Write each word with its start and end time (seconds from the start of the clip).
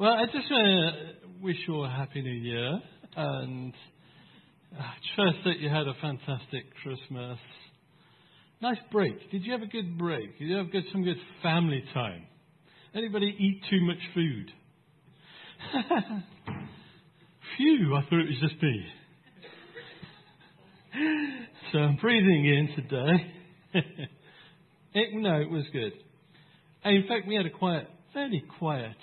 Well, 0.00 0.14
I 0.14 0.24
just 0.32 0.50
want 0.50 0.94
to 0.94 1.44
wish 1.44 1.56
you 1.68 1.74
all 1.74 1.84
a 1.84 1.90
happy 1.90 2.22
new 2.22 2.30
year 2.30 2.80
and 3.16 3.74
I 4.72 4.92
trust 5.14 5.36
that 5.44 5.58
you 5.58 5.68
had 5.68 5.86
a 5.86 5.92
fantastic 6.00 6.64
Christmas. 6.82 7.36
Nice 8.62 8.78
break. 8.90 9.30
Did 9.30 9.44
you 9.44 9.52
have 9.52 9.60
a 9.60 9.66
good 9.66 9.98
break? 9.98 10.38
Did 10.38 10.48
you 10.48 10.56
have 10.56 10.72
good, 10.72 10.84
some 10.90 11.04
good 11.04 11.18
family 11.42 11.84
time? 11.92 12.24
Anybody 12.94 13.26
eat 13.26 13.60
too 13.68 13.82
much 13.82 13.98
food? 14.14 14.50
Phew, 17.58 17.94
I 17.94 18.00
thought 18.00 18.20
it 18.20 18.28
was 18.28 18.40
just 18.40 18.62
me. 18.62 18.86
so 21.72 21.78
I'm 21.78 21.96
breathing 21.96 22.46
in 22.46 22.68
today. 22.74 23.34
it, 24.94 25.08
no, 25.12 25.42
it 25.42 25.50
was 25.50 25.66
good. 25.74 25.92
And 26.84 26.96
in 26.96 27.06
fact, 27.06 27.28
we 27.28 27.34
had 27.34 27.44
a 27.44 27.50
quiet, 27.50 27.86
fairly 28.14 28.42
quiet, 28.58 28.96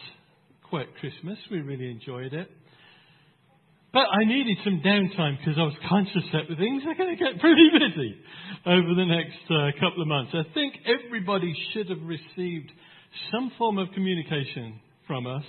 quiet 0.69 0.89
Christmas. 0.99 1.37
We 1.49 1.61
really 1.61 1.89
enjoyed 1.89 2.33
it. 2.33 2.49
But 3.93 4.05
I 4.11 4.25
needed 4.25 4.57
some 4.63 4.81
downtime 4.85 5.37
because 5.39 5.57
I 5.57 5.63
was 5.63 5.73
conscious 5.89 6.23
that 6.33 6.47
things 6.57 6.83
are 6.85 6.93
going 6.95 7.17
to 7.17 7.23
get 7.23 7.39
pretty 7.41 7.69
busy 7.71 8.17
over 8.65 8.93
the 8.93 9.05
next 9.05 9.49
uh, 9.49 9.71
couple 9.79 10.01
of 10.01 10.07
months. 10.07 10.31
I 10.33 10.43
think 10.53 10.75
everybody 10.85 11.55
should 11.73 11.89
have 11.89 12.01
received 12.03 12.71
some 13.31 13.51
form 13.57 13.77
of 13.77 13.87
communication 13.93 14.79
from 15.07 15.25
us. 15.25 15.43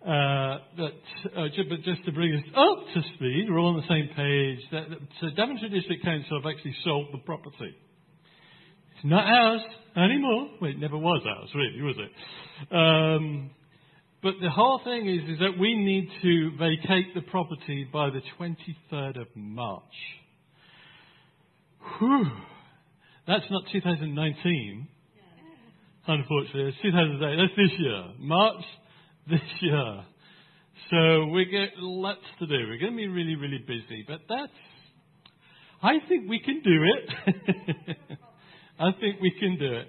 Uh, 0.00 0.58
that, 0.78 0.94
uh, 1.36 1.48
but 1.68 1.82
just 1.82 2.04
to 2.06 2.12
bring 2.12 2.32
us 2.34 2.44
up 2.56 2.78
to 2.94 3.02
speed, 3.14 3.46
we're 3.50 3.58
all 3.58 3.74
on 3.74 3.76
the 3.76 3.88
same 3.88 4.08
page. 4.16 4.60
That, 4.70 4.90
that, 4.90 4.98
so 5.20 5.26
Daventry 5.36 5.68
District 5.68 6.04
Council 6.04 6.40
have 6.40 6.50
actually 6.50 6.76
sold 6.84 7.08
the 7.12 7.18
property. 7.18 7.76
It's 8.96 9.04
not 9.04 9.24
ours 9.24 9.60
anymore. 9.96 10.48
Well, 10.60 10.70
it 10.70 10.78
never 10.78 10.96
was 10.96 11.22
ours, 11.26 11.50
really, 11.54 11.82
was 11.82 11.96
it? 11.98 12.74
Um, 12.74 13.50
but 14.22 14.34
the 14.40 14.50
whole 14.50 14.80
thing 14.82 15.08
is, 15.08 15.30
is 15.30 15.38
that 15.38 15.58
we 15.58 15.76
need 15.76 16.08
to 16.22 16.50
vacate 16.58 17.14
the 17.14 17.20
property 17.22 17.88
by 17.92 18.10
the 18.10 18.20
23rd 18.38 19.20
of 19.20 19.28
March. 19.36 19.82
Whew. 21.98 22.26
That's 23.26 23.44
not 23.50 23.62
2019. 23.70 24.88
Unfortunately, 26.06 26.68
it's 26.68 26.78
2008. 26.82 27.36
That's 27.36 27.56
this 27.56 27.78
year. 27.78 28.04
March 28.18 28.64
this 29.30 29.40
year. 29.60 30.04
So 30.90 31.26
we 31.26 31.44
get 31.44 31.70
lots 31.76 32.24
to 32.38 32.46
do. 32.46 32.54
We're 32.54 32.78
going 32.78 32.92
to 32.92 32.96
be 32.96 33.08
really, 33.08 33.34
really 33.34 33.58
busy. 33.58 34.04
But 34.06 34.20
that's, 34.28 34.52
I 35.82 35.98
think 36.08 36.28
we 36.28 36.40
can 36.40 36.62
do 36.64 36.82
it. 36.82 38.08
I 38.80 38.92
think 38.98 39.20
we 39.20 39.32
can 39.38 39.58
do 39.58 39.74
it. 39.74 39.88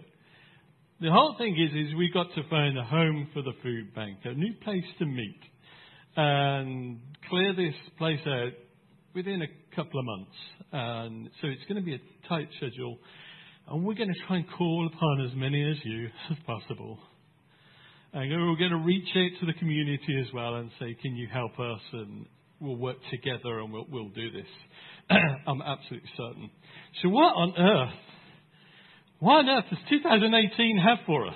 The 1.02 1.10
whole 1.10 1.34
thing 1.38 1.56
is, 1.56 1.72
is 1.88 1.96
we 1.96 2.12
got 2.14 2.28
to 2.36 2.44
find 2.50 2.78
a 2.78 2.84
home 2.84 3.30
for 3.34 3.42
the 3.42 3.54
food 3.64 3.96
bank, 3.96 4.18
a 4.26 4.34
new 4.34 4.54
place 4.62 4.84
to 4.98 5.06
meet, 5.06 5.40
and 6.18 7.00
clear 7.30 7.56
this 7.56 7.74
place 7.98 8.20
out 8.28 8.52
within 9.16 9.42
a 9.42 9.76
couple 9.78 9.98
of 9.98 10.06
months. 10.06 10.36
And 10.74 11.30
so 11.40 11.48
it's 11.48 11.64
going 11.70 11.78
to 11.78 11.86
be 11.86 11.96
a 11.96 12.28
tight 12.28 12.50
schedule, 12.58 12.98
and 13.70 13.86
we're 13.86 13.94
going 13.94 14.14
to 14.14 14.28
try 14.28 14.38
and 14.38 14.46
call 14.58 14.90
upon 14.94 15.26
as 15.26 15.32
many 15.38 15.72
as 15.72 15.78
you 15.86 16.10
as 16.32 16.38
possible. 16.46 17.00
And 18.12 18.30
we're 18.30 18.58
going 18.58 18.72
to 18.72 18.84
reach 18.86 19.08
out 19.16 19.40
to 19.40 19.46
the 19.46 19.54
community 19.54 20.20
as 20.20 20.34
well 20.34 20.56
and 20.56 20.70
say, 20.82 20.98
can 21.02 21.16
you 21.16 21.30
help 21.32 21.58
us? 21.62 21.82
And 21.94 22.26
we'll 22.60 22.76
work 22.76 22.98
together 23.10 23.60
and 23.60 23.72
we'll, 23.72 23.86
we'll 23.90 24.10
do 24.10 24.32
this. 24.32 24.48
I'm 25.48 25.62
absolutely 25.62 26.10
certain. 26.18 26.50
So 27.02 27.08
what 27.08 27.32
on 27.36 27.54
earth 27.58 27.96
what 29.20 29.34
on 29.34 29.50
earth 29.50 29.66
does 29.70 29.80
2018 29.90 30.78
have 30.78 31.00
for 31.06 31.28
us? 31.28 31.36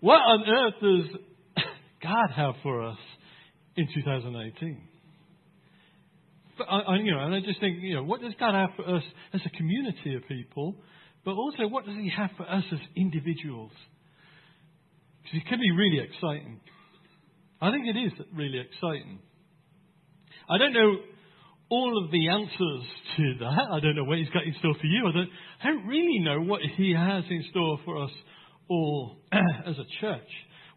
What 0.00 0.18
on 0.18 0.44
earth 0.48 0.74
does 0.80 1.64
God 2.02 2.30
have 2.36 2.54
for 2.62 2.82
us 2.82 2.98
in 3.76 3.88
2018? 3.92 4.80
But 6.56 6.66
I, 6.70 6.78
I, 6.78 6.96
you 6.98 7.10
know, 7.12 7.20
and 7.20 7.34
I 7.34 7.40
just 7.40 7.60
think, 7.60 7.78
you 7.80 7.96
know, 7.96 8.04
what 8.04 8.20
does 8.20 8.32
God 8.38 8.54
have 8.54 8.70
for 8.76 8.96
us 8.96 9.02
as 9.32 9.40
a 9.44 9.50
community 9.56 10.14
of 10.14 10.26
people? 10.28 10.76
But 11.24 11.32
also, 11.32 11.66
what 11.68 11.84
does 11.84 11.96
He 11.96 12.10
have 12.16 12.30
for 12.36 12.48
us 12.48 12.64
as 12.72 12.78
individuals? 12.96 13.72
Because 15.22 15.40
it 15.40 15.48
can 15.48 15.60
be 15.60 15.70
really 15.70 15.98
exciting. 15.98 16.60
I 17.60 17.70
think 17.70 17.86
it 17.86 17.98
is 17.98 18.12
really 18.34 18.60
exciting. 18.60 19.18
I 20.48 20.58
don't 20.58 20.72
know 20.72 20.96
all 21.70 22.04
of 22.04 22.10
the 22.10 22.28
answers 22.28 22.82
to 23.16 23.34
that. 23.40 23.68
I 23.72 23.80
don't 23.80 23.96
know 23.96 24.04
what 24.04 24.18
he's 24.18 24.28
got 24.30 24.44
in 24.44 24.54
store 24.58 24.74
for 24.74 24.86
you. 24.86 25.06
I 25.06 25.12
don't, 25.12 25.30
I 25.62 25.66
don't 25.66 25.86
really 25.86 26.18
know 26.20 26.40
what 26.40 26.60
he 26.76 26.94
has 26.94 27.24
in 27.28 27.44
store 27.50 27.78
for 27.84 28.02
us 28.02 28.10
all 28.68 29.18
as 29.32 29.76
a 29.78 29.84
church. 30.00 30.28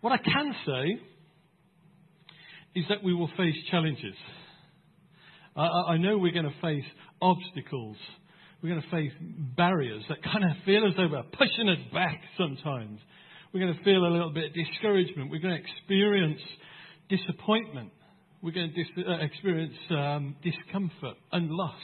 What 0.01 0.13
I 0.13 0.17
can 0.17 0.55
say 0.65 1.01
is 2.75 2.85
that 2.89 3.03
we 3.03 3.13
will 3.13 3.29
face 3.37 3.55
challenges. 3.69 4.15
I, 5.55 5.93
I 5.93 5.97
know 5.97 6.17
we're 6.17 6.33
going 6.33 6.45
to 6.45 6.61
face 6.61 6.85
obstacles. 7.21 7.97
We're 8.61 8.69
going 8.69 8.81
to 8.81 8.89
face 8.89 9.11
barriers 9.55 10.03
that 10.09 10.23
kind 10.23 10.43
of 10.43 10.51
feel 10.65 10.87
as 10.87 10.93
though 10.95 11.09
they're 11.09 11.23
pushing 11.23 11.69
us 11.69 11.79
back 11.93 12.21
sometimes. 12.37 12.99
We're 13.53 13.61
going 13.61 13.77
to 13.77 13.83
feel 13.83 14.05
a 14.05 14.11
little 14.11 14.31
bit 14.31 14.49
of 14.49 14.53
discouragement. 14.53 15.31
We're 15.31 15.41
going 15.41 15.57
to 15.57 15.61
experience 15.61 16.41
disappointment 17.09 17.91
we're 18.41 18.51
going 18.51 18.73
to 18.73 18.83
dis- 18.83 19.05
uh, 19.07 19.23
experience 19.23 19.75
um, 19.91 20.35
discomfort 20.43 21.17
and 21.31 21.51
loss. 21.51 21.75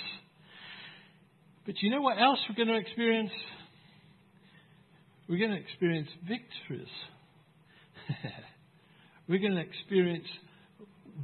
But 1.65 1.75
you 1.81 1.91
know 1.91 2.01
what 2.01 2.17
else 2.19 2.39
we're 2.49 2.55
going 2.55 2.75
to 2.75 2.81
experience? 2.81 3.31
We're 5.29 5.37
going 5.39 5.51
to 5.51 5.57
experience 5.57 6.09
victories. 6.21 6.87
we're 9.27 9.39
going 9.39 9.55
to 9.55 9.61
experience 9.61 10.27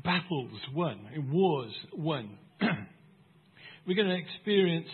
battles 0.03 0.51
won, 0.73 0.99
wars 1.31 1.73
won. 1.93 2.37
we're 3.87 3.95
going 3.95 4.09
to 4.09 4.17
experience 4.17 4.89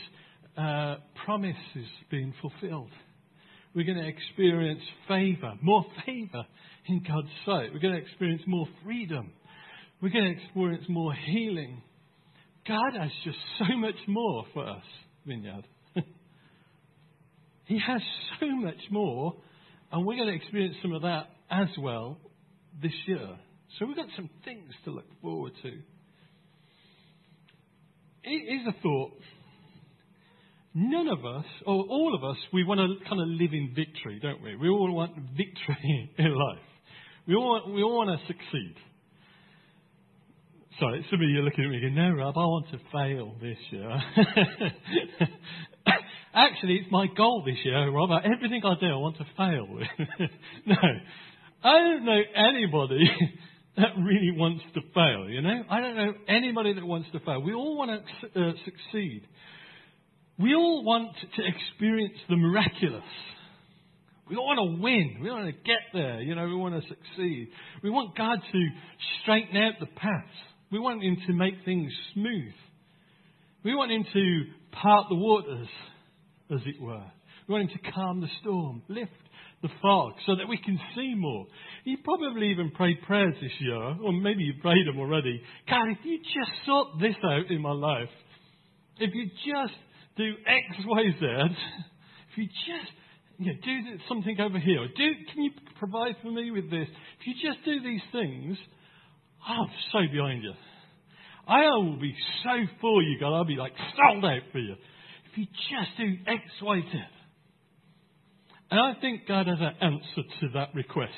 uh, 0.57 0.97
promises 1.25 1.87
being 2.11 2.33
fulfilled. 2.41 2.91
We're 3.75 3.85
going 3.85 3.97
to 3.97 4.07
experience 4.07 4.81
favor, 5.07 5.53
more 5.61 5.85
favor 6.05 6.45
in 6.87 7.03
God's 7.07 7.27
sight. 7.45 7.73
We're 7.73 7.79
going 7.79 7.95
to 7.95 8.01
experience 8.01 8.43
more 8.47 8.67
freedom 8.83 9.31
we're 10.01 10.09
going 10.09 10.25
to 10.25 10.43
experience 10.43 10.85
more 10.87 11.13
healing. 11.13 11.81
God 12.67 12.93
has 12.99 13.11
just 13.23 13.37
so 13.57 13.75
much 13.77 13.95
more 14.07 14.45
for 14.53 14.67
us, 14.67 14.83
Vineyard. 15.25 15.67
he 17.65 17.79
has 17.85 18.01
so 18.39 18.47
much 18.47 18.79
more, 18.91 19.35
and 19.91 20.05
we're 20.05 20.15
going 20.15 20.29
to 20.29 20.35
experience 20.35 20.75
some 20.81 20.93
of 20.93 21.01
that 21.01 21.27
as 21.51 21.67
well 21.79 22.17
this 22.81 22.93
year. 23.07 23.27
So 23.77 23.85
we've 23.85 23.95
got 23.95 24.07
some 24.15 24.29
things 24.45 24.71
to 24.85 24.91
look 24.91 25.07
forward 25.21 25.53
to. 25.63 25.69
It 28.23 28.61
is 28.61 28.67
a 28.67 28.81
thought. 28.81 29.13
None 30.73 31.07
of 31.07 31.25
us, 31.25 31.45
or 31.65 31.83
all 31.89 32.15
of 32.15 32.23
us, 32.23 32.37
we 32.53 32.63
want 32.63 32.79
to 32.79 33.09
kind 33.09 33.21
of 33.21 33.27
live 33.27 33.51
in 33.51 33.73
victory, 33.75 34.19
don't 34.21 34.41
we? 34.41 34.55
We 34.55 34.69
all 34.69 34.93
want 34.93 35.15
victory 35.35 36.11
in 36.17 36.33
life. 36.33 36.59
We 37.27 37.35
all 37.35 37.71
we 37.73 37.83
all 37.83 37.97
want 37.97 38.19
to 38.19 38.27
succeed. 38.27 38.75
Sorry, 40.79 41.05
some 41.11 41.21
of 41.21 41.29
you 41.29 41.39
are 41.39 41.43
looking 41.43 41.65
at 41.65 41.71
me 41.71 41.81
going, 41.81 41.95
no, 41.95 42.11
Rob, 42.11 42.37
I 42.37 42.45
want 42.45 42.67
to 42.71 42.79
fail 42.93 43.35
this 43.41 43.57
year. 43.69 43.89
Actually, 46.33 46.75
it's 46.75 46.89
my 46.89 47.07
goal 47.17 47.43
this 47.45 47.57
year, 47.65 47.91
Rob. 47.91 48.09
Everything 48.23 48.61
I 48.63 48.75
do, 48.79 48.85
I 48.85 48.95
want 48.95 49.17
to 49.17 49.25
fail 49.35 49.67
no, 50.65 50.75
I 51.65 51.79
don't 51.79 52.05
know 52.05 52.21
anybody 52.33 53.11
that 53.77 53.89
really 53.97 54.31
wants 54.31 54.63
to 54.73 54.79
fail, 54.93 55.27
you 55.27 55.41
know? 55.41 55.65
I 55.69 55.81
don't 55.81 55.97
know 55.97 56.13
anybody 56.29 56.71
that 56.73 56.85
wants 56.85 57.09
to 57.11 57.19
fail. 57.19 57.41
We 57.41 57.53
all 57.53 57.75
want 57.75 58.01
to 58.33 58.41
uh, 58.41 58.53
succeed. 58.63 59.27
We 60.37 60.55
all 60.55 60.85
want 60.85 61.13
to 61.35 61.43
experience 61.45 62.19
the 62.29 62.37
miraculous. 62.37 63.03
We 64.29 64.37
all 64.37 64.45
want 64.45 64.77
to 64.77 64.81
win. 64.81 65.17
We 65.21 65.29
want 65.29 65.47
to 65.47 65.51
get 65.51 65.81
there. 65.91 66.21
You 66.21 66.35
know, 66.35 66.45
we 66.45 66.55
want 66.55 66.81
to 66.81 66.87
succeed. 66.87 67.49
We 67.83 67.89
want 67.89 68.15
God 68.15 68.39
to 68.49 68.69
straighten 69.23 69.57
out 69.57 69.73
the 69.81 69.87
paths. 69.87 70.48
We 70.71 70.79
want 70.79 71.03
Him 71.03 71.17
to 71.27 71.33
make 71.33 71.55
things 71.65 71.91
smooth. 72.13 72.53
We 73.63 73.75
want 73.75 73.91
Him 73.91 74.05
to 74.13 74.43
part 74.71 75.07
the 75.09 75.15
waters, 75.15 75.67
as 76.51 76.61
it 76.65 76.81
were. 76.81 77.03
We 77.47 77.53
want 77.53 77.69
Him 77.69 77.77
to 77.77 77.91
calm 77.91 78.21
the 78.21 78.27
storm, 78.41 78.83
lift 78.87 79.11
the 79.61 79.69
fog, 79.81 80.13
so 80.25 80.35
that 80.35 80.47
we 80.47 80.57
can 80.57 80.79
see 80.95 81.15
more. 81.15 81.45
You 81.83 81.97
probably 82.03 82.49
even 82.51 82.71
prayed 82.71 83.01
prayers 83.05 83.35
this 83.41 83.51
year, 83.59 83.75
or 83.75 84.13
maybe 84.13 84.43
you 84.43 84.53
prayed 84.61 84.87
them 84.87 84.99
already. 84.99 85.41
God, 85.69 85.89
if 85.89 85.97
you 86.03 86.19
just 86.19 86.65
sort 86.65 86.99
this 87.01 87.15
out 87.23 87.49
in 87.49 87.61
my 87.61 87.73
life, 87.73 88.09
if 88.99 89.13
you 89.13 89.25
just 89.25 89.77
do 90.15 90.33
X, 90.45 90.85
Y, 90.85 91.03
Z, 91.19 91.25
if 92.31 92.37
you 92.37 92.45
just 92.45 92.91
you 93.37 93.47
know, 93.47 93.59
do 93.63 93.99
something 94.07 94.39
over 94.39 94.59
here, 94.59 94.87
do, 94.95 95.07
can 95.33 95.43
you 95.43 95.51
provide 95.77 96.15
for 96.21 96.31
me 96.31 96.51
with 96.51 96.69
this? 96.69 96.87
If 97.19 97.27
you 97.27 97.33
just 97.49 97.63
do 97.65 97.81
these 97.81 98.01
things, 98.11 98.57
I'm 99.47 99.67
so 99.91 99.99
behind 100.11 100.43
you. 100.43 100.53
I 101.47 101.61
will 101.77 101.99
be 101.99 102.15
so 102.43 102.51
for 102.79 103.01
you, 103.01 103.19
God. 103.19 103.35
I'll 103.35 103.45
be 103.45 103.55
like 103.55 103.73
sold 103.95 104.23
out 104.23 104.41
for 104.51 104.59
you. 104.59 104.73
If 105.31 105.37
you 105.37 105.45
just 105.45 105.97
do 105.97 106.31
X, 106.31 106.41
Y, 106.61 106.81
Z. 106.91 106.99
And 108.71 108.79
I 108.79 108.99
think 109.01 109.27
God 109.27 109.47
has 109.47 109.57
an 109.59 109.73
answer 109.81 110.29
to 110.41 110.49
that 110.53 110.75
request. 110.75 111.11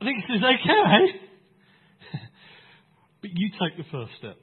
I 0.00 0.04
think 0.04 0.24
He 0.26 0.34
says, 0.34 0.42
okay, 0.42 1.20
but 3.22 3.30
you 3.32 3.50
take 3.50 3.76
the 3.76 3.90
first 3.90 4.12
step. 4.18 4.36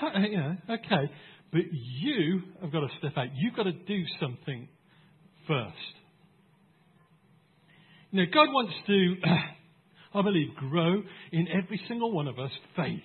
Know, 0.00 0.56
okay, 0.70 1.10
but 1.50 1.62
you 1.72 2.42
have 2.62 2.70
got 2.70 2.80
to 2.80 2.88
step 2.98 3.12
out. 3.16 3.28
You've 3.34 3.56
got 3.56 3.64
to 3.64 3.72
do 3.72 4.04
something 4.20 4.68
first. 5.46 5.97
You 8.10 8.24
know, 8.24 8.30
God 8.32 8.48
wants 8.50 8.72
to, 8.86 9.16
I 10.14 10.22
believe, 10.22 10.54
grow 10.56 11.02
in 11.30 11.48
every 11.48 11.78
single 11.88 12.10
one 12.10 12.26
of 12.26 12.38
us 12.38 12.50
faith 12.74 13.02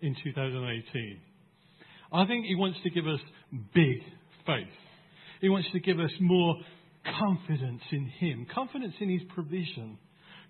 in 0.00 0.14
2018. 0.22 1.18
I 2.12 2.26
think 2.26 2.46
He 2.46 2.54
wants 2.54 2.78
to 2.84 2.90
give 2.90 3.08
us 3.08 3.18
big 3.74 3.98
faith. 4.46 4.68
He 5.40 5.48
wants 5.48 5.68
to 5.72 5.80
give 5.80 5.98
us 5.98 6.12
more 6.20 6.54
confidence 7.18 7.82
in 7.90 8.06
Him, 8.06 8.46
confidence 8.54 8.94
in 9.00 9.10
His 9.10 9.22
provision, 9.34 9.98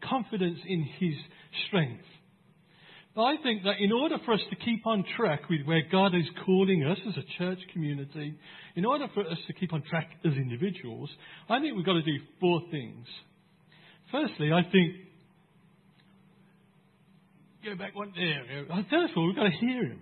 confidence 0.06 0.58
in 0.66 0.86
His 0.98 1.14
strength. 1.66 2.04
But 3.14 3.22
I 3.22 3.36
think 3.42 3.62
that 3.64 3.76
in 3.80 3.92
order 3.92 4.16
for 4.26 4.34
us 4.34 4.42
to 4.50 4.56
keep 4.56 4.86
on 4.86 5.06
track 5.16 5.48
with 5.48 5.62
where 5.64 5.82
God 5.90 6.14
is 6.14 6.26
calling 6.44 6.84
us 6.84 6.98
as 7.08 7.14
a 7.16 7.38
church 7.38 7.60
community, 7.72 8.38
in 8.74 8.84
order 8.84 9.06
for 9.14 9.22
us 9.22 9.38
to 9.46 9.54
keep 9.54 9.72
on 9.72 9.82
track 9.88 10.10
as 10.22 10.34
individuals, 10.34 11.08
I 11.48 11.60
think 11.60 11.74
we've 11.74 11.86
got 11.86 11.94
to 11.94 12.02
do 12.02 12.18
four 12.40 12.60
things. 12.70 13.06
Firstly, 14.10 14.52
I 14.52 14.62
think 14.70 14.94
go 17.64 17.76
back 17.76 17.96
one 17.96 18.12
there. 18.14 18.66
Uh, 18.70 18.82
first 18.88 19.12
of 19.12 19.18
all, 19.18 19.26
we've 19.26 19.36
got 19.36 19.44
to 19.44 19.58
hear 19.60 19.84
him. 19.84 20.00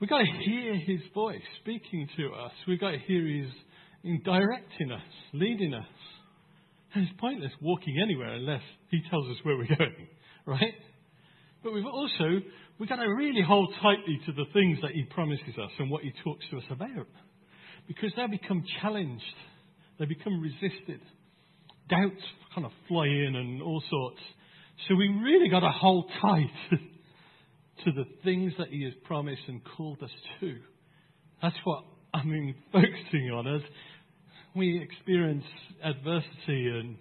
We've 0.00 0.08
got 0.10 0.18
to 0.18 0.44
hear 0.44 0.74
his 0.74 1.00
voice 1.14 1.42
speaking 1.60 2.08
to 2.16 2.32
us. 2.32 2.52
We've 2.66 2.80
got 2.80 2.92
to 2.92 2.98
hear 2.98 3.26
his 3.26 3.50
in 4.04 4.22
directing 4.24 4.92
us, 4.92 5.02
leading 5.32 5.74
us. 5.74 5.86
And 6.94 7.04
it's 7.04 7.20
pointless 7.20 7.52
walking 7.60 8.00
anywhere 8.02 8.34
unless 8.34 8.62
he 8.90 9.00
tells 9.10 9.28
us 9.28 9.36
where 9.42 9.56
we're 9.56 9.76
going, 9.76 10.08
right? 10.46 10.74
But 11.62 11.74
we've 11.74 11.84
also 11.84 12.40
we've 12.78 12.88
got 12.88 12.96
to 12.96 13.08
really 13.08 13.42
hold 13.42 13.74
tightly 13.82 14.20
to 14.26 14.32
the 14.32 14.44
things 14.52 14.78
that 14.82 14.92
he 14.92 15.04
promises 15.04 15.58
us 15.62 15.70
and 15.78 15.90
what 15.90 16.02
he 16.02 16.12
talks 16.24 16.44
to 16.50 16.58
us 16.58 16.64
about. 16.70 17.06
Because 17.88 18.12
they 18.16 18.26
become 18.26 18.64
challenged. 18.80 19.22
They 19.98 20.06
become 20.06 20.40
resisted. 20.40 21.00
Doubts 21.88 22.22
kind 22.54 22.66
of 22.66 22.72
fly 22.88 23.06
in 23.06 23.34
and 23.36 23.62
all 23.62 23.82
sorts. 23.90 24.20
So 24.88 24.94
we 24.94 25.08
really 25.08 25.48
got 25.48 25.60
to 25.60 25.70
hold 25.70 26.10
tight 26.20 26.50
to 27.84 27.92
the 27.92 28.04
things 28.24 28.52
that 28.58 28.68
He 28.68 28.84
has 28.84 28.92
promised 29.04 29.42
and 29.48 29.60
called 29.76 30.02
us 30.02 30.10
to. 30.40 30.56
That's 31.42 31.56
what 31.64 31.84
I'm 32.12 32.30
mean, 32.30 32.54
focusing 32.72 33.30
on 33.30 33.56
as 33.56 33.62
we 34.54 34.82
experience 34.82 35.44
adversity 35.84 36.68
and 36.68 36.96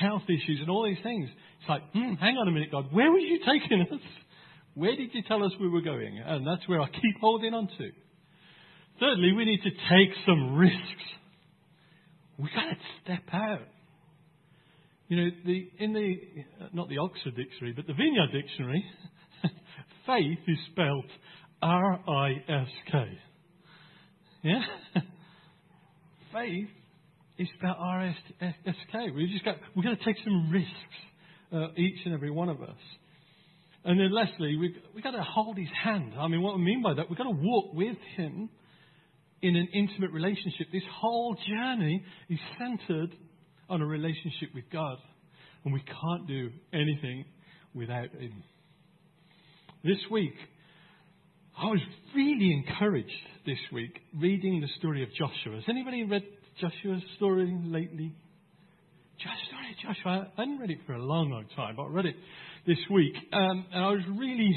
health 0.00 0.22
issues 0.28 0.58
and 0.60 0.68
all 0.68 0.84
these 0.84 1.02
things. 1.02 1.28
It's 1.60 1.68
like, 1.68 1.82
hmm, 1.92 2.14
hang 2.14 2.36
on 2.36 2.48
a 2.48 2.50
minute, 2.50 2.70
God, 2.70 2.92
where 2.92 3.10
were 3.10 3.18
you 3.18 3.38
taking 3.46 3.82
us? 3.82 4.00
Where 4.74 4.94
did 4.94 5.14
you 5.14 5.22
tell 5.26 5.42
us 5.44 5.52
we 5.60 5.68
were 5.68 5.80
going? 5.80 6.18
And 6.24 6.46
that's 6.46 6.68
where 6.68 6.80
I 6.80 6.88
keep 6.88 7.20
holding 7.20 7.54
on 7.54 7.68
to. 7.78 7.90
Thirdly, 9.00 9.32
we 9.32 9.44
need 9.44 9.60
to 9.62 9.70
take 9.70 10.14
some 10.26 10.56
risks. 10.56 10.76
We've 12.36 12.52
got 12.54 12.70
to 12.70 12.76
step 13.02 13.22
out. 13.32 13.66
You 15.08 15.16
know, 15.16 15.30
the, 15.46 15.70
in 15.78 15.92
the, 15.94 16.16
not 16.74 16.90
the 16.90 16.98
Oxford 16.98 17.34
Dictionary, 17.34 17.72
but 17.74 17.86
the 17.86 17.94
Vineyard 17.94 18.30
Dictionary, 18.30 18.84
faith 20.06 20.38
is 20.46 20.58
spelled 20.70 21.06
R-I-S-K. 21.62 23.18
Yeah? 24.42 24.60
faith 26.32 26.68
is 27.38 27.48
spelled 27.56 27.76
R-I-S-K. 27.78 29.10
We 29.14 29.32
just 29.32 29.46
got, 29.46 29.56
we've 29.74 29.84
got 29.84 29.98
to 29.98 30.04
take 30.04 30.22
some 30.22 30.50
risks, 30.50 30.72
uh, 31.54 31.68
each 31.78 32.00
and 32.04 32.12
every 32.12 32.30
one 32.30 32.50
of 32.50 32.60
us. 32.60 32.76
And 33.84 33.98
then 33.98 34.12
Leslie, 34.12 34.56
we've, 34.56 34.76
we've 34.94 35.04
got 35.04 35.12
to 35.12 35.22
hold 35.22 35.56
his 35.56 35.68
hand. 35.82 36.12
I 36.18 36.28
mean, 36.28 36.42
what 36.42 36.54
I 36.54 36.58
mean 36.58 36.82
by 36.82 36.92
that, 36.92 37.08
we've 37.08 37.16
got 37.16 37.24
to 37.24 37.30
walk 37.30 37.72
with 37.72 37.96
him 38.16 38.50
in 39.40 39.56
an 39.56 39.68
intimate 39.72 40.10
relationship. 40.10 40.66
This 40.70 40.82
whole 41.00 41.34
journey 41.48 42.04
is 42.28 42.38
centered 42.58 43.16
on 43.68 43.82
a 43.82 43.86
relationship 43.86 44.50
with 44.54 44.64
God. 44.72 44.98
And 45.64 45.74
we 45.74 45.80
can't 45.80 46.26
do 46.26 46.50
anything 46.72 47.24
without 47.74 48.10
Him. 48.10 48.42
This 49.84 49.98
week, 50.10 50.34
I 51.56 51.66
was 51.66 51.80
really 52.14 52.52
encouraged 52.52 53.10
this 53.44 53.58
week 53.72 53.98
reading 54.18 54.60
the 54.60 54.68
story 54.78 55.02
of 55.02 55.08
Joshua. 55.10 55.56
Has 55.56 55.64
anybody 55.68 56.04
read 56.04 56.22
Joshua's 56.60 57.02
story 57.16 57.52
lately? 57.64 58.14
Of 59.70 59.94
Joshua. 59.96 60.30
I 60.36 60.40
hadn't 60.40 60.58
read 60.58 60.70
it 60.70 60.78
for 60.86 60.92
a 60.94 61.02
long, 61.02 61.30
long 61.30 61.46
time, 61.56 61.74
but 61.76 61.84
I 61.84 61.88
read 61.88 62.06
it 62.06 62.16
this 62.66 62.78
week. 62.90 63.14
Um, 63.32 63.66
and 63.72 63.84
I 63.84 63.90
was 63.90 64.02
really 64.16 64.56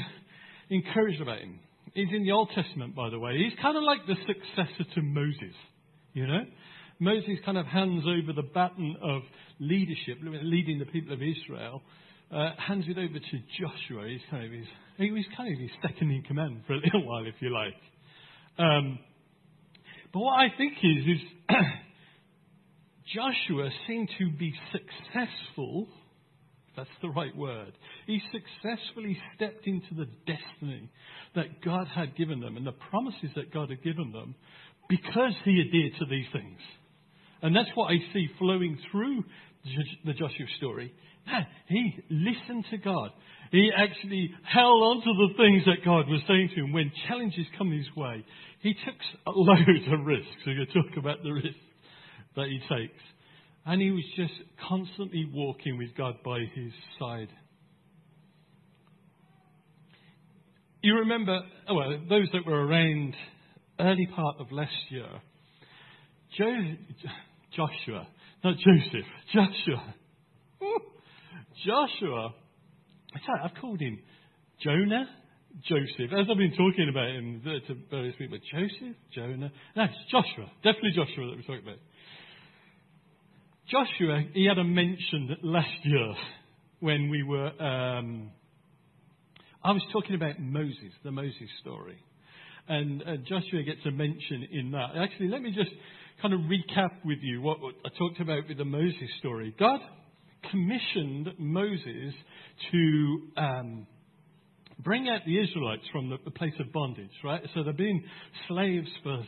encouraged 0.70 1.20
about 1.20 1.38
him. 1.38 1.58
He's 1.94 2.08
in 2.14 2.22
the 2.24 2.32
Old 2.32 2.50
Testament, 2.54 2.94
by 2.94 3.10
the 3.10 3.18
way. 3.18 3.36
He's 3.36 3.58
kind 3.60 3.76
of 3.76 3.82
like 3.82 4.06
the 4.06 4.14
successor 4.26 4.84
to 4.94 5.02
Moses, 5.02 5.54
you 6.14 6.26
know? 6.26 6.40
Moses 7.02 7.38
kind 7.44 7.58
of 7.58 7.66
hands 7.66 8.04
over 8.06 8.32
the 8.32 8.46
baton 8.54 8.96
of 9.02 9.22
leadership, 9.58 10.18
leading 10.22 10.78
the 10.78 10.84
people 10.84 11.12
of 11.12 11.20
Israel, 11.20 11.82
uh, 12.30 12.50
hands 12.56 12.84
it 12.86 12.96
over 12.96 13.18
to 13.18 13.38
Joshua. 13.58 14.08
He's 14.08 14.20
kind 14.30 14.44
of 14.44 14.52
his, 14.52 14.66
he 14.98 15.10
was 15.10 15.24
kind 15.36 15.52
of 15.52 15.58
his 15.58 15.70
second 15.82 16.12
in 16.12 16.22
command 16.22 16.62
for 16.64 16.74
a 16.74 16.76
little 16.76 17.04
while, 17.04 17.26
if 17.26 17.34
you 17.40 17.52
like. 17.52 17.74
Um, 18.56 19.00
but 20.12 20.20
what 20.20 20.38
I 20.38 20.56
think 20.56 20.74
is, 20.80 21.16
is 21.16 21.20
Joshua 23.16 23.68
seemed 23.88 24.08
to 24.20 24.30
be 24.38 24.54
successful. 24.70 25.88
That's 26.76 26.88
the 27.02 27.10
right 27.10 27.36
word. 27.36 27.72
He 28.06 28.22
successfully 28.30 29.18
stepped 29.34 29.66
into 29.66 29.92
the 29.96 30.06
destiny 30.24 30.88
that 31.34 31.64
God 31.64 31.88
had 31.88 32.16
given 32.16 32.38
them 32.38 32.56
and 32.56 32.64
the 32.64 32.78
promises 32.90 33.30
that 33.34 33.52
God 33.52 33.70
had 33.70 33.82
given 33.82 34.12
them 34.12 34.36
because 34.88 35.34
he 35.44 35.60
adhered 35.66 35.98
to 35.98 36.06
these 36.06 36.26
things. 36.32 36.60
And 37.42 37.54
that's 37.54 37.70
what 37.74 37.90
I 37.90 37.96
see 38.12 38.28
flowing 38.38 38.78
through 38.90 39.24
the 40.04 40.12
Joshua 40.12 40.46
story. 40.58 40.94
He 41.68 41.94
listened 42.10 42.64
to 42.70 42.78
God. 42.78 43.10
He 43.50 43.70
actually 43.76 44.32
held 44.44 44.82
on 44.82 44.96
to 45.02 45.12
the 45.28 45.34
things 45.36 45.64
that 45.66 45.84
God 45.84 46.08
was 46.08 46.20
saying 46.26 46.50
to 46.54 46.64
him 46.64 46.72
when 46.72 46.90
challenges 47.06 47.46
come 47.58 47.70
his 47.70 47.86
way. 47.96 48.24
He 48.60 48.74
took 48.74 48.94
loads 49.26 49.86
of 49.92 50.06
risks. 50.06 50.30
So 50.44 50.50
you 50.50 50.64
talk 50.66 50.96
about 50.96 51.22
the 51.22 51.32
risks 51.32 51.58
that 52.36 52.46
he 52.46 52.58
takes. 52.60 53.00
And 53.66 53.80
he 53.80 53.90
was 53.90 54.04
just 54.16 54.32
constantly 54.68 55.30
walking 55.32 55.78
with 55.78 55.94
God 55.96 56.14
by 56.24 56.40
his 56.54 56.72
side. 56.98 57.28
You 60.82 60.96
remember, 60.96 61.40
oh, 61.68 61.74
well, 61.74 61.90
those 62.08 62.28
that 62.32 62.44
were 62.44 62.66
around 62.66 63.14
early 63.78 64.08
part 64.16 64.36
of 64.40 64.50
last 64.50 64.72
year, 64.88 65.06
Joe, 66.36 66.74
Joshua, 67.56 68.06
not 68.44 68.56
Joseph, 68.56 69.06
Joshua. 69.32 69.94
Joshua. 71.66 72.34
I've 73.44 73.54
called 73.60 73.80
him 73.80 73.98
Jonah, 74.62 75.06
Joseph. 75.68 76.12
As 76.12 76.26
I've 76.30 76.38
been 76.38 76.56
talking 76.56 76.88
about 76.90 77.10
him 77.10 77.42
to 77.44 77.74
various 77.90 78.16
people, 78.16 78.38
Joseph, 78.50 78.96
Jonah. 79.14 79.52
No, 79.76 79.84
it's 79.84 79.94
Joshua. 80.10 80.50
Definitely 80.64 80.92
Joshua 80.96 81.26
that 81.26 81.36
we're 81.36 81.42
talking 81.42 81.62
about. 81.62 81.78
Joshua, 83.68 84.22
he 84.32 84.46
had 84.46 84.58
a 84.58 84.64
mention 84.64 85.36
last 85.42 85.68
year 85.84 86.14
when 86.80 87.10
we 87.10 87.22
were. 87.22 87.48
Um, 87.62 88.30
I 89.64 89.72
was 89.72 89.82
talking 89.92 90.16
about 90.16 90.40
Moses, 90.40 90.92
the 91.04 91.12
Moses 91.12 91.48
story. 91.60 91.98
And 92.68 93.02
uh, 93.02 93.16
Joshua 93.28 93.62
gets 93.64 93.80
a 93.86 93.90
mention 93.90 94.46
in 94.50 94.70
that. 94.72 94.90
Actually, 94.96 95.28
let 95.28 95.42
me 95.42 95.50
just 95.50 95.70
kind 96.20 96.32
of 96.34 96.40
recap 96.40 96.90
with 97.04 97.18
you 97.22 97.40
what, 97.42 97.60
what 97.60 97.74
I 97.84 97.88
talked 97.98 98.20
about 98.20 98.48
with 98.48 98.58
the 98.58 98.64
Moses 98.64 99.08
story. 99.18 99.54
God 99.58 99.80
commissioned 100.50 101.30
Moses 101.38 102.14
to 102.70 103.20
um, 103.36 103.86
bring 104.78 105.08
out 105.08 105.20
the 105.26 105.40
Israelites 105.40 105.82
from 105.90 106.10
the, 106.10 106.18
the 106.24 106.30
place 106.30 106.52
of 106.60 106.72
bondage, 106.72 107.10
right? 107.24 107.42
So 107.54 107.62
they've 107.62 107.76
been 107.76 108.04
slaves 108.48 108.88
for 109.02 109.22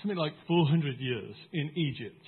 something 0.00 0.18
like 0.18 0.32
400 0.46 0.98
years 0.98 1.34
in 1.52 1.70
Egypt. 1.76 2.22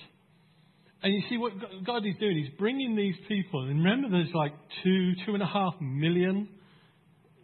And 1.03 1.13
you 1.13 1.21
see 1.29 1.37
what 1.37 1.53
God 1.85 2.05
is 2.05 2.13
doing, 2.19 2.37
He's 2.37 2.59
bringing 2.59 2.95
these 2.95 3.15
people, 3.27 3.61
and 3.61 3.83
remember 3.83 4.09
there's 4.09 4.33
like 4.35 4.53
two, 4.83 5.13
two 5.25 5.33
and 5.33 5.41
a 5.41 5.47
half 5.47 5.73
million 5.81 6.47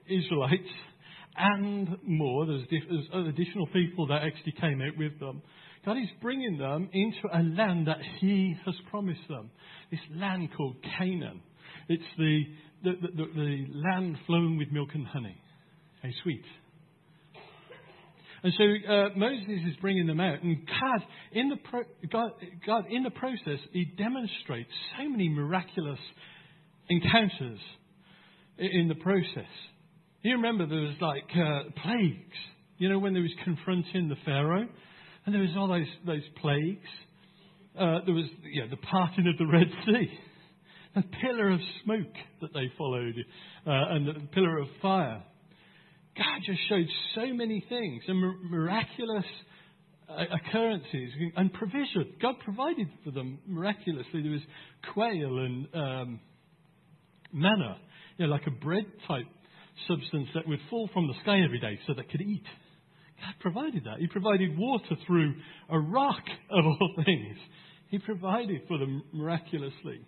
Israelites 0.07 0.69
and 1.37 1.97
more. 2.03 2.45
There's, 2.45 2.63
there's 2.69 3.27
additional 3.27 3.67
people 3.67 4.07
that 4.07 4.23
actually 4.23 4.53
came 4.59 4.81
out 4.81 4.97
with 4.97 5.19
them. 5.19 5.41
God 5.85 5.97
is 5.97 6.09
bringing 6.21 6.57
them 6.57 6.89
into 6.91 7.27
a 7.31 7.41
land 7.41 7.87
that 7.87 7.99
He 8.19 8.55
has 8.65 8.75
promised 8.89 9.27
them. 9.29 9.49
This 9.91 9.99
land 10.15 10.49
called 10.55 10.75
Canaan. 10.97 11.41
It's 11.87 12.03
the, 12.17 12.43
the, 12.83 12.91
the, 13.01 13.25
the 13.35 13.65
land 13.73 14.17
flowing 14.25 14.57
with 14.57 14.71
milk 14.71 14.89
and 14.93 15.07
honey. 15.07 15.37
Hey, 16.01 16.13
sweet. 16.23 16.43
And 18.43 18.53
so 18.57 18.91
uh, 18.93 19.09
Moses 19.15 19.47
is 19.67 19.75
bringing 19.81 20.05
them 20.05 20.19
out, 20.19 20.43
and 20.43 20.65
God 20.65 21.07
in, 21.31 21.49
the 21.49 21.57
pro- 21.57 21.83
God, 22.11 22.31
God, 22.65 22.85
in 22.89 23.03
the 23.03 23.09
process, 23.09 23.59
he 23.71 23.85
demonstrates 23.85 24.69
so 24.97 25.09
many 25.09 25.27
miraculous 25.27 25.99
encounters 26.89 27.59
in 28.57 28.87
the 28.87 28.95
process. 28.95 29.49
You 30.23 30.33
remember 30.33 30.65
there 30.65 30.79
was 30.79 30.95
like 30.99 31.29
uh, 31.35 31.69
plagues, 31.83 32.37
you 32.79 32.89
know, 32.89 32.97
when 32.97 33.13
there 33.13 33.21
was 33.21 33.33
confronting 33.43 34.09
the 34.09 34.15
Pharaoh, 34.25 34.67
and 35.25 35.35
there 35.35 35.41
was 35.41 35.51
all 35.55 35.67
those, 35.67 35.87
those 36.05 36.23
plagues. 36.41 36.87
Uh, 37.77 37.99
there 38.05 38.15
was 38.15 38.25
know, 38.63 38.67
the 38.69 38.77
parting 38.77 39.27
of 39.27 39.37
the 39.37 39.45
Red 39.45 39.67
Sea, 39.85 40.09
a 40.95 41.03
pillar 41.21 41.49
of 41.51 41.59
smoke 41.83 42.13
that 42.41 42.51
they 42.53 42.71
followed, 42.77 43.13
uh, 43.67 43.93
and 43.93 44.07
the 44.07 44.13
pillar 44.33 44.57
of 44.57 44.67
fire. 44.81 45.21
God 46.17 46.41
just 46.43 46.59
showed 46.67 46.87
so 47.13 47.31
many 47.33 47.63
things 47.69 48.01
and 48.07 48.49
miraculous 48.49 49.25
uh, 50.09 50.23
occurrences 50.33 51.11
and 51.35 51.53
provision. 51.53 52.15
God 52.19 52.35
provided 52.43 52.87
for 53.03 53.11
them 53.11 53.37
miraculously. 53.45 54.23
There 54.23 54.31
was 54.31 54.41
quail 54.95 55.37
and 55.37 55.67
um, 55.75 56.19
manna, 57.31 57.77
you 58.17 58.25
know, 58.25 58.31
like 58.31 58.47
a 58.47 58.51
bread 58.51 58.85
type 59.07 59.27
substance 59.87 60.29
that 60.33 60.47
would 60.47 60.59
fall 60.69 60.89
from 60.93 61.07
the 61.07 61.13
sky 61.21 61.41
every 61.43 61.59
day 61.59 61.79
so 61.85 61.93
they 61.93 62.03
could 62.03 62.21
eat. 62.21 62.43
God 63.21 63.33
provided 63.39 63.83
that. 63.85 63.99
He 63.99 64.07
provided 64.07 64.57
water 64.57 64.95
through 65.05 65.33
a 65.69 65.79
rock, 65.79 66.23
of 66.51 66.65
all 66.65 66.93
things. 67.03 67.37
He 67.89 67.99
provided 67.99 68.61
for 68.67 68.77
them 68.77 69.03
miraculously. 69.13 70.01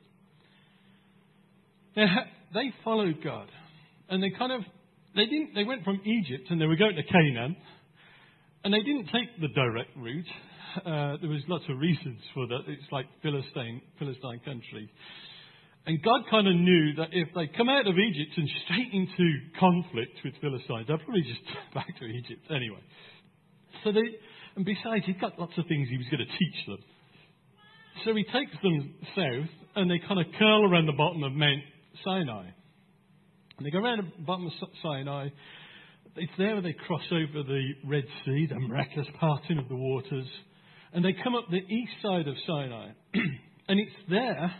They, 1.95 2.05
they 2.53 2.73
followed 2.83 3.23
God. 3.23 3.47
And 4.09 4.21
they 4.21 4.31
kind 4.37 4.51
of, 4.51 4.61
they 5.15 5.25
didn't, 5.25 5.55
they 5.55 5.63
went 5.63 5.83
from 5.83 6.01
Egypt 6.05 6.47
and 6.49 6.59
they 6.59 6.65
were 6.65 6.75
going 6.75 6.95
to 6.95 7.03
Canaan. 7.03 7.55
And 8.63 8.73
they 8.73 8.81
didn't 8.81 9.05
take 9.05 9.39
the 9.39 9.47
direct 9.49 9.95
route. 9.97 10.25
Uh, 10.77 11.17
there 11.21 11.29
was 11.29 11.41
lots 11.47 11.63
of 11.69 11.79
reasons 11.79 12.19
for 12.33 12.45
that. 12.47 12.59
It's 12.67 12.91
like 12.91 13.05
Philistine, 13.23 13.81
Philistine 13.97 14.39
country. 14.45 14.91
And 15.89 16.03
God 16.03 16.21
kind 16.29 16.47
of 16.47 16.53
knew 16.53 16.93
that 16.97 17.09
if 17.13 17.29
they 17.33 17.49
come 17.57 17.67
out 17.67 17.87
of 17.87 17.97
Egypt 17.97 18.37
and 18.37 18.47
straight 18.63 18.93
into 18.93 19.25
conflict 19.59 20.21
with 20.23 20.35
Philistines, 20.39 20.85
they'll 20.87 21.01
probably 21.01 21.23
just 21.23 21.41
back 21.73 21.87
to 21.97 22.05
Egypt 22.05 22.45
anyway. 22.51 22.77
So 23.83 23.91
they, 23.91 24.05
and 24.55 24.63
besides, 24.63 25.07
he'd 25.07 25.19
got 25.19 25.39
lots 25.39 25.57
of 25.57 25.65
things 25.65 25.89
he 25.89 25.97
was 25.97 26.05
going 26.13 26.21
to 26.21 26.37
teach 26.37 26.65
them. 26.67 26.77
So 28.05 28.13
he 28.13 28.21
takes 28.21 28.53
them 28.61 28.93
south, 29.15 29.49
and 29.77 29.89
they 29.89 29.97
kind 30.07 30.21
of 30.21 30.27
curl 30.37 30.69
around 30.69 30.85
the 30.85 30.93
bottom 30.93 31.23
of 31.23 31.33
Mount 31.33 31.63
Sinai. 32.05 32.53
And 33.57 33.65
they 33.65 33.71
go 33.71 33.79
around 33.79 34.05
the 34.05 34.23
bottom 34.23 34.45
of 34.45 34.53
Sinai. 34.83 35.29
It's 36.17 36.37
there 36.37 36.53
where 36.53 36.61
they 36.61 36.77
cross 36.85 37.09
over 37.09 37.41
the 37.41 37.65
Red 37.83 38.05
Sea, 38.25 38.45
the 38.45 38.59
miraculous 38.59 39.07
parting 39.19 39.57
of 39.57 39.67
the 39.67 39.75
waters. 39.75 40.29
And 40.93 41.03
they 41.03 41.15
come 41.23 41.33
up 41.33 41.45
the 41.49 41.57
east 41.57 41.93
side 42.03 42.27
of 42.27 42.35
Sinai. 42.45 42.89
and 43.67 43.79
it's 43.79 43.97
there 44.07 44.53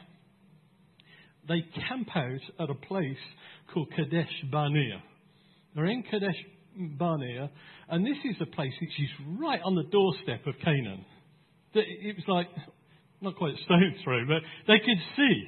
they 1.50 1.66
camp 1.88 2.08
out 2.16 2.64
at 2.64 2.70
a 2.70 2.76
place 2.76 3.18
called 3.74 3.92
Kadesh 3.96 4.32
Barnea. 4.52 5.02
They're 5.76 5.88
in 5.88 6.04
Kadesh 6.04 6.38
Barnea, 6.98 7.50
and 7.90 8.06
this 8.06 8.18
is 8.24 8.36
a 8.40 8.46
place 8.46 8.72
which 8.80 9.00
is 9.00 9.10
right 9.40 9.60
on 9.64 9.76
the 9.76 9.84
doorstep 9.92 10.46
of 10.48 10.54
Canaan. 10.64 11.06
It 11.74 12.16
was 12.16 12.26
like, 12.28 12.48
not 13.22 13.36
quite 13.36 13.54
a 13.56 13.64
stone 13.66 13.96
throw, 14.04 14.26
but 14.26 14.42
they 14.68 14.80
could 14.80 14.98
see 15.18 15.48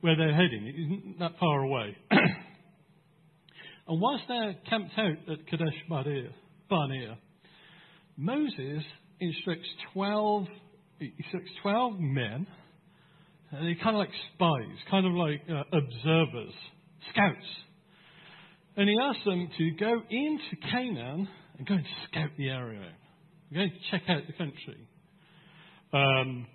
where 0.00 0.16
they're 0.16 0.34
heading. 0.34 0.66
It 0.66 0.74
isn't 0.80 1.18
that 1.18 1.32
far 1.38 1.60
away. 1.62 1.96
and 2.10 4.00
whilst 4.00 4.24
they're 4.28 4.56
camped 4.70 4.92
out 4.96 5.16
at 5.30 5.46
Kadesh 5.48 5.74
Barnea, 6.68 7.18
Moses 8.16 8.84
instructs 9.20 9.68
12, 9.92 10.46
instructs 11.00 11.50
12 11.62 12.00
men 12.00 12.46
they're 13.52 13.76
kind 13.82 13.96
of 13.96 14.00
like 14.00 14.10
spies, 14.34 14.78
kind 14.90 15.06
of 15.06 15.12
like 15.12 15.42
uh, 15.48 15.62
observers, 15.76 16.54
scouts. 17.12 17.46
And 18.76 18.88
he 18.88 18.96
asked 19.00 19.24
them 19.24 19.48
to 19.58 19.70
go 19.72 20.00
into 20.08 20.70
Canaan 20.70 21.28
and 21.58 21.66
go 21.66 21.74
and 21.74 21.84
scout 22.08 22.30
the 22.38 22.48
area 22.48 22.88
Go 23.52 23.60
and 23.60 23.72
check 23.90 24.02
out 24.08 24.22
the 24.26 24.32
country. 24.32 24.88
Um, 25.92 26.46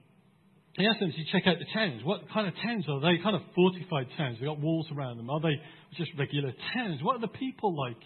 he 0.78 0.88
asked 0.88 1.00
them 1.00 1.12
to 1.12 1.32
check 1.32 1.46
out 1.46 1.58
the 1.60 1.66
towns. 1.74 2.02
What 2.04 2.22
kind 2.34 2.48
of 2.48 2.56
towns 2.56 2.86
are 2.90 3.02
they? 3.02 3.22
Kind 3.22 3.36
of 3.36 3.44
fortified 3.56 4.08
towns. 4.18 4.38
They've 4.40 4.50
got 4.50 4.60
walls 4.60 4.88
around 4.96 5.18
them. 5.18 5.30
Are 5.30 5.40
they 5.40 5.62
just 5.96 6.12
regular 6.18 6.54
towns? 6.74 7.02
What 7.04 7.18
are 7.18 7.22
the 7.22 7.28
people 7.28 7.78
like 7.78 8.02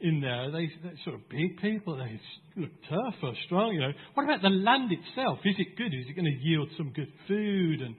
in 0.00 0.20
there? 0.20 0.48
Are 0.48 0.50
they 0.50 0.70
sort 1.04 1.16
of 1.16 1.28
big 1.28 1.60
people? 1.60 1.96
They 1.96 2.20
look 2.60 2.70
tough 2.88 3.14
or 3.22 3.34
strong? 3.44 3.74
You 3.74 3.80
know. 3.80 3.92
What 4.14 4.24
about 4.24 4.40
the 4.40 4.48
land 4.48 4.90
itself? 4.90 5.40
Is 5.44 5.56
it 5.58 5.76
good? 5.76 5.92
Is 5.92 6.06
it 6.08 6.16
going 6.16 6.24
to 6.24 6.48
yield 6.48 6.68
some 6.78 6.92
good 6.92 7.12
food 7.28 7.82
and 7.82 7.94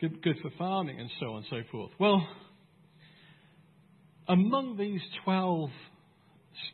good, 0.00 0.22
good 0.22 0.36
for 0.42 0.50
farming 0.56 1.00
and 1.00 1.10
so 1.20 1.26
on 1.32 1.36
and 1.38 1.46
so 1.50 1.60
forth. 1.70 1.90
Well, 1.98 2.26
among 4.28 4.76
these 4.76 5.00
12 5.24 5.70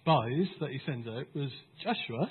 spies 0.00 0.46
that 0.60 0.70
he 0.70 0.80
sends 0.86 1.06
out 1.06 1.26
was 1.34 1.50
Joshua 1.82 2.30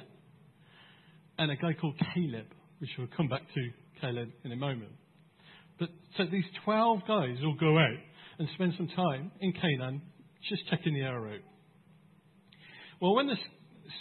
and 1.38 1.52
a 1.52 1.56
guy 1.56 1.74
called 1.80 1.96
Caleb, 2.14 2.48
which 2.80 2.90
we'll 2.98 3.08
come 3.16 3.28
back 3.28 3.42
to 3.42 3.70
Caleb 4.02 4.30
in 4.44 4.52
a 4.52 4.56
moment. 4.56 4.92
But 5.80 5.90
so 6.18 6.26
these 6.32 6.46
12 6.66 7.00
guys 7.08 7.38
all 7.44 7.56
go 7.60 7.78
out 7.78 7.98
and 8.40 8.48
spend 8.56 8.74
some 8.78 8.88
time 8.90 9.32
in 9.40 9.54
Canaan 9.54 10.02
just 10.50 10.68
checking 10.70 10.94
the 10.94 11.06
out. 11.06 11.40
Well, 13.02 13.16
when 13.16 13.28
the 13.28 13.38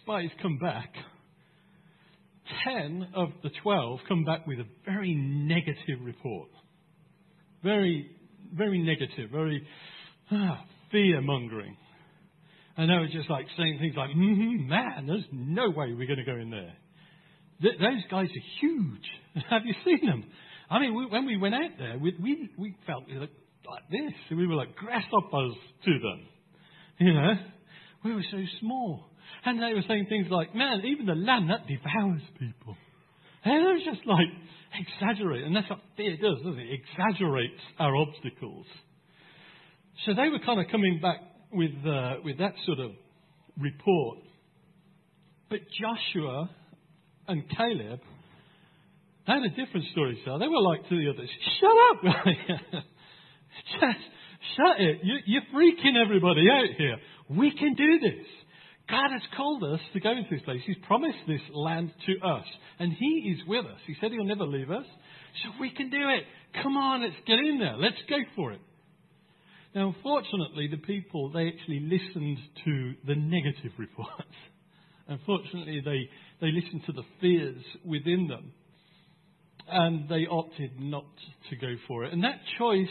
spies 0.03 0.31
come 0.41 0.59
back, 0.59 0.93
10 2.65 3.09
of 3.15 3.31
the 3.43 3.51
12 3.63 4.01
come 4.09 4.25
back 4.25 4.47
with 4.47 4.59
a 4.59 4.67
very 4.85 5.15
negative 5.15 6.05
report 6.05 6.51
very, 7.63 8.11
very 8.55 8.81
negative, 8.83 9.31
very 9.31 9.67
ah, 10.31 10.65
fear 10.91 11.21
mongering. 11.21 11.77
And 12.77 12.89
they 12.89 12.95
were 12.95 13.09
just 13.09 13.29
like 13.29 13.47
saying 13.57 13.79
things 13.81 13.95
like, 13.97 14.11
mm-hmm, 14.11 14.69
man, 14.69 15.07
there's 15.07 15.25
no 15.31 15.69
way 15.71 15.93
we're 15.93 16.07
going 16.07 16.19
to 16.19 16.25
go 16.25 16.37
in 16.37 16.51
there. 16.51 16.73
Th- 17.61 17.79
those 17.79 18.03
guys 18.11 18.29
are 18.29 18.47
huge. 18.61 19.05
Have 19.51 19.63
you 19.65 19.75
seen 19.85 20.07
them? 20.07 20.25
I 20.71 20.79
mean, 20.79 20.95
we, 20.95 21.07
when 21.07 21.27
we 21.27 21.37
went 21.37 21.55
out 21.55 21.71
there, 21.79 21.99
we, 21.99 22.17
we, 22.21 22.51
we 22.57 22.75
felt 22.87 23.05
like, 23.09 23.31
like 23.69 23.91
this. 23.91 24.13
We 24.31 24.47
were 24.47 24.55
like 24.55 24.75
grasshoppers 24.75 25.55
to 25.85 25.91
them. 25.99 26.27
You 26.99 27.13
know, 27.13 27.33
we 28.05 28.15
were 28.15 28.25
so 28.31 28.39
small. 28.61 29.05
And 29.45 29.63
they 29.63 29.75
were 29.75 29.85
saying 29.87 30.07
things 30.09 30.29
like, 30.31 30.55
man, 30.55 30.83
even 30.87 31.07
the 31.07 31.15
land 31.15 31.51
that 31.51 31.67
devours 31.67 32.23
people. 32.39 32.77
And 33.45 33.55
it 33.55 33.73
was 33.73 33.83
just 33.85 34.07
like, 34.07 34.29
exaggerate. 34.79 35.45
And 35.45 35.55
that's 35.55 35.69
what 35.69 35.81
fear 35.97 36.17
does, 36.17 36.39
doesn't 36.39 36.59
it? 36.59 36.81
Exaggerates 36.81 37.61
our 37.79 37.95
obstacles. 37.97 38.67
So 40.07 40.15
they 40.15 40.29
were 40.29 40.41
kind 40.45 40.61
of 40.61 40.67
coming 40.71 41.01
back 41.01 41.21
with, 41.53 41.73
uh, 41.87 42.15
with 42.25 42.39
that 42.39 42.55
sort 42.67 42.81
of 42.81 42.93
report. 43.59 44.19
But 45.51 45.61
Joshua 45.81 46.51
and 47.29 47.45
Caleb, 47.49 48.01
they 49.27 49.33
had 49.33 49.43
a 49.43 49.51
different 49.51 49.87
story 49.93 50.21
So 50.25 50.39
They 50.39 50.49
were 50.49 50.63
like 50.63 50.89
to 50.89 50.97
the 50.97 51.11
others, 51.11 51.29
shut 51.61 51.77
up! 51.91 52.83
Just 53.81 54.05
shut 54.57 54.81
it. 54.81 55.01
You, 55.05 55.17
you're 55.27 55.43
freaking 55.55 56.03
everybody 56.03 56.43
out 56.51 56.75
here. 56.77 56.97
We 57.29 57.51
can 57.57 57.75
do 57.75 57.99
this. 58.01 58.27
God 58.91 59.11
has 59.13 59.23
called 59.37 59.63
us 59.65 59.81
to 59.93 60.01
go 60.01 60.11
into 60.11 60.29
this 60.31 60.43
place. 60.43 60.61
He's 60.67 60.77
promised 60.87 61.19
this 61.27 61.41
land 61.55 61.93
to 62.07 62.27
us. 62.27 62.45
And 62.79 62.93
He 62.93 63.35
is 63.35 63.47
with 63.47 63.65
us. 63.65 63.79
He 63.87 63.95
said 64.01 64.11
He'll 64.11 64.25
never 64.25 64.45
leave 64.45 64.71
us. 64.71 64.87
So 65.43 65.51
we 65.61 65.71
can 65.71 65.91
do 65.91 66.09
it. 66.11 66.25
Come 66.63 66.77
on, 66.77 67.03
let's 67.03 67.17
get 67.27 67.39
in 67.39 67.59
there. 67.59 67.77
Let's 67.77 68.01
go 68.09 68.17
for 68.37 68.53
it. 68.53 68.61
Now, 69.75 69.89
unfortunately, 69.89 70.69
the 70.71 70.77
people, 70.77 71.31
they 71.31 71.49
actually 71.49 71.81
listened 71.81 72.39
to 72.65 72.95
the 73.07 73.15
negative 73.15 73.73
reports. 73.79 74.13
Unfortunately, 75.09 75.81
they, 75.85 76.09
they 76.41 76.53
listened 76.53 76.83
to 76.87 76.93
the 76.93 77.03
fears 77.21 77.63
within 77.85 78.29
them. 78.29 78.53
And 79.69 80.09
they 80.09 80.27
opted 80.27 80.79
not 80.79 81.07
to 81.49 81.57
go 81.57 81.75
for 81.89 82.05
it. 82.05 82.13
And 82.13 82.25
that 82.25 82.41
choice 82.59 82.89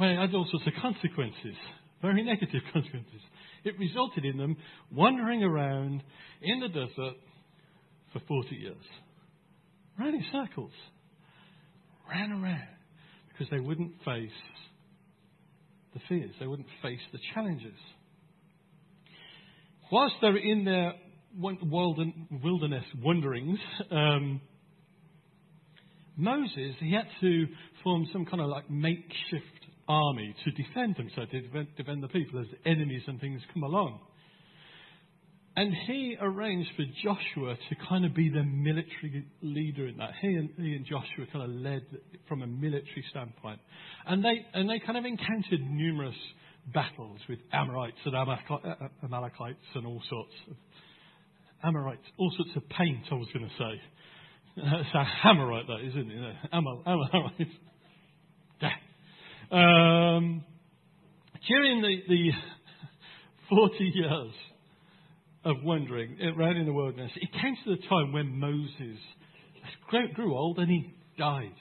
well, 0.00 0.16
had 0.16 0.34
all 0.34 0.46
sorts 0.50 0.66
of 0.66 0.72
consequences, 0.80 1.56
very 2.00 2.22
negative 2.22 2.62
consequences 2.72 3.20
it 3.64 3.78
resulted 3.78 4.24
in 4.24 4.36
them 4.36 4.56
wandering 4.90 5.42
around 5.42 6.02
in 6.40 6.60
the 6.60 6.68
desert 6.68 7.16
for 8.12 8.20
40 8.26 8.56
years. 8.56 8.76
Ran 9.98 10.14
in 10.14 10.24
circles. 10.32 10.72
Ran 12.12 12.32
around 12.32 12.68
because 13.28 13.48
they 13.50 13.60
wouldn't 13.60 13.92
face 14.04 14.30
the 15.94 16.00
fears, 16.08 16.30
they 16.38 16.46
wouldn't 16.46 16.68
face 16.82 17.00
the 17.12 17.18
challenges. 17.34 17.78
Whilst 19.90 20.14
they're 20.20 20.36
in 20.36 20.64
their 20.64 20.94
wilderness 21.38 22.84
wanderings, 23.02 23.58
um, 23.90 24.40
Moses, 26.16 26.76
he 26.80 26.92
had 26.92 27.06
to 27.22 27.46
form 27.82 28.06
some 28.12 28.26
kind 28.26 28.42
of 28.42 28.48
like 28.48 28.70
makeshift 28.70 29.66
army 29.88 30.34
to 30.44 30.50
defend 30.50 30.96
himself, 30.96 31.30
to 31.30 31.64
defend 31.76 32.02
the 32.02 32.08
people 32.08 32.40
as 32.40 32.46
enemies 32.66 33.02
and 33.06 33.20
things 33.20 33.40
come 33.54 33.62
along. 33.62 34.00
And 35.54 35.74
he 35.86 36.16
arranged 36.18 36.70
for 36.76 36.84
Joshua 37.02 37.56
to 37.68 37.76
kind 37.86 38.06
of 38.06 38.14
be 38.14 38.30
the 38.30 38.42
military 38.42 39.26
leader 39.42 39.86
in 39.86 39.98
that. 39.98 40.12
He 40.20 40.28
and, 40.28 40.48
he 40.56 40.74
and 40.74 40.86
Joshua 40.86 41.26
kind 41.30 41.44
of 41.44 41.50
led 41.50 41.82
from 42.26 42.42
a 42.42 42.46
military 42.46 43.04
standpoint. 43.10 43.60
And 44.06 44.24
they, 44.24 44.46
and 44.54 44.68
they 44.68 44.78
kind 44.78 44.96
of 44.96 45.04
encountered 45.04 45.60
numerous 45.60 46.16
battles 46.72 47.18
with 47.28 47.38
Amorites 47.52 47.98
and 48.06 48.14
Amalekites 48.14 49.66
and 49.74 49.86
all 49.86 50.00
sorts 50.08 50.32
of 50.50 50.56
Amorites, 51.64 52.02
all 52.18 52.32
sorts 52.36 52.52
of 52.56 52.68
paint, 52.70 53.04
I 53.10 53.14
was 53.14 53.28
going 53.34 53.48
to 53.48 53.54
say. 53.58 53.80
It's 54.56 54.94
a 54.94 55.26
Hammerite, 55.26 55.66
that, 55.66 55.86
isn't 55.86 56.10
it? 56.10 56.36
Amal, 56.52 56.82
Amorites. 56.86 57.50
Um, 59.50 60.44
during 61.46 61.82
the, 61.82 61.96
the 62.08 62.30
40 63.50 63.84
years 63.84 64.32
of 65.44 65.56
wandering 65.62 66.16
around 66.36 66.56
in 66.56 66.66
the 66.66 66.72
wilderness, 66.72 67.10
it 67.16 67.30
came 67.32 67.56
to 67.64 67.76
the 67.76 67.88
time 67.88 68.12
when 68.12 68.38
Moses 68.38 68.98
grew 70.14 70.34
old 70.34 70.58
and 70.58 70.70
he 70.70 70.94
died. 71.18 71.54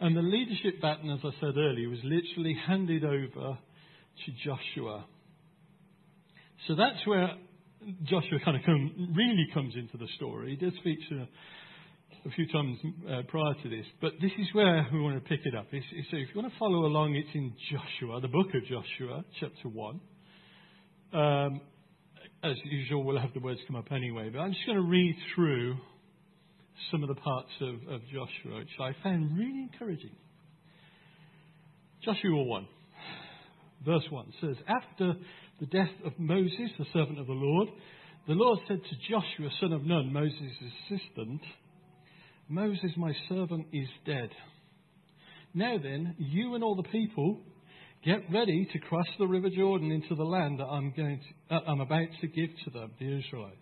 And 0.00 0.16
the 0.16 0.22
leadership 0.22 0.80
baton, 0.80 1.10
as 1.10 1.20
I 1.22 1.30
said 1.40 1.56
earlier, 1.56 1.88
was 1.88 2.00
literally 2.02 2.56
handed 2.66 3.04
over 3.04 3.58
to 4.26 4.32
Joshua. 4.44 5.06
So 6.66 6.74
that's 6.74 7.06
where 7.06 7.30
Joshua 8.04 8.38
kind 8.44 8.56
of 8.56 8.64
come, 8.64 9.14
really 9.16 9.46
comes 9.54 9.74
into 9.76 9.96
the 9.96 10.08
story. 10.16 10.56
He 10.58 10.64
does 10.64 10.74
feature 10.82 11.26
a 12.24 12.30
few 12.30 12.46
times 12.52 12.78
uh, 13.08 13.22
prior 13.28 13.54
to 13.62 13.68
this, 13.68 13.86
but 14.00 14.12
this 14.20 14.30
is 14.38 14.46
where 14.52 14.86
we 14.92 15.00
want 15.00 15.16
to 15.16 15.28
pick 15.28 15.40
it 15.44 15.54
up. 15.54 15.66
It's, 15.72 15.86
it's, 15.92 16.08
so 16.10 16.16
if 16.16 16.28
you 16.34 16.40
want 16.40 16.52
to 16.52 16.58
follow 16.58 16.84
along, 16.86 17.16
it's 17.16 17.34
in 17.34 17.52
Joshua, 17.70 18.20
the 18.20 18.28
book 18.28 18.48
of 18.54 18.62
Joshua, 18.62 19.24
chapter 19.40 19.68
1. 19.68 20.00
Um, 21.12 21.60
as 22.42 22.56
usual, 22.64 23.04
we'll 23.04 23.20
have 23.20 23.32
the 23.34 23.40
words 23.40 23.60
come 23.66 23.76
up 23.76 23.92
anyway, 23.92 24.28
but 24.32 24.40
I'm 24.40 24.52
just 24.52 24.66
going 24.66 24.78
to 24.78 24.88
read 24.88 25.16
through 25.34 25.76
some 26.90 27.02
of 27.02 27.08
the 27.08 27.14
parts 27.14 27.50
of, 27.60 27.74
of 27.88 28.00
Joshua, 28.06 28.58
which 28.58 28.68
I 28.80 28.90
found 29.02 29.38
really 29.38 29.68
encouraging. 29.72 30.16
Joshua 32.04 32.42
1, 32.42 32.66
verse 33.86 34.02
1 34.10 34.32
says, 34.40 34.56
After 34.66 35.14
the 35.60 35.66
death 35.66 35.92
of 36.04 36.12
Moses, 36.18 36.70
the 36.78 36.86
servant 36.92 37.20
of 37.20 37.28
the 37.28 37.32
Lord, 37.32 37.68
the 38.26 38.34
Lord 38.34 38.58
said 38.66 38.80
to 38.82 38.96
Joshua, 39.08 39.48
son 39.60 39.72
of 39.72 39.84
Nun, 39.84 40.12
Moses' 40.12 40.40
assistant, 40.90 41.42
Moses, 42.48 42.90
my 42.96 43.12
servant, 43.28 43.66
is 43.72 43.88
dead. 44.04 44.30
Now 45.54 45.76
then, 45.80 46.16
you 46.18 46.56
and 46.56 46.64
all 46.64 46.74
the 46.74 46.82
people 46.82 47.38
get 48.04 48.22
ready 48.32 48.68
to 48.72 48.78
cross 48.80 49.06
the 49.18 49.26
river 49.26 49.48
Jordan 49.48 49.92
into 49.92 50.14
the 50.14 50.24
land 50.24 50.58
that 50.58 50.66
I'm, 50.66 50.92
going 50.96 51.20
to, 51.48 51.54
uh, 51.54 51.60
I'm 51.66 51.80
about 51.80 52.08
to 52.20 52.26
give 52.26 52.50
to 52.64 52.70
them, 52.70 52.90
the 52.98 53.18
Israelites. 53.18 53.56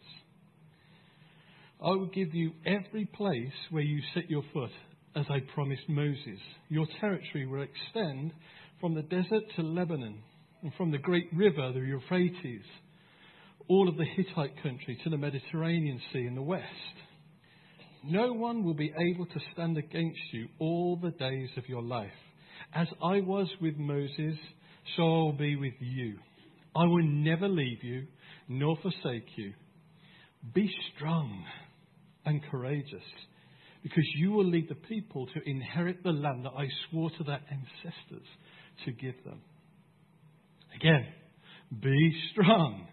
I 1.82 1.90
will 1.90 2.06
give 2.06 2.34
you 2.34 2.52
every 2.64 3.06
place 3.06 3.52
where 3.70 3.82
you 3.82 4.00
set 4.14 4.30
your 4.30 4.42
foot, 4.52 4.70
as 5.14 5.26
I 5.28 5.40
promised 5.54 5.88
Moses. 5.88 6.38
Your 6.68 6.86
territory 7.00 7.46
will 7.46 7.62
extend 7.62 8.32
from 8.80 8.94
the 8.94 9.02
desert 9.02 9.44
to 9.56 9.62
Lebanon, 9.62 10.22
and 10.62 10.72
from 10.74 10.90
the 10.90 10.98
great 10.98 11.28
river, 11.34 11.72
the 11.72 11.80
Euphrates, 11.80 12.64
all 13.68 13.88
of 13.88 13.96
the 13.96 14.04
Hittite 14.04 14.62
country 14.62 14.98
to 15.04 15.10
the 15.10 15.16
Mediterranean 15.16 16.00
Sea 16.12 16.26
in 16.26 16.34
the 16.34 16.42
west. 16.42 16.64
No 18.04 18.32
one 18.32 18.64
will 18.64 18.74
be 18.74 18.92
able 19.12 19.26
to 19.26 19.40
stand 19.52 19.76
against 19.76 20.20
you 20.32 20.48
all 20.58 20.96
the 20.96 21.10
days 21.10 21.50
of 21.56 21.68
your 21.68 21.82
life. 21.82 22.10
As 22.74 22.86
I 23.02 23.20
was 23.20 23.48
with 23.60 23.76
Moses, 23.76 24.36
so 24.96 25.02
I 25.02 25.06
will 25.06 25.32
be 25.32 25.56
with 25.56 25.74
you. 25.80 26.16
I 26.76 26.84
will 26.84 27.04
never 27.04 27.48
leave 27.48 27.82
you 27.82 28.06
nor 28.48 28.76
forsake 28.82 29.26
you. 29.36 29.52
Be 30.54 30.70
strong 30.94 31.44
and 32.24 32.42
courageous, 32.50 33.02
because 33.82 34.04
you 34.16 34.32
will 34.32 34.46
lead 34.46 34.68
the 34.68 34.74
people 34.74 35.26
to 35.26 35.48
inherit 35.48 36.02
the 36.02 36.10
land 36.10 36.44
that 36.44 36.52
I 36.56 36.68
swore 36.88 37.10
to 37.10 37.24
their 37.24 37.40
ancestors 37.50 38.26
to 38.84 38.92
give 38.92 39.22
them. 39.24 39.40
Again, 40.76 41.06
be 41.80 42.14
strong 42.32 42.86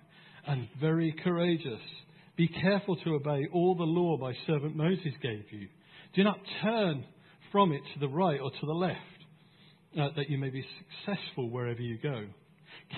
and 0.48 0.68
very 0.80 1.14
courageous 1.24 1.82
be 2.38 2.48
careful 2.48 2.96
to 2.98 3.16
obey 3.16 3.48
all 3.52 3.76
the 3.76 3.84
law 3.84 4.16
my 4.18 4.34
servant 4.46 4.76
Moses 4.76 5.14
gave 5.24 5.46
you. 5.52 5.68
Do 6.16 6.24
not 6.24 6.38
turn 6.62 7.04
from 7.52 7.72
it 7.72 7.82
to 7.94 8.00
the 8.00 8.08
right 8.08 8.40
or 8.40 8.52
to 8.52 8.66
the 8.66 8.74
left, 8.74 9.00
uh, 10.00 10.10
that 10.16 10.30
you 10.30 10.38
may 10.38 10.50
be 10.50 10.66
successful 11.06 11.50
wherever 11.50 11.82
you 11.82 11.98
go. 12.02 12.26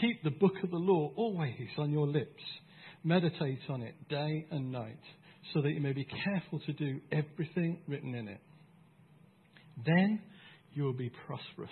Keep 0.02 0.24
the 0.24 0.32
book 0.32 0.54
of 0.64 0.72
the 0.72 0.78
law 0.78 1.12
always 1.16 1.70
on 1.78 1.92
your 1.92 2.08
lips. 2.08 2.44
Meditate 3.04 3.60
on 3.70 3.82
it 3.82 3.96
day 4.10 4.46
and 4.52 4.72
night, 4.72 5.00
so 5.54 5.62
that 5.62 5.72
you 5.72 5.80
may 5.80 5.94
be 5.94 6.06
careful 6.26 6.60
to 6.66 6.74
do 6.74 7.00
everything 7.12 7.80
written 7.88 8.14
in 8.14 8.28
it. 8.28 8.42
Then 9.86 10.22
you 10.74 10.84
will 10.84 10.94
be 10.94 11.12
prosperous 11.26 11.70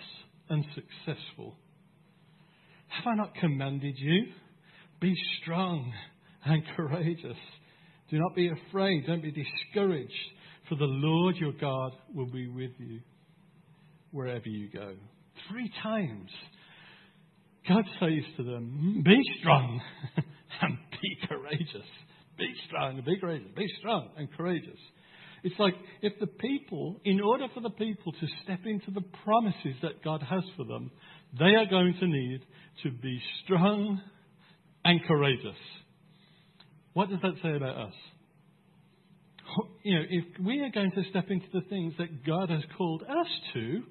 and 0.48 0.64
successful. 0.74 1.54
Have 2.88 3.06
I 3.06 3.14
not 3.16 3.34
commanded 3.34 3.94
you? 3.98 4.26
Be 5.00 5.14
strong 5.42 5.92
and 6.44 6.62
courageous. 6.76 7.36
Do 8.10 8.18
not 8.18 8.34
be 8.34 8.50
afraid. 8.50 9.06
Don't 9.06 9.22
be 9.22 9.32
discouraged, 9.32 10.12
for 10.68 10.76
the 10.76 10.84
Lord 10.84 11.36
your 11.36 11.52
God 11.52 11.92
will 12.14 12.30
be 12.30 12.48
with 12.48 12.72
you 12.78 13.00
wherever 14.10 14.48
you 14.48 14.68
go. 14.70 14.94
Three 15.50 15.70
times, 15.82 16.30
God 17.68 17.84
says 18.00 18.24
to 18.36 18.42
them, 18.42 19.02
Be 19.04 19.20
strong 19.40 19.80
and 20.62 20.78
be 20.90 21.28
courageous. 21.28 21.88
Be 22.38 22.54
strong 22.66 22.96
and 22.96 23.04
be 23.04 23.18
courageous. 23.18 23.48
Be 23.56 23.68
strong 23.78 24.10
and 24.16 24.32
courageous. 24.36 24.78
It's 25.44 25.58
like 25.58 25.74
if 26.02 26.18
the 26.18 26.26
people, 26.26 27.00
in 27.04 27.20
order 27.20 27.46
for 27.54 27.60
the 27.60 27.70
people 27.70 28.12
to 28.12 28.26
step 28.42 28.60
into 28.64 28.90
the 28.90 29.04
promises 29.24 29.76
that 29.82 30.02
God 30.02 30.22
has 30.22 30.42
for 30.56 30.64
them, 30.64 30.90
they 31.38 31.54
are 31.54 31.66
going 31.66 31.94
to 32.00 32.06
need 32.06 32.40
to 32.82 32.90
be 32.90 33.20
strong 33.44 34.00
and 34.84 35.00
courageous. 35.06 35.58
What 36.94 37.10
does 37.10 37.20
that 37.22 37.34
say 37.42 37.54
about 37.54 37.76
us? 37.76 37.94
You 39.82 39.94
know, 39.94 40.04
if 40.08 40.24
we 40.44 40.60
are 40.60 40.70
going 40.70 40.90
to 40.92 41.02
step 41.10 41.26
into 41.30 41.46
the 41.52 41.62
things 41.68 41.94
that 41.98 42.24
God 42.26 42.50
has 42.50 42.62
called 42.76 43.02
us 43.02 43.28
to, 43.54 43.82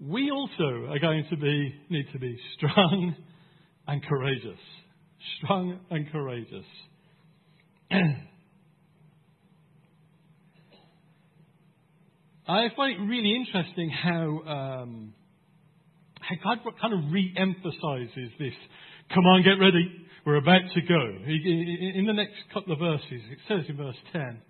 we 0.00 0.30
also 0.30 0.90
are 0.90 0.98
going 0.98 1.24
to 1.30 1.36
be, 1.36 1.74
need 1.90 2.06
to 2.12 2.18
be 2.18 2.38
strong 2.56 3.14
and 3.86 4.04
courageous. 4.04 4.58
Strong 5.38 5.78
and 5.90 6.10
courageous. 6.10 6.64
I 12.46 12.68
find 12.76 13.00
it 13.00 13.04
really 13.04 13.34
interesting 13.34 13.88
how, 13.90 14.42
um, 14.46 15.14
how 16.20 16.34
God 16.56 16.58
kind 16.80 16.92
of 16.92 17.10
re 17.10 17.34
emphasizes 17.36 18.32
this 18.38 18.52
come 19.12 19.24
on, 19.24 19.42
get 19.42 19.58
ready. 19.60 20.06
We're 20.26 20.36
about 20.36 20.62
to 20.74 20.80
go. 20.80 21.00
In 21.26 22.04
the 22.06 22.12
next 22.12 22.34
couple 22.52 22.72
of 22.72 22.78
verses, 22.78 23.20
it 23.30 23.38
says 23.48 23.64
in 23.68 23.76
verse 23.76 23.96
10 24.12 24.40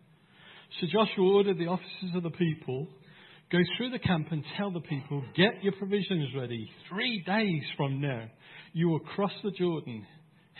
So 0.80 0.86
Joshua 0.92 1.24
ordered 1.24 1.58
the 1.58 1.66
officers 1.66 2.14
of 2.14 2.22
the 2.22 2.30
people 2.30 2.88
go 3.50 3.58
through 3.76 3.90
the 3.90 3.98
camp 3.98 4.28
and 4.30 4.44
tell 4.56 4.70
the 4.70 4.80
people, 4.80 5.22
Get 5.36 5.62
your 5.62 5.72
provisions 5.74 6.28
ready. 6.36 6.70
Three 6.88 7.22
days 7.26 7.62
from 7.76 8.00
now, 8.00 8.24
you 8.72 8.88
will 8.88 9.00
cross 9.00 9.32
the 9.42 9.50
Jordan 9.52 10.06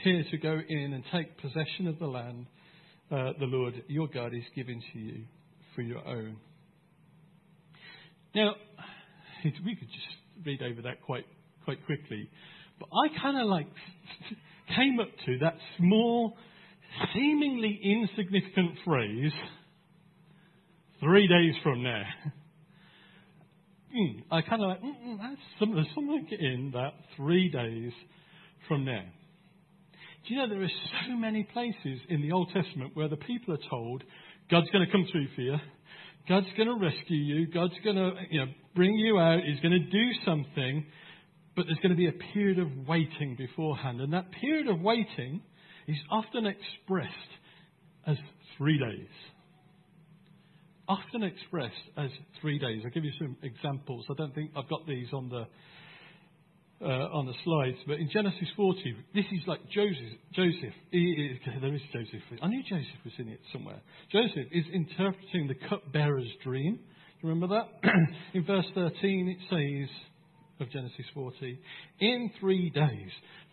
here 0.02 0.24
to 0.30 0.38
go 0.38 0.58
in 0.68 0.92
and 0.92 1.04
take 1.12 1.38
possession 1.38 1.86
of 1.86 1.98
the 1.98 2.06
land 2.06 2.46
uh, 3.10 3.32
the 3.38 3.46
Lord 3.46 3.74
your 3.88 4.08
God 4.08 4.34
is 4.34 4.42
giving 4.54 4.82
to 4.92 4.98
you 4.98 5.24
for 5.74 5.82
your 5.82 6.06
own. 6.06 6.36
Now, 8.34 8.54
we 9.44 9.76
could 9.76 9.88
just 9.88 10.46
read 10.46 10.62
over 10.62 10.82
that 10.82 11.02
quite 11.02 11.26
quite 11.64 11.84
quickly, 11.86 12.28
but 12.78 12.88
I 12.92 13.20
kind 13.20 13.40
of 13.40 13.46
like 13.46 13.68
came 14.76 14.98
up 15.00 15.08
to 15.26 15.38
that 15.40 15.56
small, 15.78 16.36
seemingly 17.14 17.80
insignificant 17.82 18.78
phrase, 18.84 19.32
three 21.00 21.28
days 21.28 21.54
from 21.62 21.82
now. 21.82 22.02
Mm, 23.94 24.24
I 24.30 24.42
kind 24.42 24.62
of 24.62 24.68
like, 24.70 24.82
mm, 24.82 25.18
that's 25.18 25.40
some, 25.60 25.74
there's 25.74 25.86
something 25.94 26.26
in 26.38 26.72
that 26.74 26.94
three 27.16 27.48
days 27.48 27.92
from 28.66 28.84
now. 28.84 29.04
Do 30.26 30.34
you 30.34 30.40
know 30.40 30.48
there 30.48 30.62
are 30.62 30.68
so 31.06 31.16
many 31.16 31.44
places 31.44 32.00
in 32.08 32.22
the 32.22 32.32
Old 32.32 32.50
Testament 32.52 32.92
where 32.94 33.08
the 33.08 33.16
people 33.16 33.54
are 33.54 33.68
told 33.70 34.02
God's 34.50 34.68
going 34.70 34.84
to 34.84 34.90
come 34.90 35.06
through 35.12 35.28
for 35.36 35.42
you, 35.42 35.56
God's 36.28 36.46
going 36.56 36.68
to 36.68 36.84
rescue 36.84 37.16
you, 37.16 37.46
God's 37.46 37.74
going 37.84 37.96
to 37.96 38.12
you 38.30 38.40
know, 38.40 38.52
bring 38.74 38.94
you 38.94 39.18
out, 39.18 39.40
He's 39.44 39.60
going 39.60 39.72
to 39.72 39.90
do 39.90 40.10
something, 40.24 40.86
but 41.54 41.66
there's 41.66 41.78
going 41.78 41.90
to 41.90 41.96
be 41.96 42.08
a 42.08 42.32
period 42.32 42.58
of 42.58 42.88
waiting 42.88 43.36
beforehand. 43.36 44.00
And 44.00 44.12
that 44.12 44.32
period 44.32 44.66
of 44.66 44.80
waiting 44.80 45.40
is 45.86 45.96
often 46.10 46.46
expressed 46.46 47.12
as 48.06 48.16
three 48.58 48.78
days. 48.78 49.08
Often 50.88 51.22
expressed 51.22 51.74
as 51.96 52.10
three 52.40 52.58
days. 52.58 52.82
I'll 52.84 52.90
give 52.90 53.04
you 53.04 53.12
some 53.18 53.36
examples. 53.42 54.04
I 54.10 54.14
don't 54.14 54.34
think 54.34 54.50
I've 54.56 54.68
got 54.68 54.86
these 54.86 55.08
on 55.12 55.28
the 55.28 55.46
uh, 56.84 57.08
on 57.14 57.24
the 57.24 57.32
slides, 57.44 57.78
but 57.86 57.98
in 57.98 58.10
Genesis 58.12 58.48
40, 58.56 58.96
this 59.14 59.24
is 59.32 59.40
like 59.46 59.60
Joseph. 59.70 60.18
Joseph, 60.34 60.74
he, 60.90 61.38
he, 61.44 61.50
there 61.60 61.74
is 61.74 61.80
Joseph. 61.92 62.20
I 62.42 62.48
knew 62.48 62.62
Joseph 62.68 63.04
was 63.04 63.14
in 63.18 63.28
it 63.28 63.40
somewhere. 63.52 63.80
Joseph 64.12 64.48
is 64.52 64.64
interpreting 64.72 65.48
the 65.48 65.54
cupbearer's 65.68 66.28
dream. 66.42 66.76
Do 66.76 67.28
you 67.28 67.28
remember 67.30 67.54
that? 67.82 67.90
in 68.34 68.44
verse 68.44 68.66
13, 68.74 69.28
it 69.28 69.38
says 69.48 69.88
of 70.60 70.70
Genesis 70.70 71.06
40, 71.14 71.58
in 72.00 72.30
three 72.38 72.70
days, 72.70 73.10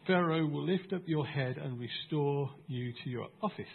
Pharaoh 0.08 0.46
will 0.46 0.66
lift 0.66 0.94
up 0.94 1.04
your 1.06 1.26
head 1.26 1.58
and 1.58 1.80
restore 1.80 2.50
you 2.68 2.92
to 3.04 3.10
your 3.10 3.28
office. 3.42 3.66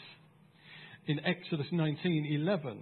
In 1.06 1.20
Exodus 1.24 1.66
19:11, 1.72 2.78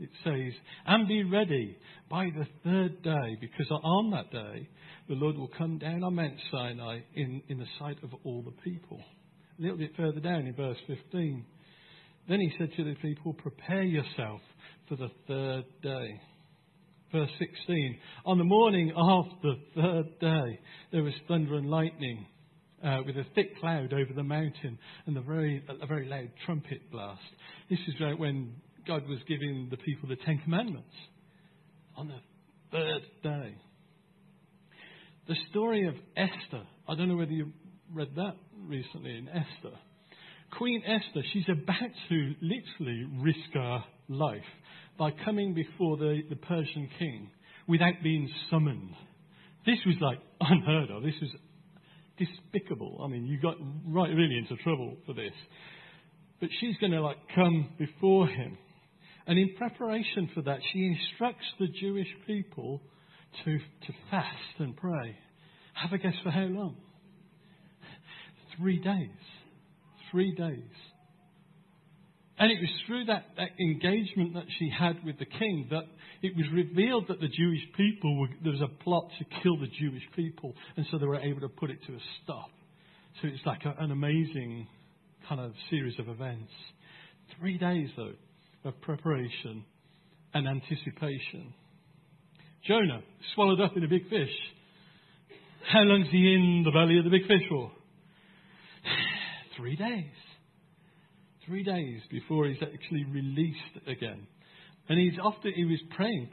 it 0.00 0.10
says, 0.24 0.52
"And 0.86 1.08
be 1.08 1.24
ready 1.24 1.76
by 2.08 2.30
the 2.30 2.46
third 2.64 3.02
day, 3.02 3.36
because 3.40 3.70
on 3.70 4.10
that 4.10 4.30
day 4.30 4.68
the 5.08 5.14
Lord 5.14 5.36
will 5.36 5.48
come 5.48 5.78
down 5.78 6.04
on 6.04 6.14
Mount 6.14 6.38
Sinai 6.50 7.00
in, 7.14 7.42
in 7.48 7.58
the 7.58 7.66
sight 7.78 8.02
of 8.02 8.14
all 8.24 8.42
the 8.42 8.62
people." 8.62 9.00
A 9.58 9.62
little 9.62 9.78
bit 9.78 9.96
further 9.96 10.20
down 10.20 10.46
in 10.46 10.54
verse 10.54 10.78
15, 10.86 11.44
then 12.28 12.40
he 12.40 12.52
said 12.58 12.72
to 12.76 12.84
the 12.84 12.94
people, 12.96 13.32
"Prepare 13.34 13.82
yourself 13.82 14.40
for 14.88 14.96
the 14.96 15.10
third 15.26 15.64
day." 15.82 16.20
Verse 17.10 17.30
16, 17.38 17.98
on 18.26 18.36
the 18.36 18.44
morning 18.44 18.92
of 18.94 19.24
the 19.42 19.58
third 19.74 20.18
day, 20.20 20.60
there 20.92 21.02
was 21.02 21.14
thunder 21.26 21.56
and 21.56 21.70
lightning 21.70 22.26
uh, 22.84 23.00
with 23.06 23.16
a 23.16 23.24
thick 23.34 23.58
cloud 23.58 23.94
over 23.94 24.12
the 24.14 24.22
mountain 24.22 24.78
and 25.06 25.16
a 25.16 25.22
very, 25.22 25.64
a 25.80 25.86
very 25.86 26.06
loud 26.06 26.30
trumpet 26.44 26.90
blast. 26.92 27.22
This 27.70 27.78
is 27.88 27.94
right 28.00 28.18
when 28.18 28.52
God 28.88 29.06
was 29.06 29.18
giving 29.28 29.68
the 29.70 29.76
people 29.76 30.08
the 30.08 30.16
Ten 30.16 30.38
Commandments 30.38 30.94
on 31.94 32.08
the 32.08 32.20
third 32.72 33.02
day. 33.22 33.54
The 35.28 35.34
story 35.50 35.86
of 35.86 35.94
Esther, 36.16 36.62
I 36.88 36.94
don't 36.94 37.08
know 37.08 37.16
whether 37.16 37.32
you 37.32 37.52
read 37.92 38.08
that 38.16 38.34
recently 38.66 39.18
in 39.18 39.28
Esther. 39.28 39.76
Queen 40.56 40.82
Esther, 40.86 41.22
she's 41.34 41.44
about 41.50 41.90
to 42.08 42.34
literally 42.40 43.04
risk 43.20 43.52
her 43.52 43.84
life 44.08 44.40
by 44.98 45.10
coming 45.22 45.52
before 45.52 45.98
the, 45.98 46.22
the 46.30 46.36
Persian 46.36 46.88
king 46.98 47.28
without 47.66 48.02
being 48.02 48.26
summoned. 48.50 48.94
This 49.66 49.80
was 49.84 49.96
like 50.00 50.18
unheard 50.40 50.90
of. 50.90 51.02
This 51.02 51.14
was 51.20 51.30
despicable. 52.16 53.02
I 53.04 53.08
mean, 53.08 53.26
you 53.26 53.38
got 53.38 53.56
right 53.86 54.08
really 54.08 54.38
into 54.38 54.56
trouble 54.62 54.96
for 55.04 55.12
this. 55.12 55.34
But 56.40 56.48
she's 56.58 56.76
going 56.78 56.92
to 56.92 57.02
like 57.02 57.18
come 57.34 57.68
before 57.76 58.26
him. 58.26 58.56
And 59.28 59.38
in 59.38 59.54
preparation 59.56 60.30
for 60.34 60.40
that, 60.42 60.58
she 60.72 60.86
instructs 60.86 61.44
the 61.60 61.68
Jewish 61.68 62.08
people 62.26 62.80
to, 63.44 63.58
to 63.58 63.92
fast 64.10 64.58
and 64.58 64.74
pray. 64.74 65.16
Have 65.74 65.92
a 65.92 65.98
guess 65.98 66.14
for 66.24 66.30
how 66.30 66.46
long? 66.46 66.76
Three 68.56 68.78
days. 68.78 69.10
Three 70.10 70.34
days. 70.34 70.64
And 72.38 72.50
it 72.50 72.58
was 72.58 72.70
through 72.86 73.04
that, 73.06 73.26
that 73.36 73.50
engagement 73.60 74.32
that 74.32 74.46
she 74.58 74.70
had 74.70 75.04
with 75.04 75.18
the 75.18 75.26
king 75.26 75.68
that 75.72 75.84
it 76.22 76.34
was 76.34 76.46
revealed 76.54 77.08
that 77.08 77.20
the 77.20 77.28
Jewish 77.28 77.60
people 77.76 78.18
were, 78.20 78.28
there 78.42 78.52
was 78.52 78.62
a 78.62 78.82
plot 78.82 79.10
to 79.18 79.24
kill 79.42 79.58
the 79.58 79.66
Jewish 79.78 80.04
people, 80.16 80.54
and 80.76 80.86
so 80.90 80.98
they 80.98 81.06
were 81.06 81.20
able 81.20 81.40
to 81.40 81.48
put 81.48 81.70
it 81.70 81.78
to 81.86 81.92
a 81.92 82.00
stop. 82.22 82.48
So 83.20 83.28
it's 83.28 83.44
like 83.44 83.64
a, 83.66 83.74
an 83.82 83.90
amazing 83.90 84.68
kind 85.28 85.40
of 85.40 85.52
series 85.68 85.98
of 85.98 86.08
events. 86.08 86.50
Three 87.38 87.58
days, 87.58 87.90
though, 87.96 88.12
of 88.68 88.80
preparation 88.82 89.64
and 90.34 90.46
anticipation. 90.46 91.54
Jonah, 92.66 93.02
swallowed 93.34 93.60
up 93.60 93.76
in 93.76 93.82
a 93.82 93.88
big 93.88 94.08
fish. 94.08 94.34
How 95.72 95.80
long's 95.80 96.08
he 96.10 96.18
in 96.18 96.62
the 96.64 96.70
belly 96.70 96.98
of 96.98 97.04
the 97.04 97.10
big 97.10 97.26
fish 97.26 97.42
for? 97.48 97.72
Three 99.56 99.76
days. 99.76 100.04
Three 101.46 101.64
days 101.64 102.02
before 102.10 102.46
he's 102.46 102.62
actually 102.62 103.04
released 103.04 103.86
again. 103.86 104.26
And 104.88 104.98
he's 104.98 105.18
often, 105.22 105.52
he 105.54 105.64
was 105.64 105.80
praying. 105.96 106.28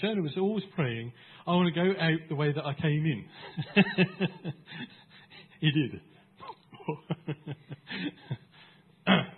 Jonah 0.00 0.22
was 0.22 0.32
always 0.36 0.64
praying, 0.74 1.12
I 1.46 1.52
want 1.52 1.72
to 1.74 1.80
go 1.80 1.90
out 2.00 2.18
the 2.28 2.34
way 2.34 2.52
that 2.52 2.64
I 2.64 2.74
came 2.74 3.06
in. 3.06 3.24
he 5.60 5.70
did. 5.70 6.00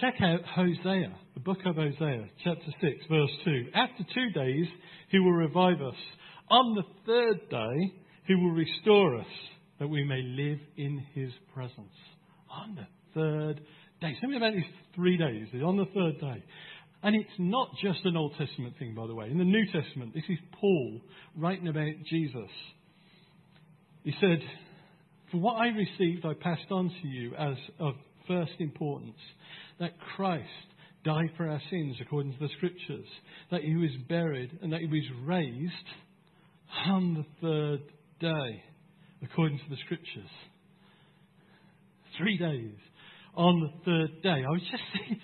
Check 0.00 0.14
out 0.22 0.40
Hosea, 0.54 1.12
the 1.34 1.40
book 1.40 1.58
of 1.66 1.76
Hosea, 1.76 2.24
chapter 2.42 2.72
6, 2.80 3.06
verse 3.10 3.30
2. 3.44 3.66
After 3.74 4.02
two 4.14 4.30
days, 4.30 4.66
he 5.10 5.18
will 5.18 5.32
revive 5.32 5.82
us. 5.82 5.96
On 6.50 6.74
the 6.74 6.84
third 7.04 7.50
day, 7.50 7.92
he 8.26 8.34
will 8.34 8.52
restore 8.52 9.18
us 9.18 9.26
that 9.78 9.88
we 9.88 10.02
may 10.04 10.22
live 10.22 10.58
in 10.78 11.04
his 11.12 11.30
presence. 11.52 11.92
On 12.50 12.76
the 12.76 12.86
third 13.14 13.60
day. 14.00 14.16
Me 14.22 14.38
about 14.38 14.54
these 14.54 14.64
three 14.94 15.18
days. 15.18 15.48
On 15.62 15.76
the 15.76 15.84
third 15.94 16.18
day. 16.18 16.44
And 17.02 17.14
it's 17.14 17.28
not 17.38 17.68
just 17.82 18.02
an 18.04 18.16
Old 18.16 18.32
Testament 18.38 18.76
thing, 18.78 18.94
by 18.94 19.06
the 19.06 19.14
way. 19.14 19.26
In 19.30 19.36
the 19.36 19.44
New 19.44 19.66
Testament, 19.66 20.14
this 20.14 20.24
is 20.30 20.38
Paul 20.58 21.02
writing 21.36 21.68
about 21.68 21.92
Jesus. 22.08 22.50
He 24.04 24.14
said, 24.18 24.38
For 25.30 25.36
what 25.36 25.56
I 25.56 25.66
received, 25.66 26.24
I 26.24 26.32
passed 26.32 26.70
on 26.70 26.88
to 26.88 27.08
you 27.08 27.34
as 27.34 27.56
of 27.78 27.96
first 28.26 28.52
importance 28.60 29.18
that 29.80 29.98
Christ 30.16 30.46
died 31.04 31.30
for 31.36 31.48
our 31.48 31.60
sins 31.70 31.96
according 32.00 32.34
to 32.34 32.38
the 32.38 32.50
Scriptures, 32.56 33.06
that 33.50 33.62
he 33.62 33.74
was 33.74 33.90
buried, 34.08 34.58
and 34.62 34.72
that 34.72 34.80
he 34.80 34.86
was 34.86 35.04
raised 35.24 35.72
on 36.86 37.14
the 37.14 37.24
third 37.40 37.80
day 38.20 38.62
according 39.22 39.58
to 39.58 39.64
the 39.70 39.76
Scriptures. 39.84 40.30
Three 42.18 42.38
days 42.38 42.76
on 43.34 43.60
the 43.60 43.84
third 43.84 44.22
day. 44.22 44.44
I 44.46 44.50
was 44.50 44.62
just 44.70 44.82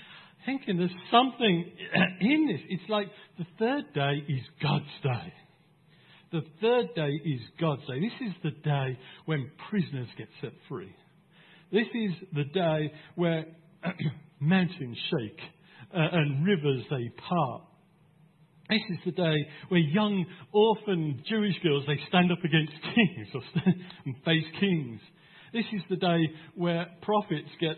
thinking 0.46 0.78
there's 0.78 0.90
something 1.10 1.72
in 2.20 2.46
this. 2.46 2.60
It's 2.68 2.88
like 2.88 3.08
the 3.38 3.46
third 3.58 3.92
day 3.94 4.22
is 4.28 4.42
God's 4.62 4.84
day. 5.02 5.32
The 6.32 6.42
third 6.60 6.94
day 6.94 7.10
is 7.24 7.40
God's 7.60 7.82
day. 7.86 8.00
This 8.00 8.28
is 8.28 8.34
the 8.42 8.50
day 8.50 8.98
when 9.26 9.50
prisoners 9.70 10.08
get 10.16 10.28
set 10.40 10.52
free. 10.68 10.94
This 11.72 11.86
is 11.94 12.12
the 12.34 12.44
day 12.44 12.92
where 13.14 13.46
mountains 14.40 14.96
shake 15.10 15.40
uh, 15.94 16.08
and 16.12 16.46
rivers 16.46 16.84
they 16.90 17.10
part. 17.28 17.62
This 18.68 18.80
is 18.90 18.98
the 19.04 19.12
day 19.12 19.46
where 19.68 19.80
young 19.80 20.26
orphan 20.52 21.22
Jewish 21.28 21.54
girls 21.62 21.84
they 21.86 21.98
stand 22.08 22.32
up 22.32 22.38
against 22.44 22.72
kings 22.94 23.28
or 23.34 23.42
and 24.04 24.16
face 24.24 24.44
kings. 24.58 25.00
This 25.52 25.64
is 25.72 25.82
the 25.88 25.96
day 25.96 26.18
where 26.54 26.86
prophets 27.02 27.48
get 27.60 27.76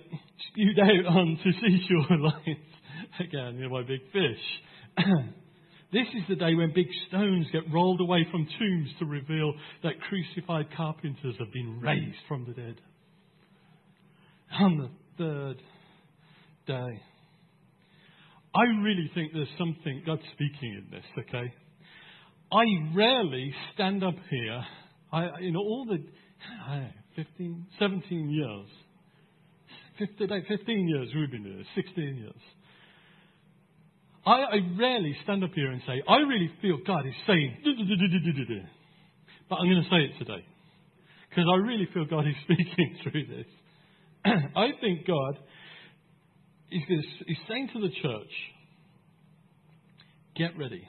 spewed 0.49 0.79
out 0.81 1.07
onto 1.17 1.53
seashore 1.53 2.19
lines. 2.19 2.59
Again, 3.21 3.57
you 3.57 3.69
know, 3.69 3.71
by 3.71 3.83
big 3.83 4.01
fish. 4.13 5.05
this 5.93 6.07
is 6.17 6.23
the 6.29 6.37
day 6.37 6.55
when 6.55 6.73
big 6.75 6.89
stones 7.09 7.47
get 7.53 7.71
rolled 7.73 8.01
away 8.01 8.27
from 8.31 8.49
tombs 8.59 8.89
to 8.99 9.05
reveal 9.05 9.53
that 9.83 10.01
crucified 10.09 10.67
carpenters 10.77 11.35
have 11.39 11.53
been 11.53 11.81
raised 11.81 12.17
from 12.27 12.47
the 12.47 12.55
dead. 12.55 12.81
On 14.59 14.79
the 14.79 14.91
third 15.19 15.63
day. 16.69 17.03
I 18.55 18.63
really 18.83 19.11
think 19.15 19.33
there's 19.33 19.49
something 19.59 20.03
God's 20.07 20.23
speaking 20.35 20.85
in 20.85 20.87
this, 20.91 21.05
okay? 21.19 21.53
I 22.53 22.65
rarely 22.95 23.53
stand 23.75 24.05
up 24.05 24.15
here, 24.31 24.65
I, 25.13 25.29
in 25.41 25.57
all 25.57 25.87
the, 25.89 25.99
I 26.67 26.79
know, 26.79 26.89
15, 27.17 27.67
17 27.79 28.31
years, 28.31 28.67
15, 29.99 30.45
15 30.49 30.89
years 30.89 31.09
we've 31.15 31.31
been 31.31 31.45
here, 31.45 31.65
16 31.75 32.17
years. 32.17 32.43
I, 34.25 34.31
I 34.31 34.57
rarely 34.79 35.17
stand 35.25 35.43
up 35.43 35.51
here 35.55 35.71
and 35.73 35.83
say, 35.87 36.03
I 36.09 36.19
really 36.19 36.51
feel 36.63 36.79
God 36.87 37.07
is 37.07 37.15
saying, 37.27 37.57
but 39.49 39.57
I'm 39.57 39.69
going 39.69 39.83
to 39.83 39.91
say 39.91 39.97
it 39.97 40.19
today. 40.19 40.45
Because 41.29 41.45
I 41.53 41.57
really 41.57 41.89
feel 41.93 42.05
God 42.05 42.27
is 42.27 42.35
speaking 42.45 42.99
through 43.03 43.27
this. 43.27 43.47
I 44.57 44.69
think 44.81 45.07
God 45.07 45.39
is, 46.71 47.05
is 47.27 47.37
saying 47.49 47.71
to 47.73 47.81
the 47.81 47.89
church, 47.89 48.33
get 50.37 50.57
ready. 50.59 50.87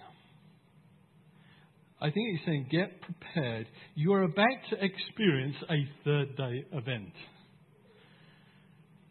I 2.01 2.11
think 2.11 2.29
he's 2.31 2.45
saying, 2.45 2.67
get 2.71 3.01
prepared. 3.01 3.67
You 3.95 4.13
are 4.13 4.23
about 4.23 4.57
to 4.69 4.77
experience 4.83 5.55
a 5.69 5.87
third 6.05 6.37
day 6.37 6.65
event. 6.71 7.11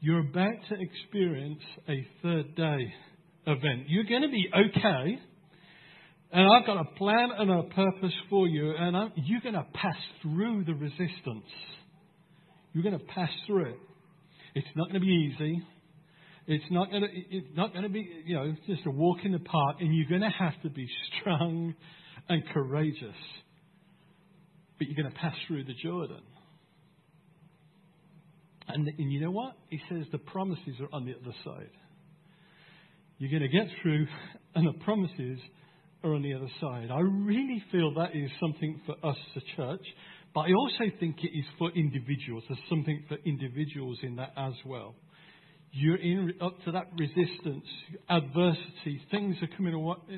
You're 0.01 0.21
about 0.21 0.55
to 0.71 0.77
experience 0.81 1.61
a 1.89 2.07
third 2.23 2.55
day 2.55 2.93
event. 3.47 3.89
You're 3.89 4.05
going 4.05 4.23
to 4.23 4.29
be 4.29 4.49
okay. 4.55 5.19
And 6.31 6.47
I've 6.53 6.67
got 6.67 6.77
a 6.79 6.85
plan 6.97 7.31
and 7.37 7.51
a 7.51 7.63
purpose 7.65 8.15
for 8.31 8.47
you. 8.47 8.75
And 8.79 8.97
I'm, 8.97 9.13
you're 9.17 9.41
going 9.41 9.55
to 9.55 9.67
pass 9.75 9.97
through 10.23 10.65
the 10.65 10.75
resistance. 10.75 11.51
You're 12.73 12.85
going 12.85 12.99
to 12.99 13.05
pass 13.07 13.31
through 13.47 13.71
it. 13.71 13.79
It's 14.55 14.67
not 14.77 14.89
going 14.89 15.01
to 15.01 15.07
be 15.07 15.33
easy. 15.35 15.63
It's 16.51 16.65
not 16.71 16.91
going 16.91 17.03
to, 17.03 17.09
it's 17.13 17.55
not 17.55 17.73
going 17.73 17.83
to 17.83 17.91
be, 17.91 18.09
you 18.25 18.35
know, 18.35 18.57
just 18.67 18.81
a 18.87 18.91
walk 18.91 19.19
in 19.23 19.33
the 19.33 19.39
park, 19.39 19.77
and 19.81 19.95
you're 19.95 20.09
going 20.09 20.23
to 20.23 20.35
have 20.37 20.61
to 20.63 20.71
be 20.71 20.89
strong 21.21 21.75
and 22.27 22.43
courageous. 22.55 23.15
But 24.79 24.89
you're 24.89 24.97
going 24.97 25.13
to 25.13 25.21
pass 25.21 25.35
through 25.47 25.65
the 25.65 25.75
Jordan. 25.75 26.23
And, 28.67 28.89
and 28.89 29.13
you 29.13 29.21
know 29.21 29.31
what? 29.31 29.57
He 29.69 29.79
says 29.91 30.07
the 30.11 30.19
promises 30.19 30.75
are 30.81 30.89
on 30.91 31.05
the 31.05 31.13
other 31.21 31.35
side. 31.45 31.71
You're 33.19 33.31
going 33.31 33.43
to 33.43 33.49
get 33.49 33.67
through, 33.83 34.07
and 34.55 34.67
the 34.67 34.79
promises 34.85 35.39
are 36.03 36.15
on 36.15 36.23
the 36.23 36.33
other 36.33 36.49
side. 36.63 36.89
I 36.91 37.01
really 37.01 37.63
feel 37.71 37.93
that 37.95 38.17
is 38.17 38.31
something 38.41 38.81
for 38.87 38.95
us 39.07 39.17
as 39.37 39.43
a 39.43 39.57
church, 39.57 39.85
but 40.35 40.43
I 40.43 40.53
also 40.55 40.85
think 40.99 41.17
it 41.23 41.39
is 41.39 41.45
for 41.59 41.71
individuals. 41.73 42.45
There's 42.49 42.61
something 42.71 43.05
for 43.07 43.19
individuals 43.27 43.99
in 44.03 44.17
that 44.17 44.33
as 44.35 44.55
well. 44.65 44.95
You're 45.73 45.97
in, 45.97 46.35
up 46.41 46.55
to 46.65 46.73
that 46.73 46.89
resistance, 46.99 47.65
adversity, 48.09 49.03
things 49.11 49.37
are 49.43 49.57
coming 49.57 49.73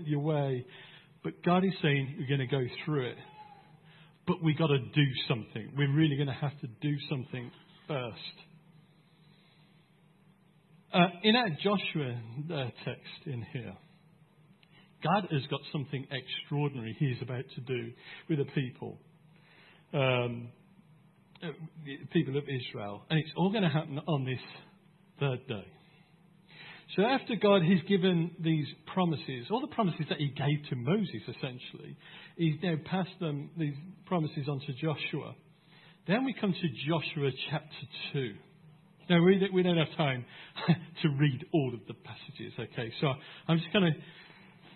your 0.07 0.21
way, 0.21 0.65
but 1.25 1.43
God 1.45 1.65
is 1.65 1.73
saying 1.83 2.15
you're 2.19 2.29
going 2.29 2.49
to 2.49 2.55
go 2.55 2.65
through 2.85 3.11
it. 3.11 3.17
But 4.27 4.43
we've 4.43 4.57
got 4.57 4.69
to 4.69 4.79
do 4.79 5.07
something. 5.29 5.73
We're 5.77 5.93
really 5.93 6.17
going 6.17 6.29
to 6.29 6.35
have 6.35 6.59
to 6.61 6.69
do 6.81 6.95
something 7.09 7.51
first. 7.89 8.17
Uh, 10.93 11.07
in 11.23 11.37
our 11.37 11.51
Joshua 11.51 12.21
uh, 12.53 12.65
text 12.85 13.27
in 13.27 13.45
here, 13.53 13.75
God 15.03 15.29
has 15.31 15.43
got 15.51 15.61
something 15.73 16.07
extraordinary 16.11 16.97
He's 16.99 17.21
about 17.23 17.45
to 17.55 17.61
do 17.61 17.93
with 18.29 18.39
the 18.39 18.45
people, 18.45 18.99
um, 19.95 20.49
uh, 21.43 21.49
people 22.13 22.37
of 22.37 22.45
Israel, 22.45 23.03
and 23.09 23.19
it's 23.19 23.31
all 23.37 23.51
going 23.51 23.63
to 23.63 23.69
happen 23.69 23.99
on 24.07 24.25
this 24.25 24.41
third 25.21 25.47
day. 25.47 25.67
So 26.97 27.03
after 27.05 27.37
God 27.37 27.63
has 27.63 27.79
given 27.89 28.33
these 28.41 28.67
promises, 28.93 29.47
all 29.51 29.61
the 29.61 29.75
promises 29.75 30.07
that 30.09 30.19
He 30.19 30.29
gave 30.29 30.69
to 30.71 30.77
Moses, 30.77 31.23
essentially, 31.29 31.97
He's 32.37 32.57
now 32.63 32.75
passed 32.85 33.19
them 33.21 33.51
these 33.57 33.75
promises 34.07 34.49
on 34.49 34.61
to 34.61 34.73
Joshua. 34.73 35.35
Then 36.09 36.25
we 36.25 36.35
come 36.35 36.53
to 36.53 36.89
Joshua 36.89 37.31
chapter 37.51 37.87
2. 38.13 38.35
Now, 39.09 39.23
we, 39.25 39.49
we 39.53 39.63
don't 39.63 39.77
have 39.77 39.97
time 39.97 40.25
to 41.03 41.09
read 41.19 41.45
all 41.53 41.73
of 41.75 41.81
the 41.87 41.95
passages, 41.95 42.53
okay? 42.59 42.93
So 43.01 43.13
I'm 43.47 43.59
just 43.59 43.73
going 43.73 43.93
to 43.93 44.01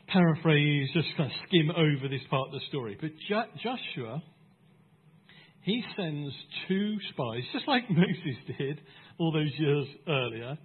paraphrase, 0.08 0.88
just 0.92 1.08
kind 1.16 1.30
of 1.30 1.36
skim 1.48 1.70
over 1.70 2.08
this 2.08 2.22
part 2.30 2.48
of 2.48 2.52
the 2.52 2.60
story. 2.68 2.96
But 3.00 3.10
jo- 3.28 3.50
Joshua, 3.62 4.22
he 5.64 5.82
sends 5.96 6.32
two 6.68 6.96
spies, 7.10 7.42
just 7.52 7.66
like 7.66 7.84
Moses 7.90 8.58
did 8.58 8.80
all 9.18 9.32
those 9.32 9.50
years 9.58 9.86
earlier, 10.06 10.58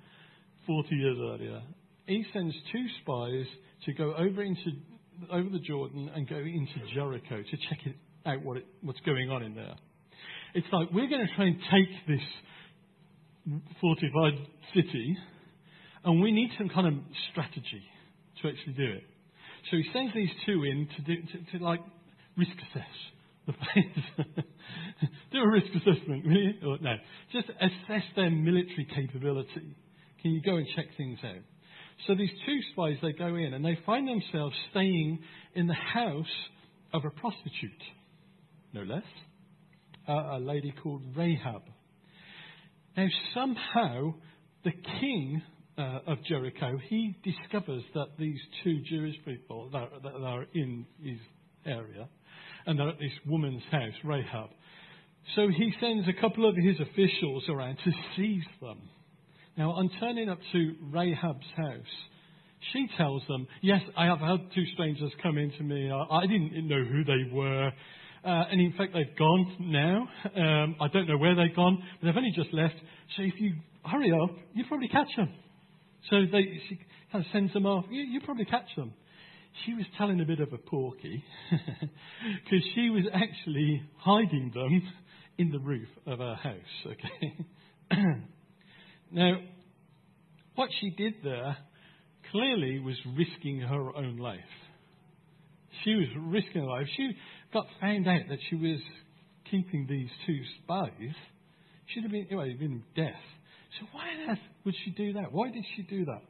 40 0.67 0.95
years 0.95 1.17
earlier. 1.21 1.61
He 2.05 2.25
sends 2.33 2.53
two 2.71 2.85
spies 3.01 3.45
to 3.85 3.93
go 3.93 4.13
over 4.13 4.43
into 4.43 4.71
over 5.31 5.49
the 5.49 5.59
Jordan 5.59 6.09
and 6.13 6.29
go 6.29 6.37
into 6.37 6.93
Jericho 6.93 7.37
to 7.37 7.57
check 7.69 7.79
it 7.85 7.95
out 8.25 8.43
what 8.43 8.57
it, 8.57 8.65
what's 8.81 8.99
going 9.01 9.29
on 9.29 9.43
in 9.43 9.55
there. 9.55 9.75
It's 10.53 10.67
like 10.71 10.89
we're 10.91 11.09
going 11.09 11.25
to 11.25 11.35
try 11.35 11.45
and 11.45 11.57
take 11.71 12.07
this 12.07 13.61
fortified 13.79 14.33
city, 14.75 15.17
and 16.03 16.21
we 16.21 16.31
need 16.31 16.49
some 16.57 16.67
kind 16.69 16.87
of 16.87 16.93
strategy 17.31 17.83
to 18.41 18.49
actually 18.49 18.73
do 18.73 18.91
it. 18.91 19.03
So 19.71 19.77
he 19.77 19.85
sends 19.93 20.13
these 20.13 20.29
two 20.45 20.63
in 20.63 20.89
to 20.97 21.01
do 21.03 21.21
to, 21.21 21.57
to 21.57 21.63
like 21.63 21.81
risk 22.37 22.51
assess. 22.69 22.95
do 25.31 25.39
a 25.39 25.49
risk 25.49 25.67
assessment, 25.75 26.25
really? 26.25 26.59
Or, 26.65 26.77
no, 26.81 26.95
just 27.31 27.49
assess 27.49 28.03
their 28.15 28.29
military 28.29 28.87
capability. 28.95 29.75
Can 30.21 30.31
you 30.31 30.41
go 30.41 30.57
and 30.57 30.67
check 30.75 30.85
things 30.97 31.19
out? 31.23 31.43
So 32.07 32.15
these 32.15 32.31
two 32.45 32.59
spies, 32.71 32.97
they 33.01 33.11
go 33.13 33.35
in 33.35 33.53
and 33.53 33.63
they 33.63 33.77
find 33.85 34.07
themselves 34.07 34.55
staying 34.71 35.19
in 35.55 35.67
the 35.67 35.73
house 35.73 36.25
of 36.93 37.03
a 37.05 37.09
prostitute, 37.09 37.83
no 38.73 38.81
less 38.81 39.03
uh, 40.09 40.37
a 40.37 40.39
lady 40.39 40.73
called 40.83 41.03
Rahab. 41.15 41.61
Now, 42.97 43.07
somehow, 43.33 44.15
the 44.63 44.71
king 44.99 45.41
uh, 45.77 45.99
of 46.07 46.23
Jericho, 46.25 46.77
he 46.89 47.15
discovers 47.23 47.83
that 47.93 48.17
these 48.17 48.39
two 48.63 48.81
Jewish 48.89 49.15
people 49.23 49.69
that, 49.71 49.89
that 50.03 50.13
are 50.13 50.45
in 50.53 50.85
his 51.01 51.19
area, 51.65 52.09
and 52.65 52.79
they're 52.79 52.89
at 52.89 52.99
this 52.99 53.11
woman's 53.27 53.63
house, 53.71 53.93
Rahab. 54.03 54.49
So 55.35 55.47
he 55.47 55.73
sends 55.79 56.07
a 56.07 56.19
couple 56.19 56.47
of 56.47 56.55
his 56.55 56.79
officials 56.79 57.43
around 57.49 57.77
to 57.83 57.91
seize 58.15 58.43
them. 58.61 58.79
Now, 59.57 59.71
on 59.71 59.89
turning 59.99 60.29
up 60.29 60.39
to 60.53 60.75
Rahab's 60.91 61.45
house, 61.55 61.93
she 62.73 62.87
tells 62.97 63.23
them, 63.27 63.47
Yes, 63.61 63.81
I 63.97 64.05
have 64.05 64.19
had 64.19 64.39
two 64.53 64.65
strangers 64.73 65.11
come 65.21 65.37
into 65.37 65.63
me. 65.63 65.91
I, 65.91 66.21
didn't 66.21 66.67
know 66.67 66.83
who 66.83 67.03
they 67.03 67.33
were. 67.33 67.71
Uh, 68.23 68.43
and 68.51 68.59
in 68.59 68.73
fact, 68.77 68.93
they've 68.93 69.17
gone 69.17 69.55
now. 69.59 70.07
Um, 70.35 70.75
I 70.81 70.87
don't 70.89 71.07
know 71.07 71.17
where 71.17 71.35
they've 71.35 71.55
gone, 71.55 71.81
but 71.99 72.07
they've 72.07 72.17
only 72.17 72.33
just 72.35 72.53
left. 72.53 72.75
So 73.15 73.23
if 73.23 73.33
you 73.39 73.55
hurry 73.85 74.11
up, 74.11 74.31
you'll 74.53 74.67
probably 74.67 74.89
catch 74.89 75.07
them. 75.15 75.29
So 76.09 76.17
they, 76.31 76.61
she 76.67 76.79
kind 77.11 77.25
of 77.25 77.31
sends 77.31 77.53
them 77.53 77.65
off. 77.65 77.85
You, 77.89 78.01
you 78.03 78.21
probably 78.21 78.45
catch 78.45 78.67
them. 78.75 78.93
She 79.65 79.73
was 79.73 79.85
telling 79.97 80.21
a 80.21 80.25
bit 80.25 80.39
of 80.39 80.53
a 80.53 80.57
porky 80.57 81.23
because 81.51 82.65
she 82.75 82.89
was 82.89 83.03
actually 83.13 83.81
hiding 83.97 84.51
them 84.53 84.81
in 85.37 85.51
the 85.51 85.59
roof 85.59 85.87
of 86.05 86.19
her 86.19 86.35
house. 86.35 86.85
Okay. 86.85 87.45
now, 89.11 89.37
what 90.55 90.69
she 90.79 90.91
did 90.91 91.15
there 91.23 91.57
clearly 92.31 92.79
was 92.79 92.95
risking 93.17 93.61
her 93.61 93.95
own 93.95 94.17
life. 94.17 94.39
She 95.83 95.95
was 95.95 96.07
risking 96.17 96.61
her 96.61 96.67
life. 96.67 96.87
She 96.95 97.11
got 97.53 97.65
found 97.81 98.07
out 98.07 98.21
that 98.29 98.39
she 98.49 98.55
was 98.55 98.79
keeping 99.49 99.87
these 99.89 100.09
two 100.25 100.39
spies, 100.57 101.15
she'd 101.87 102.03
have 102.03 102.11
been, 102.11 102.27
well, 102.31 102.45
been 102.45 102.83
death. 102.95 103.13
So 103.79 103.87
why 103.91 104.09
on 104.09 104.31
earth 104.31 104.39
would 104.65 104.75
she 104.83 104.91
do 104.91 105.13
that? 105.13 105.31
Why 105.31 105.51
did 105.51 105.63
she 105.75 105.83
do 105.83 106.05
that? 106.05 106.21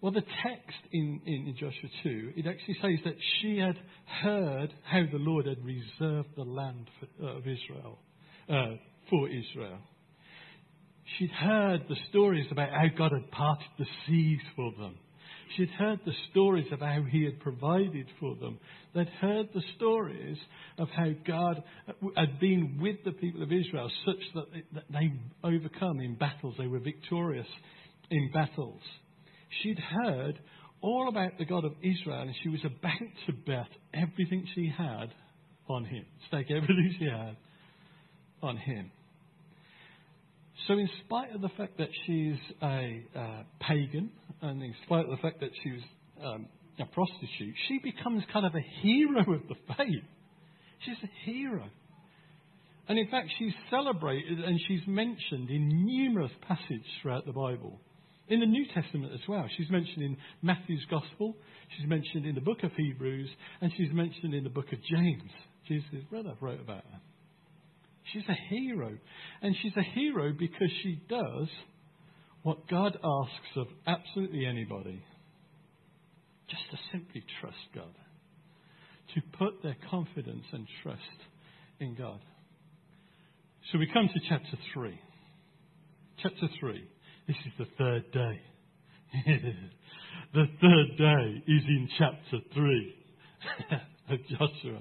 Well, 0.00 0.12
the 0.12 0.22
text 0.42 0.78
in, 0.92 1.20
in, 1.26 1.54
Joshua 1.58 1.90
2, 2.04 2.32
it 2.36 2.46
actually 2.46 2.76
says 2.80 3.04
that 3.04 3.16
she 3.40 3.58
had 3.58 3.76
heard 4.22 4.72
how 4.84 5.02
the 5.10 5.18
Lord 5.18 5.46
had 5.46 5.58
reserved 5.64 6.28
the 6.36 6.44
land 6.44 6.88
for, 7.00 7.26
uh, 7.26 7.38
of 7.38 7.42
Israel, 7.42 7.98
uh, 8.48 8.76
for 9.10 9.28
Israel. 9.28 9.78
She'd 11.18 11.30
heard 11.30 11.86
the 11.88 11.96
stories 12.10 12.46
about 12.52 12.70
how 12.70 12.86
God 12.96 13.12
had 13.12 13.30
parted 13.32 13.66
the 13.76 13.86
seas 14.06 14.38
for 14.54 14.72
them. 14.78 14.94
She'd 15.56 15.70
heard 15.70 15.98
the 16.04 16.12
stories 16.30 16.66
of 16.70 16.78
how 16.78 17.02
he 17.10 17.24
had 17.24 17.40
provided 17.40 18.06
for 18.20 18.36
them. 18.36 18.58
They'd 18.94 19.08
heard 19.08 19.48
the 19.52 19.62
stories 19.76 20.36
of 20.78 20.88
how 20.90 21.10
God 21.26 21.64
had 22.16 22.38
been 22.38 22.78
with 22.80 22.96
the 23.04 23.12
people 23.12 23.42
of 23.42 23.50
Israel 23.50 23.90
such 24.04 24.20
that 24.34 24.84
they 24.90 25.12
overcome 25.42 26.00
in 26.00 26.14
battles. 26.14 26.54
They 26.58 26.66
were 26.66 26.78
victorious 26.78 27.46
in 28.10 28.30
battles. 28.32 28.82
She'd 29.62 29.78
heard 29.78 30.38
all 30.80 31.08
about 31.08 31.38
the 31.38 31.44
God 31.44 31.64
of 31.64 31.72
Israel 31.82 32.22
and 32.22 32.34
she 32.42 32.48
was 32.48 32.60
about 32.64 33.08
to 33.26 33.32
bet 33.32 33.68
everything 33.94 34.46
she 34.54 34.72
had 34.76 35.12
on 35.68 35.84
him, 35.84 36.04
stake 36.28 36.50
everything 36.50 36.94
she 36.98 37.06
had 37.06 37.36
on 38.42 38.56
him. 38.56 38.90
So, 40.66 40.74
in 40.74 40.88
spite 41.04 41.34
of 41.34 41.40
the 41.40 41.48
fact 41.50 41.78
that 41.78 41.88
she's 42.04 42.36
a 42.62 43.02
uh, 43.16 43.42
pagan, 43.60 44.10
and 44.42 44.62
in 44.62 44.74
spite 44.84 45.04
of 45.04 45.10
the 45.10 45.16
fact 45.16 45.40
that 45.40 45.50
she 45.62 45.72
was 45.72 45.82
um, 46.22 46.46
a 46.78 46.84
prostitute, 46.84 47.54
she 47.68 47.78
becomes 47.78 48.22
kind 48.32 48.44
of 48.44 48.54
a 48.54 48.64
hero 48.82 49.20
of 49.20 49.48
the 49.48 49.54
faith. 49.76 50.04
She's 50.84 50.96
a 51.02 51.30
hero. 51.30 51.64
And 52.88 52.98
in 52.98 53.08
fact, 53.08 53.28
she's 53.38 53.52
celebrated 53.70 54.40
and 54.40 54.58
she's 54.66 54.80
mentioned 54.86 55.50
in 55.50 55.68
numerous 55.68 56.32
passages 56.46 56.84
throughout 57.02 57.26
the 57.26 57.32
Bible. 57.32 57.78
In 58.28 58.40
the 58.40 58.46
New 58.46 58.66
Testament 58.74 59.12
as 59.14 59.26
well. 59.28 59.46
She's 59.56 59.70
mentioned 59.70 60.02
in 60.02 60.16
Matthew's 60.42 60.84
Gospel, 60.90 61.34
she's 61.76 61.88
mentioned 61.88 62.26
in 62.26 62.34
the 62.34 62.40
book 62.40 62.62
of 62.62 62.72
Hebrews, 62.76 63.28
and 63.60 63.72
she's 63.76 63.92
mentioned 63.92 64.34
in 64.34 64.44
the 64.44 64.50
book 64.50 64.72
of 64.72 64.78
James. 64.84 65.30
Jesus' 65.66 66.04
brother 66.10 66.34
wrote 66.40 66.60
about 66.60 66.84
her. 66.84 67.00
She's 68.12 68.24
a 68.28 68.36
hero. 68.48 68.96
And 69.42 69.54
she's 69.62 69.76
a 69.76 69.82
hero 69.82 70.32
because 70.38 70.70
she 70.82 71.00
does 71.08 71.48
what 72.42 72.68
God 72.68 72.96
asks 73.02 73.56
of 73.56 73.66
absolutely 73.86 74.46
anybody 74.46 75.02
just 76.48 76.62
to 76.70 76.78
simply 76.92 77.22
trust 77.40 77.56
God, 77.74 77.94
to 79.14 79.20
put 79.38 79.62
their 79.62 79.76
confidence 79.90 80.44
and 80.52 80.66
trust 80.82 81.00
in 81.80 81.94
God. 81.94 82.20
So 83.70 83.78
we 83.78 83.86
come 83.92 84.08
to 84.08 84.20
chapter 84.28 84.56
3. 84.72 84.98
Chapter 86.22 86.48
3. 86.58 86.88
This 87.28 87.36
is 87.44 87.52
the 87.58 87.66
third 87.76 88.10
day. 88.10 88.40
the 90.32 90.46
third 90.62 90.96
day 90.96 91.42
is 91.46 91.62
in 91.68 91.88
chapter 91.98 92.38
3 92.54 92.94
of 94.10 94.18
Joshua. 94.30 94.78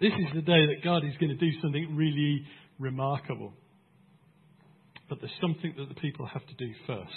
This 0.00 0.12
is 0.12 0.34
the 0.34 0.42
day 0.42 0.66
that 0.66 0.82
God 0.82 1.04
is 1.04 1.12
going 1.20 1.30
to 1.30 1.36
do 1.36 1.52
something 1.62 1.94
really 1.94 2.44
remarkable. 2.80 3.52
But 5.08 5.20
there's 5.20 5.32
something 5.40 5.72
that 5.78 5.88
the 5.88 6.00
people 6.00 6.26
have 6.26 6.44
to 6.44 6.54
do 6.54 6.72
first. 6.88 7.12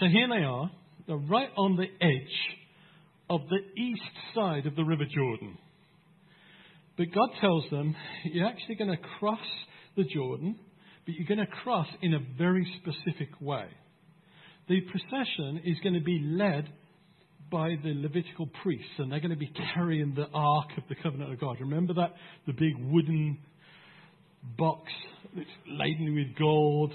So 0.00 0.06
here 0.06 0.26
they 0.28 0.42
are, 0.42 0.72
they're 1.06 1.16
right 1.18 1.50
on 1.56 1.76
the 1.76 1.86
edge 2.04 2.56
of 3.28 3.42
the 3.48 3.80
east 3.80 4.02
side 4.34 4.66
of 4.66 4.74
the 4.74 4.82
River 4.84 5.04
Jordan. 5.04 5.56
But 6.98 7.14
God 7.14 7.28
tells 7.40 7.70
them, 7.70 7.94
you're 8.24 8.48
actually 8.48 8.74
going 8.74 8.90
to 8.90 9.08
cross 9.20 9.38
the 9.96 10.02
Jordan, 10.02 10.58
but 11.10 11.18
you're 11.18 11.36
going 11.36 11.46
to 11.46 11.52
cross 11.62 11.86
in 12.02 12.14
a 12.14 12.20
very 12.38 12.66
specific 12.80 13.28
way. 13.40 13.66
The 14.68 14.80
procession 14.82 15.62
is 15.64 15.76
going 15.82 15.94
to 15.94 16.00
be 16.00 16.20
led 16.22 16.68
by 17.50 17.70
the 17.82 17.92
Levitical 17.94 18.48
priests, 18.62 18.92
and 18.98 19.10
they're 19.10 19.20
going 19.20 19.30
to 19.30 19.36
be 19.36 19.52
carrying 19.74 20.14
the 20.14 20.26
Ark 20.32 20.68
of 20.76 20.84
the 20.88 20.94
Covenant 21.02 21.32
of 21.32 21.40
God. 21.40 21.56
Remember 21.60 21.94
that? 21.94 22.14
The 22.46 22.52
big 22.52 22.76
wooden 22.78 23.38
box 24.56 24.82
that's 25.34 25.48
laden 25.66 26.14
with 26.14 26.38
gold, 26.38 26.92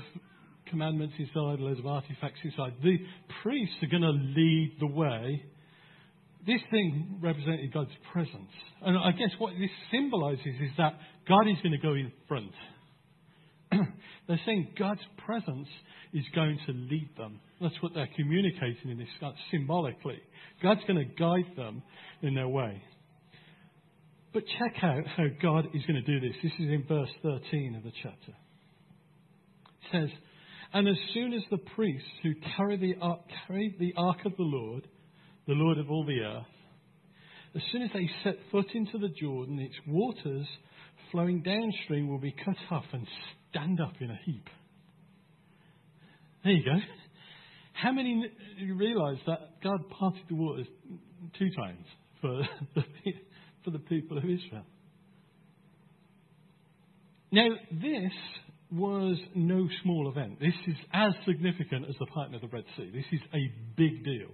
commandments 0.69 1.15
inside, 1.19 1.59
loads 1.59 1.79
of 1.79 1.85
artifacts 1.85 2.39
inside. 2.43 2.73
The 2.81 2.97
priests 3.43 3.75
are 3.83 3.87
going 3.87 4.01
to 4.01 4.39
lead 4.39 4.77
the 4.79 4.87
way. 4.87 5.43
This 6.47 6.61
thing 6.71 7.19
represented 7.21 7.73
God's 7.73 7.91
presence. 8.13 8.51
And 8.81 8.97
I 8.97 9.11
guess 9.11 9.31
what 9.39 9.53
this 9.59 9.71
symbolizes 9.91 10.45
is 10.45 10.71
that 10.77 10.93
God 11.27 11.49
is 11.49 11.57
going 11.61 11.73
to 11.73 11.85
go 11.85 11.93
in 11.93 12.13
front. 12.29 12.51
they're 14.27 14.39
saying 14.45 14.69
God's 14.77 15.01
presence 15.25 15.67
is 16.13 16.23
going 16.33 16.57
to 16.65 16.71
lead 16.71 17.09
them. 17.17 17.39
That's 17.61 17.75
what 17.81 17.93
they're 17.93 18.09
communicating 18.15 18.91
in 18.91 18.97
this 18.97 19.07
uh, 19.21 19.31
symbolically. 19.51 20.19
God's 20.61 20.81
going 20.87 20.99
to 20.99 21.15
guide 21.15 21.55
them 21.55 21.83
in 22.21 22.35
their 22.35 22.47
way. 22.47 22.81
But 24.33 24.43
check 24.59 24.83
out 24.83 25.07
how 25.07 25.25
God 25.41 25.67
is 25.73 25.83
going 25.85 26.03
to 26.03 26.19
do 26.19 26.19
this. 26.19 26.35
This 26.43 26.51
is 26.59 26.69
in 26.69 26.85
verse 26.87 27.09
13 27.23 27.75
of 27.75 27.83
the 27.83 27.91
chapter. 28.03 28.31
It 28.31 29.87
says, 29.91 30.09
And 30.73 30.87
as 30.87 30.97
soon 31.13 31.33
as 31.33 31.41
the 31.49 31.57
priests 31.57 32.07
who 32.21 32.33
carry 32.57 32.77
the 32.77 32.95
ark, 33.01 33.21
carry 33.47 33.75
the 33.79 33.93
ark 33.95 34.25
of 34.25 34.35
the 34.35 34.43
Lord, 34.43 34.87
the 35.47 35.53
Lord 35.53 35.77
of 35.77 35.89
all 35.89 36.05
the 36.05 36.19
earth, 36.19 36.45
as 37.55 37.61
soon 37.71 37.83
as 37.83 37.89
they 37.93 38.09
set 38.23 38.35
foot 38.51 38.67
into 38.73 38.97
the 38.97 39.07
Jordan, 39.07 39.59
its 39.59 39.75
waters 39.87 40.45
flowing 41.11 41.41
downstream 41.41 42.09
will 42.09 42.19
be 42.19 42.35
cut 42.43 42.57
off 42.71 42.83
and 42.91 43.07
stand 43.55 43.79
up 43.79 43.93
in 43.99 44.11
a 44.11 44.19
heap. 44.25 44.49
There 46.43 46.53
you 46.53 46.63
go. 46.63 46.77
How 47.73 47.91
many 47.91 48.29
you 48.57 48.75
realize 48.75 49.17
that 49.27 49.61
God 49.63 49.89
parted 49.89 50.21
the 50.29 50.35
waters 50.35 50.67
two 51.37 51.49
times 51.57 51.85
for 52.21 52.41
the, 52.75 52.83
for 53.63 53.71
the 53.71 53.79
people 53.79 54.17
of 54.17 54.23
Israel? 54.23 54.65
Now, 57.31 57.49
this 57.71 58.11
was 58.71 59.17
no 59.33 59.67
small 59.83 60.09
event. 60.09 60.39
This 60.39 60.53
is 60.67 60.75
as 60.93 61.13
significant 61.25 61.85
as 61.89 61.95
the 61.99 62.05
parting 62.07 62.35
of 62.35 62.41
the 62.41 62.47
Red 62.47 62.63
Sea. 62.77 62.91
This 62.93 63.05
is 63.11 63.19
a 63.33 63.51
big 63.75 64.03
deal. 64.03 64.29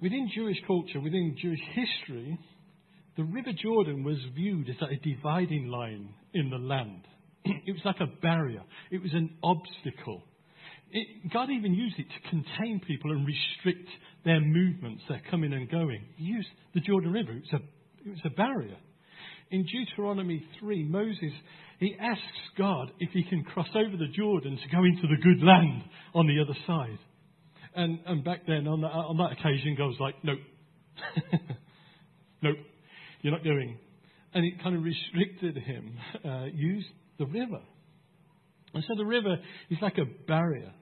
Within 0.00 0.30
Jewish 0.34 0.58
culture, 0.66 1.00
within 1.00 1.36
Jewish 1.40 1.60
history, 1.74 2.38
the 3.16 3.24
River 3.24 3.52
Jordan 3.62 4.04
was 4.04 4.18
viewed 4.34 4.68
as 4.68 4.76
a 4.82 4.96
dividing 4.96 5.68
line 5.68 6.08
in 6.34 6.50
the 6.50 6.58
land. 6.58 7.06
It 7.66 7.72
was 7.72 7.82
like 7.84 8.00
a 8.00 8.06
barrier, 8.20 8.62
it 8.90 9.02
was 9.02 9.12
an 9.12 9.36
obstacle. 9.42 10.22
It, 10.90 11.32
God 11.32 11.50
even 11.50 11.74
used 11.74 11.98
it 11.98 12.06
to 12.06 12.30
contain 12.30 12.80
people 12.86 13.12
and 13.12 13.26
restrict 13.26 13.88
their 14.24 14.40
movements, 14.40 15.02
their 15.08 15.22
coming 15.30 15.52
and 15.54 15.70
going. 15.70 16.04
He 16.16 16.24
used 16.24 16.48
the 16.74 16.80
Jordan 16.80 17.12
River, 17.12 17.32
it 17.32 17.44
was 17.50 17.60
a, 17.60 18.08
it 18.08 18.10
was 18.10 18.20
a 18.24 18.30
barrier. 18.30 18.76
In 19.50 19.64
Deuteronomy 19.64 20.44
3, 20.60 20.84
Moses, 20.84 21.32
he 21.78 21.96
asks 22.00 22.22
God 22.56 22.90
if 23.00 23.10
he 23.10 23.22
can 23.24 23.42
cross 23.44 23.68
over 23.74 23.96
the 23.96 24.08
Jordan 24.16 24.56
to 24.56 24.76
go 24.76 24.84
into 24.84 25.02
the 25.02 25.22
good 25.22 25.44
land 25.44 25.82
on 26.14 26.26
the 26.26 26.40
other 26.40 26.56
side. 26.66 26.98
And, 27.74 28.00
and 28.06 28.24
back 28.24 28.46
then, 28.46 28.66
on 28.66 28.82
that, 28.82 28.88
on 28.88 29.16
that 29.18 29.32
occasion, 29.32 29.74
God 29.76 29.86
was 29.86 29.96
like, 30.00 30.14
nope. 30.22 30.38
nope, 32.42 32.56
you're 33.22 33.32
not 33.32 33.44
going. 33.44 33.78
And 34.34 34.44
it 34.44 34.62
kind 34.62 34.76
of 34.76 34.82
restricted 34.82 35.56
him. 35.56 35.98
Uh, 36.24 36.44
use 36.54 36.84
the 37.18 37.26
river. 37.26 37.60
And 38.74 38.84
so 38.88 38.94
the 38.96 39.04
river 39.04 39.36
is 39.70 39.78
like 39.82 39.98
a 39.98 40.04
barrier. 40.26 40.72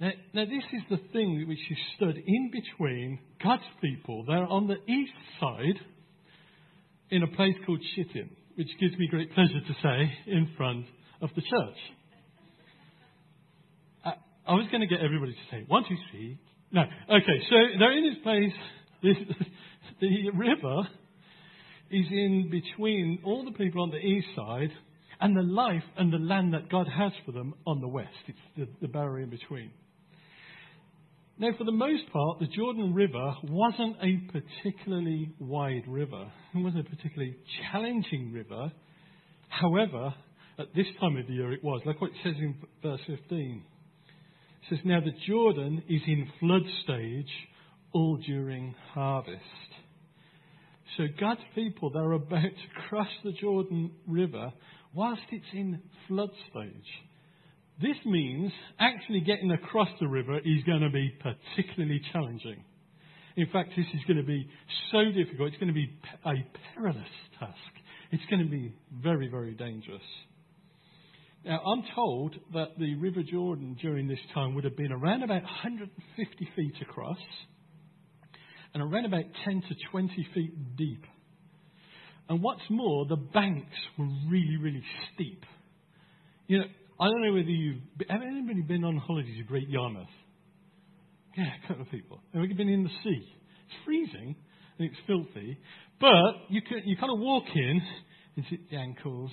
Now, 0.00 0.10
now, 0.34 0.44
this 0.44 0.64
is 0.74 0.82
the 0.90 0.98
thing 1.12 1.46
which 1.48 1.58
is 1.70 1.78
stood 1.96 2.16
in 2.18 2.50
between 2.50 3.18
God's 3.42 3.62
people. 3.80 4.24
They're 4.26 4.46
on 4.46 4.66
the 4.66 4.76
east 4.92 5.12
side 5.40 5.80
in 7.10 7.22
a 7.22 7.26
place 7.28 7.54
called 7.64 7.80
Shittim, 7.94 8.28
which 8.56 8.68
gives 8.78 8.96
me 8.98 9.08
great 9.08 9.32
pleasure 9.34 9.60
to 9.60 9.74
say 9.82 10.12
in 10.26 10.50
front 10.56 10.86
of 11.22 11.30
the 11.34 11.40
church. 11.40 11.78
I, 14.04 14.12
I 14.46 14.54
was 14.54 14.66
going 14.70 14.82
to 14.82 14.86
get 14.86 15.00
everybody 15.00 15.32
to 15.32 15.38
say, 15.50 15.64
one, 15.66 15.84
two, 15.88 15.96
three. 16.10 16.38
No. 16.72 16.82
Okay, 16.82 17.46
so 17.48 17.56
they're 17.78 17.96
in 17.96 18.04
this 18.04 18.22
place. 18.22 18.52
This, 19.02 19.16
the 20.00 20.30
river 20.30 20.88
is 21.90 22.06
in 22.10 22.50
between 22.50 23.20
all 23.24 23.44
the 23.46 23.52
people 23.52 23.82
on 23.82 23.90
the 23.90 23.96
east 23.96 24.26
side 24.36 24.72
and 25.20 25.36
the 25.36 25.42
life 25.42 25.82
and 25.96 26.12
the 26.12 26.18
land 26.18 26.54
that 26.54 26.68
God 26.70 26.86
has 26.88 27.12
for 27.24 27.32
them 27.32 27.54
on 27.66 27.80
the 27.80 27.88
west. 27.88 28.08
It's 28.26 28.38
the, 28.56 28.68
the 28.80 28.88
barrier 28.88 29.24
in 29.24 29.30
between. 29.30 29.70
Now, 31.38 31.50
for 31.58 31.64
the 31.64 31.72
most 31.72 32.10
part, 32.12 32.38
the 32.38 32.46
Jordan 32.46 32.94
River 32.94 33.34
wasn't 33.44 33.96
a 34.02 34.32
particularly 34.32 35.32
wide 35.38 35.86
river. 35.86 36.32
It 36.54 36.58
wasn't 36.58 36.86
a 36.86 36.90
particularly 36.90 37.36
challenging 37.70 38.32
river. 38.32 38.72
However, 39.48 40.14
at 40.58 40.74
this 40.74 40.86
time 41.00 41.16
of 41.16 41.26
the 41.26 41.34
year 41.34 41.52
it 41.52 41.62
was. 41.62 41.82
Like 41.84 42.00
what 42.00 42.10
it 42.10 42.16
says 42.24 42.34
in 42.38 42.54
verse 42.82 43.00
15. 43.06 43.62
It 44.62 44.68
says, 44.70 44.78
Now 44.84 45.00
the 45.00 45.12
Jordan 45.26 45.82
is 45.88 46.00
in 46.06 46.28
flood 46.40 46.62
stage 46.84 47.30
all 47.92 48.16
during 48.26 48.74
harvest. 48.92 49.42
So 50.96 51.04
God's 51.20 51.40
people, 51.54 51.90
they're 51.90 52.12
about 52.12 52.42
to 52.42 52.88
cross 52.88 53.08
the 53.22 53.32
Jordan 53.32 53.90
River 54.06 54.52
whilst 54.96 55.22
it's 55.30 55.44
in 55.52 55.80
flood 56.08 56.30
stage. 56.50 56.88
This 57.80 57.96
means 58.06 58.50
actually 58.80 59.20
getting 59.20 59.50
across 59.50 59.90
the 60.00 60.08
river 60.08 60.38
is 60.38 60.64
going 60.64 60.80
to 60.80 60.88
be 60.88 61.12
particularly 61.20 62.00
challenging. 62.12 62.64
In 63.36 63.46
fact, 63.52 63.72
this 63.76 63.84
is 63.92 64.00
going 64.08 64.16
to 64.16 64.22
be 64.22 64.48
so 64.90 65.04
difficult, 65.12 65.50
it's 65.50 65.58
going 65.58 65.68
to 65.68 65.74
be 65.74 65.90
a 66.24 66.32
perilous 66.74 67.04
task. 67.38 67.52
It's 68.10 68.22
going 68.30 68.42
to 68.42 68.50
be 68.50 68.74
very, 69.02 69.28
very 69.28 69.52
dangerous. 69.52 70.00
Now, 71.44 71.60
I'm 71.60 71.82
told 71.94 72.34
that 72.54 72.78
the 72.78 72.94
River 72.94 73.22
Jordan 73.22 73.76
during 73.80 74.08
this 74.08 74.18
time 74.32 74.54
would 74.54 74.64
have 74.64 74.76
been 74.76 74.92
around 74.92 75.22
about 75.22 75.42
150 75.42 76.48
feet 76.56 76.74
across 76.80 77.18
and 78.72 78.82
around 78.82 79.04
about 79.04 79.24
10 79.44 79.62
to 79.68 79.74
20 79.90 80.28
feet 80.32 80.76
deep. 80.76 81.04
And 82.28 82.42
what's 82.42 82.62
more, 82.70 83.06
the 83.06 83.16
banks 83.16 83.76
were 83.98 84.08
really, 84.28 84.56
really 84.60 84.82
steep. 85.14 85.44
You 86.48 86.58
know, 86.58 86.64
I 86.98 87.04
don't 87.04 87.22
know 87.22 87.32
whether 87.32 87.48
you've 87.48 87.82
have 88.08 88.22
anybody 88.22 88.62
been 88.62 88.84
on 88.84 88.96
holidays 88.96 89.36
to 89.38 89.44
Great 89.44 89.68
Yarmouth? 89.68 90.06
Yeah, 91.36 91.44
a 91.64 91.68
couple 91.68 91.82
of 91.82 91.90
people. 91.90 92.20
Have 92.34 92.44
you 92.44 92.54
been 92.54 92.68
in 92.68 92.82
the 92.82 92.90
sea? 93.04 93.28
It's 93.28 93.76
freezing 93.84 94.34
and 94.78 94.88
it's 94.88 94.96
filthy, 95.06 95.58
but 96.00 96.10
you 96.48 96.62
can, 96.62 96.82
you 96.84 96.96
kind 96.96 97.12
of 97.12 97.18
walk 97.18 97.44
in, 97.54 97.82
it's 98.36 98.46
at 98.52 98.58
the 98.70 98.76
ankles, 98.76 99.30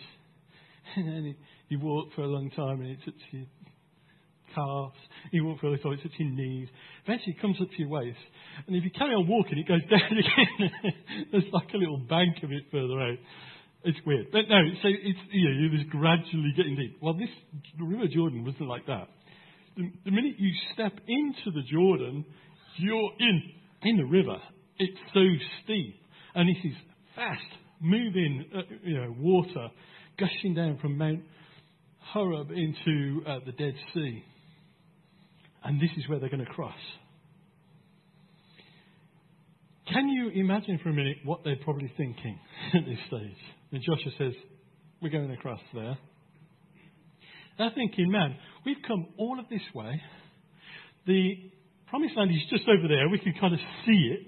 and 0.95 1.07
then 1.07 1.35
you 1.69 1.79
walk 1.79 2.09
for 2.15 2.23
a 2.23 2.27
long 2.27 2.49
time 2.51 2.81
and 2.81 2.91
it's 2.91 3.03
at 3.07 3.13
your 3.31 3.45
calves. 4.53 4.95
You 5.31 5.45
walk 5.45 5.63
a 5.63 5.67
little, 5.67 5.93
it's 5.93 6.03
at 6.05 6.11
your 6.19 6.29
knees. 6.29 6.67
Eventually, 7.05 7.35
it 7.37 7.41
comes 7.41 7.57
up 7.61 7.69
to 7.69 7.77
your 7.77 7.89
waist, 7.89 8.17
and 8.67 8.75
if 8.75 8.83
you 8.83 8.91
carry 8.91 9.13
on 9.13 9.27
walking, 9.27 9.57
it 9.57 9.67
goes 9.67 9.81
down 9.89 10.11
again. 10.11 10.93
There's 11.31 11.51
like 11.51 11.73
a 11.73 11.77
little 11.77 11.97
bank 11.97 12.37
a 12.43 12.47
bit 12.47 12.63
further 12.71 12.99
out. 12.99 13.17
It's 13.85 13.99
weird. 14.05 14.27
But 14.31 14.47
no, 14.49 14.61
so 14.81 14.87
it's, 14.87 15.19
you 15.31 15.49
know, 15.49 15.77
just 15.77 15.89
gradually 15.89 16.53
getting 16.55 16.75
deep. 16.75 16.97
Well, 17.01 17.15
this 17.15 17.29
the 17.77 17.83
River 17.83 18.07
Jordan 18.07 18.45
wasn't 18.45 18.69
like 18.69 18.85
that. 18.87 19.09
The, 19.75 19.91
the 20.05 20.11
minute 20.11 20.35
you 20.37 20.51
step 20.73 20.93
into 21.07 21.51
the 21.51 21.63
Jordan, 21.69 22.25
you're 22.77 23.11
in, 23.19 23.41
in 23.83 23.97
the 23.97 24.05
river. 24.05 24.37
It's 24.77 24.97
so 25.13 25.21
steep. 25.63 25.99
And 26.35 26.47
this 26.47 26.63
is 26.63 26.77
fast 27.15 27.41
moving, 27.81 28.45
uh, 28.55 28.61
you 28.83 28.97
know, 28.97 29.15
water 29.19 29.69
gushing 30.17 30.53
down 30.55 30.77
from 30.79 30.97
Mount 30.97 31.21
Horeb 32.13 32.51
into 32.51 33.21
uh, 33.27 33.39
the 33.45 33.51
Dead 33.51 33.73
Sea. 33.93 34.23
And 35.63 35.79
this 35.79 35.89
is 35.97 36.07
where 36.09 36.19
they're 36.19 36.29
going 36.29 36.45
to 36.45 36.51
cross. 36.51 36.73
Can 39.91 40.09
you 40.09 40.29
imagine 40.29 40.79
for 40.81 40.89
a 40.89 40.93
minute 40.93 41.17
what 41.23 41.43
they're 41.43 41.59
probably 41.63 41.91
thinking 41.97 42.39
at 42.73 42.85
this 42.85 42.97
stage? 43.07 43.37
And 43.71 43.81
Joshua 43.81 44.11
says, 44.17 44.33
We're 45.01 45.09
going 45.09 45.31
across 45.31 45.59
there. 45.73 45.97
They're 47.57 47.71
thinking, 47.75 48.11
Man, 48.11 48.35
we've 48.65 48.77
come 48.87 49.07
all 49.17 49.39
of 49.39 49.47
this 49.49 49.61
way. 49.73 50.01
The 51.05 51.51
promised 51.87 52.15
land 52.17 52.31
is 52.31 52.41
just 52.49 52.63
over 52.67 52.87
there. 52.87 53.09
We 53.09 53.19
can 53.19 53.33
kind 53.39 53.53
of 53.53 53.59
see 53.85 54.17
it. 54.17 54.27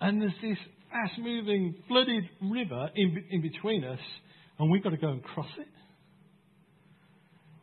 And 0.00 0.22
there's 0.22 0.32
this 0.40 0.58
fast 0.90 1.18
moving, 1.18 1.74
flooded 1.88 2.24
river 2.40 2.90
in, 2.94 3.24
in 3.30 3.42
between 3.42 3.84
us, 3.84 3.98
and 4.58 4.70
we've 4.70 4.82
got 4.82 4.90
to 4.90 4.96
go 4.96 5.08
and 5.08 5.22
cross 5.22 5.48
it. 5.58 5.66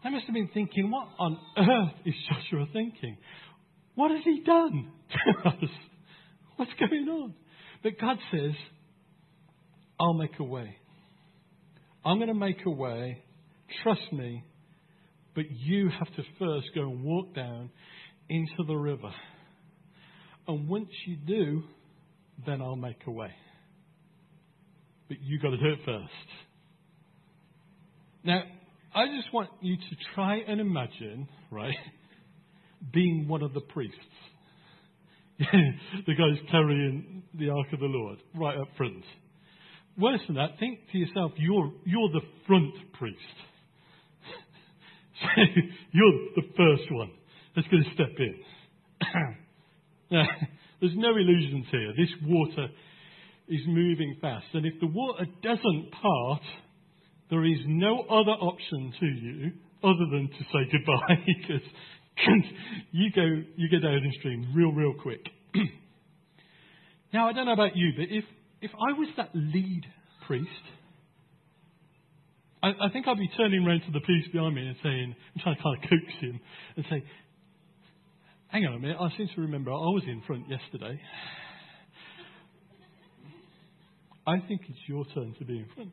They 0.04 0.10
must 0.10 0.26
have 0.26 0.34
been 0.34 0.50
thinking, 0.54 0.90
what 0.90 1.08
on 1.20 1.38
earth 1.58 1.94
is 2.06 2.16
Joshua 2.30 2.66
thinking? 2.74 3.18
What 3.96 4.12
has 4.12 4.22
he 4.24 4.42
done 4.44 4.92
to 5.12 5.50
us? 5.50 5.70
What's 6.56 6.72
going 6.80 7.08
on? 7.08 7.34
But 7.84 8.00
God 8.00 8.18
says, 8.32 8.52
I'll 10.00 10.14
make 10.14 10.40
a 10.40 10.44
way. 10.44 10.76
I'm 12.04 12.18
going 12.18 12.30
to 12.30 12.34
make 12.34 12.66
a 12.66 12.72
way. 12.72 13.24
Trust 13.84 14.12
me. 14.12 14.44
But 15.36 15.46
you 15.50 15.90
have 15.90 16.08
to 16.16 16.24
first 16.40 16.68
go 16.74 16.82
and 16.82 17.04
walk 17.04 17.36
down 17.36 17.70
into 18.30 18.64
the 18.68 18.76
river. 18.76 19.12
And 20.48 20.68
once 20.68 20.90
you 21.06 21.16
do, 21.16 21.64
then 22.46 22.62
I'll 22.62 22.76
make 22.76 23.02
a 23.06 23.12
way. 23.12 23.32
But 25.08 25.18
you've 25.22 25.42
got 25.42 25.52
to 25.52 25.58
do 25.58 25.74
it 25.74 25.80
first. 25.86 26.28
Now, 28.24 28.44
I 28.94 29.06
just 29.08 29.34
want 29.34 29.50
you 29.62 29.78
to 29.78 29.96
try 30.14 30.38
and 30.46 30.60
imagine, 30.60 31.30
right, 31.50 31.74
being 32.94 33.28
one 33.28 33.42
of 33.42 33.54
the 33.54 33.62
priests. 33.62 33.96
the 35.40 36.14
guys 36.14 36.38
carrying 36.52 37.24
the 37.34 37.50
Ark 37.50 37.68
of 37.72 37.80
the 37.80 37.86
Lord 37.86 38.20
right 38.36 38.58
up 38.58 38.68
front. 38.76 39.04
Worse 39.98 40.20
than 40.28 40.36
that, 40.36 40.60
think 40.60 40.80
to 40.92 40.98
yourself, 40.98 41.32
you're, 41.38 41.72
you're 41.86 42.10
the 42.10 42.22
front 42.48 42.74
priest. 42.94 43.18
you're 45.92 46.12
the 46.36 46.44
first 46.58 46.92
one 46.92 47.12
that's 47.56 47.68
going 47.70 47.84
to 47.84 47.94
step 47.94 48.12
in. 48.18 48.36
now, 50.12 50.26
there's 50.82 50.96
no 50.96 51.16
illusions 51.16 51.66
here. 51.72 51.94
This 51.98 52.10
water 52.26 52.68
is 53.48 53.62
moving 53.68 54.18
fast. 54.22 54.46
And 54.54 54.66
if 54.66 54.80
the 54.80 54.88
water 54.88 55.26
doesn't 55.42 55.92
part, 55.92 56.42
there 57.32 57.44
is 57.46 57.60
no 57.66 58.02
other 58.02 58.32
option 58.32 58.94
to 59.00 59.06
you 59.06 59.52
other 59.84 60.06
than 60.12 60.28
to 60.28 60.44
say 60.52 60.70
goodbye 60.70 61.26
because 61.42 61.62
you 62.92 63.10
go 63.16 63.26
you 63.56 63.70
go 63.72 63.80
stream 64.20 64.54
real 64.54 64.72
real 64.72 64.94
quick. 65.02 65.26
now 67.14 67.30
I 67.30 67.34
don't 67.34 67.46
know 67.46 67.54
about 67.54 67.76
you, 67.76 67.94
but 67.98 68.08
if 68.10 68.26
if 68.62 68.72
I 68.76 68.94
was 69.00 69.08
that 69.18 69.30
lead 69.34 69.86
priest, 70.28 70.50
I, 72.62 72.68
I 72.68 72.90
think 72.92 73.08
I'd 73.08 73.18
be 73.18 73.32
turning 73.38 73.66
around 73.66 73.82
to 73.86 73.92
the 73.92 74.02
priest 74.02 74.32
behind 74.34 74.54
me 74.54 74.68
and 74.68 74.76
saying, 74.84 75.16
I'm 75.36 75.42
trying 75.42 75.56
to 75.56 75.64
kind 75.64 75.84
of 75.84 75.90
coax 75.90 76.04
him 76.20 76.40
and 76.76 76.86
say, 76.90 77.04
"Hang 78.50 78.66
on 78.66 78.74
a 78.76 78.80
minute, 78.80 78.98
I 79.00 79.10
seem 79.18 79.30
to 79.34 79.42
remember 79.42 79.72
I 79.72 79.76
was 79.76 80.04
in 80.06 80.22
front 80.28 80.50
yesterday. 80.50 81.00
I 84.28 84.38
think 84.48 84.62
it's 84.68 84.80
your 84.86 85.06
turn 85.16 85.34
to 85.40 85.46
be 85.46 85.60
in 85.60 85.66
front." 85.74 85.92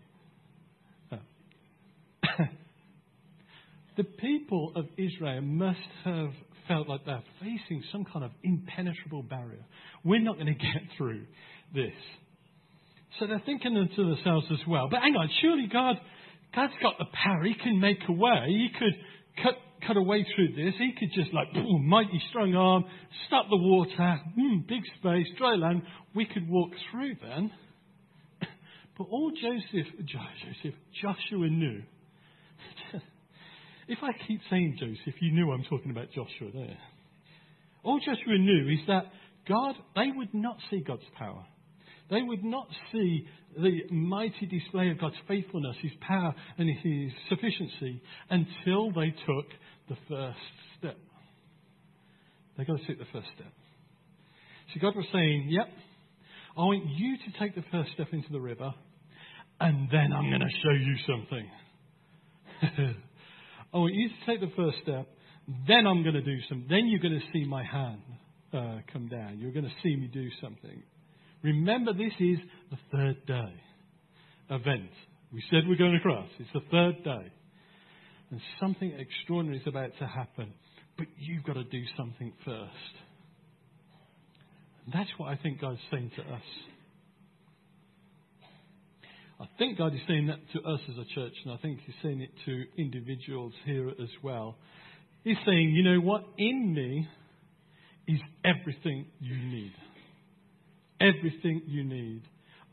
the 3.96 4.04
people 4.04 4.72
of 4.76 4.86
Israel 4.96 5.42
must 5.42 5.78
have 6.04 6.30
felt 6.68 6.88
like 6.88 7.04
they're 7.06 7.22
facing 7.40 7.82
some 7.90 8.04
kind 8.04 8.24
of 8.24 8.30
impenetrable 8.44 9.22
barrier. 9.22 9.64
We're 10.04 10.20
not 10.20 10.34
going 10.34 10.46
to 10.52 10.52
get 10.52 10.82
through 10.96 11.24
this. 11.74 11.94
So 13.18 13.26
they're 13.26 13.42
thinking 13.44 13.74
to 13.96 14.04
themselves 14.04 14.46
as 14.52 14.60
well, 14.68 14.88
but 14.88 15.00
hang 15.00 15.16
on, 15.16 15.28
surely 15.40 15.66
God, 15.72 15.96
God's 16.54 16.74
got 16.80 16.98
the 16.98 17.06
power. 17.06 17.42
He 17.42 17.54
can 17.54 17.80
make 17.80 17.98
a 18.08 18.12
way. 18.12 18.46
He 18.46 18.68
could 18.78 18.94
cut, 19.42 19.54
cut 19.86 19.96
a 19.96 20.02
way 20.02 20.24
through 20.34 20.54
this. 20.54 20.74
He 20.78 20.92
could 20.98 21.10
just 21.14 21.34
like, 21.34 21.52
boom, 21.52 21.86
mighty 21.88 22.22
strong 22.30 22.54
arm, 22.54 22.84
stop 23.26 23.46
the 23.50 23.56
water, 23.56 24.20
mm, 24.38 24.66
big 24.68 24.82
space, 24.98 25.26
dry 25.36 25.54
land. 25.54 25.82
We 26.14 26.26
could 26.26 26.48
walk 26.48 26.70
through 26.90 27.14
then. 27.22 27.50
But 28.96 29.06
all 29.10 29.30
Joseph, 29.30 29.86
Joseph, 30.04 30.74
Joshua 31.00 31.48
knew 31.48 31.82
if 33.88 33.98
I 34.02 34.10
keep 34.26 34.40
saying 34.50 34.76
Joseph, 34.78 35.20
you 35.20 35.32
knew 35.32 35.50
I'm 35.50 35.64
talking 35.64 35.90
about 35.90 36.08
Joshua 36.08 36.50
there. 36.52 36.78
All 37.82 37.98
Joshua 37.98 38.38
knew 38.38 38.68
is 38.68 38.86
that 38.86 39.04
God, 39.48 39.74
they 39.96 40.10
would 40.14 40.34
not 40.34 40.58
see 40.70 40.80
God's 40.86 41.02
power. 41.18 41.44
They 42.10 42.22
would 42.22 42.44
not 42.44 42.68
see 42.92 43.26
the 43.56 43.80
mighty 43.90 44.46
display 44.46 44.90
of 44.90 45.00
God's 45.00 45.16
faithfulness, 45.26 45.76
His 45.82 45.92
power, 46.00 46.34
and 46.58 46.68
His 46.82 47.12
sufficiency 47.28 48.02
until 48.30 48.90
they 48.92 49.10
took 49.26 49.46
the 49.88 49.96
first 50.08 50.38
step. 50.78 50.96
They've 52.56 52.66
got 52.66 52.78
to 52.78 52.86
take 52.86 52.98
the 52.98 53.06
first 53.12 53.28
step. 53.34 53.52
So 54.74 54.80
God 54.80 54.96
was 54.96 55.06
saying, 55.12 55.48
Yep, 55.48 55.66
I 56.56 56.60
want 56.60 56.84
you 56.86 57.16
to 57.16 57.38
take 57.38 57.54
the 57.54 57.64
first 57.70 57.92
step 57.94 58.08
into 58.12 58.32
the 58.32 58.40
river, 58.40 58.74
and 59.60 59.88
then 59.90 60.12
I'm 60.12 60.28
going 60.28 60.40
to 60.40 60.46
show 60.62 60.72
you 60.72 60.96
something. 61.06 62.96
I 63.72 63.78
want 63.78 63.94
you 63.94 64.08
to 64.08 64.14
take 64.26 64.40
the 64.40 64.54
first 64.56 64.78
step. 64.82 65.06
Then 65.66 65.86
I'm 65.86 66.02
going 66.02 66.14
to 66.14 66.22
do 66.22 66.36
something. 66.48 66.66
Then 66.68 66.88
you're 66.88 67.00
going 67.00 67.20
to 67.20 67.26
see 67.32 67.46
my 67.46 67.64
hand 67.64 68.02
uh, 68.52 68.78
come 68.92 69.08
down. 69.08 69.38
You're 69.38 69.52
going 69.52 69.64
to 69.64 69.74
see 69.82 69.96
me 69.96 70.08
do 70.12 70.28
something. 70.42 70.82
Remember, 71.42 71.92
this 71.92 72.12
is 72.18 72.38
the 72.70 72.78
third 72.92 73.26
day 73.26 73.54
event. 74.50 74.90
We 75.32 75.42
said 75.50 75.68
we're 75.68 75.76
going 75.76 75.96
across. 75.96 76.28
It's 76.38 76.50
the 76.52 76.62
third 76.70 77.04
day. 77.04 77.32
And 78.30 78.40
something 78.60 78.92
extraordinary 78.98 79.58
is 79.58 79.66
about 79.66 79.90
to 79.98 80.06
happen. 80.06 80.52
But 80.96 81.06
you've 81.18 81.44
got 81.44 81.54
to 81.54 81.64
do 81.64 81.82
something 81.96 82.32
first. 82.44 82.94
And 84.84 84.94
that's 84.94 85.10
what 85.18 85.28
I 85.28 85.36
think 85.36 85.60
God's 85.60 85.80
saying 85.90 86.10
to 86.16 86.22
us. 86.22 86.42
I 89.40 89.46
think 89.58 89.78
God 89.78 89.94
is 89.94 90.00
saying 90.08 90.26
that 90.26 90.38
to 90.52 90.68
us 90.68 90.80
as 90.88 90.96
a 90.96 91.04
church, 91.14 91.34
and 91.44 91.54
I 91.54 91.56
think 91.58 91.80
He's 91.86 91.94
saying 92.02 92.20
it 92.20 92.30
to 92.46 92.64
individuals 92.76 93.52
here 93.64 93.88
as 93.88 94.08
well. 94.22 94.56
He's 95.22 95.36
saying, 95.46 95.70
you 95.70 95.84
know 95.84 96.00
what? 96.00 96.24
In 96.38 96.74
me 96.74 97.08
is 98.08 98.20
everything 98.44 99.06
you 99.20 99.36
need. 99.36 99.72
Everything 101.00 101.62
you 101.66 101.84
need. 101.84 102.22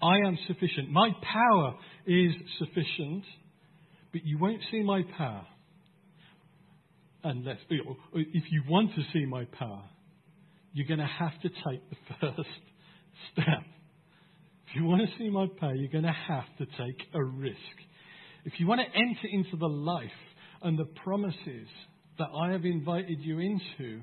I 0.01 0.27
am 0.27 0.37
sufficient. 0.47 0.89
My 0.89 1.11
power 1.21 1.75
is 2.07 2.31
sufficient, 2.57 3.23
but 4.11 4.25
you 4.25 4.37
won't 4.39 4.61
see 4.71 4.81
my 4.81 5.03
power 5.17 5.45
unless, 7.23 7.57
if 7.69 8.43
you 8.51 8.63
want 8.67 8.91
to 8.95 9.01
see 9.13 9.25
my 9.25 9.45
power, 9.45 9.83
you're 10.73 10.87
going 10.87 10.99
to 10.99 11.05
have 11.05 11.39
to 11.41 11.49
take 11.49 11.81
the 11.89 11.95
first 12.21 12.49
step. 13.33 13.63
You 14.75 14.83
want 14.83 15.03
to 15.03 15.17
see 15.17 15.29
my 15.29 15.47
power, 15.57 15.73
you're 15.73 15.91
going 15.91 16.03
to 16.03 16.15
have 16.27 16.43
to 16.57 16.65
take 16.65 17.01
a 17.13 17.23
risk. 17.23 17.55
If 18.43 18.59
you 18.59 18.67
want 18.67 18.81
to 18.81 18.87
enter 18.87 19.27
into 19.31 19.55
the 19.55 19.69
life 19.69 20.11
and 20.61 20.77
the 20.77 20.83
promises 20.85 21.67
that 22.19 22.27
I 22.37 22.51
have 22.51 22.65
invited 22.65 23.21
you 23.21 23.39
into, 23.39 24.01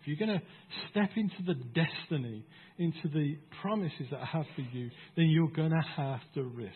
if 0.00 0.06
you're 0.06 0.16
going 0.16 0.40
to 0.40 0.42
step 0.90 1.10
into 1.16 1.42
the 1.46 1.54
destiny, 1.54 2.46
into 2.78 3.08
the 3.12 3.36
promises 3.60 4.06
that 4.10 4.20
I 4.20 4.24
have 4.24 4.46
for 4.56 4.62
you, 4.62 4.90
then 5.16 5.26
you're 5.26 5.48
going 5.48 5.70
to 5.70 5.84
have 5.96 6.20
to 6.34 6.44
risk 6.44 6.72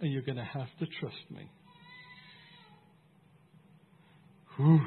and 0.00 0.12
you're 0.12 0.22
going 0.22 0.38
to 0.38 0.44
have 0.44 0.68
to 0.78 0.86
trust 1.00 1.16
me. 1.30 1.50
Whew. 4.56 4.80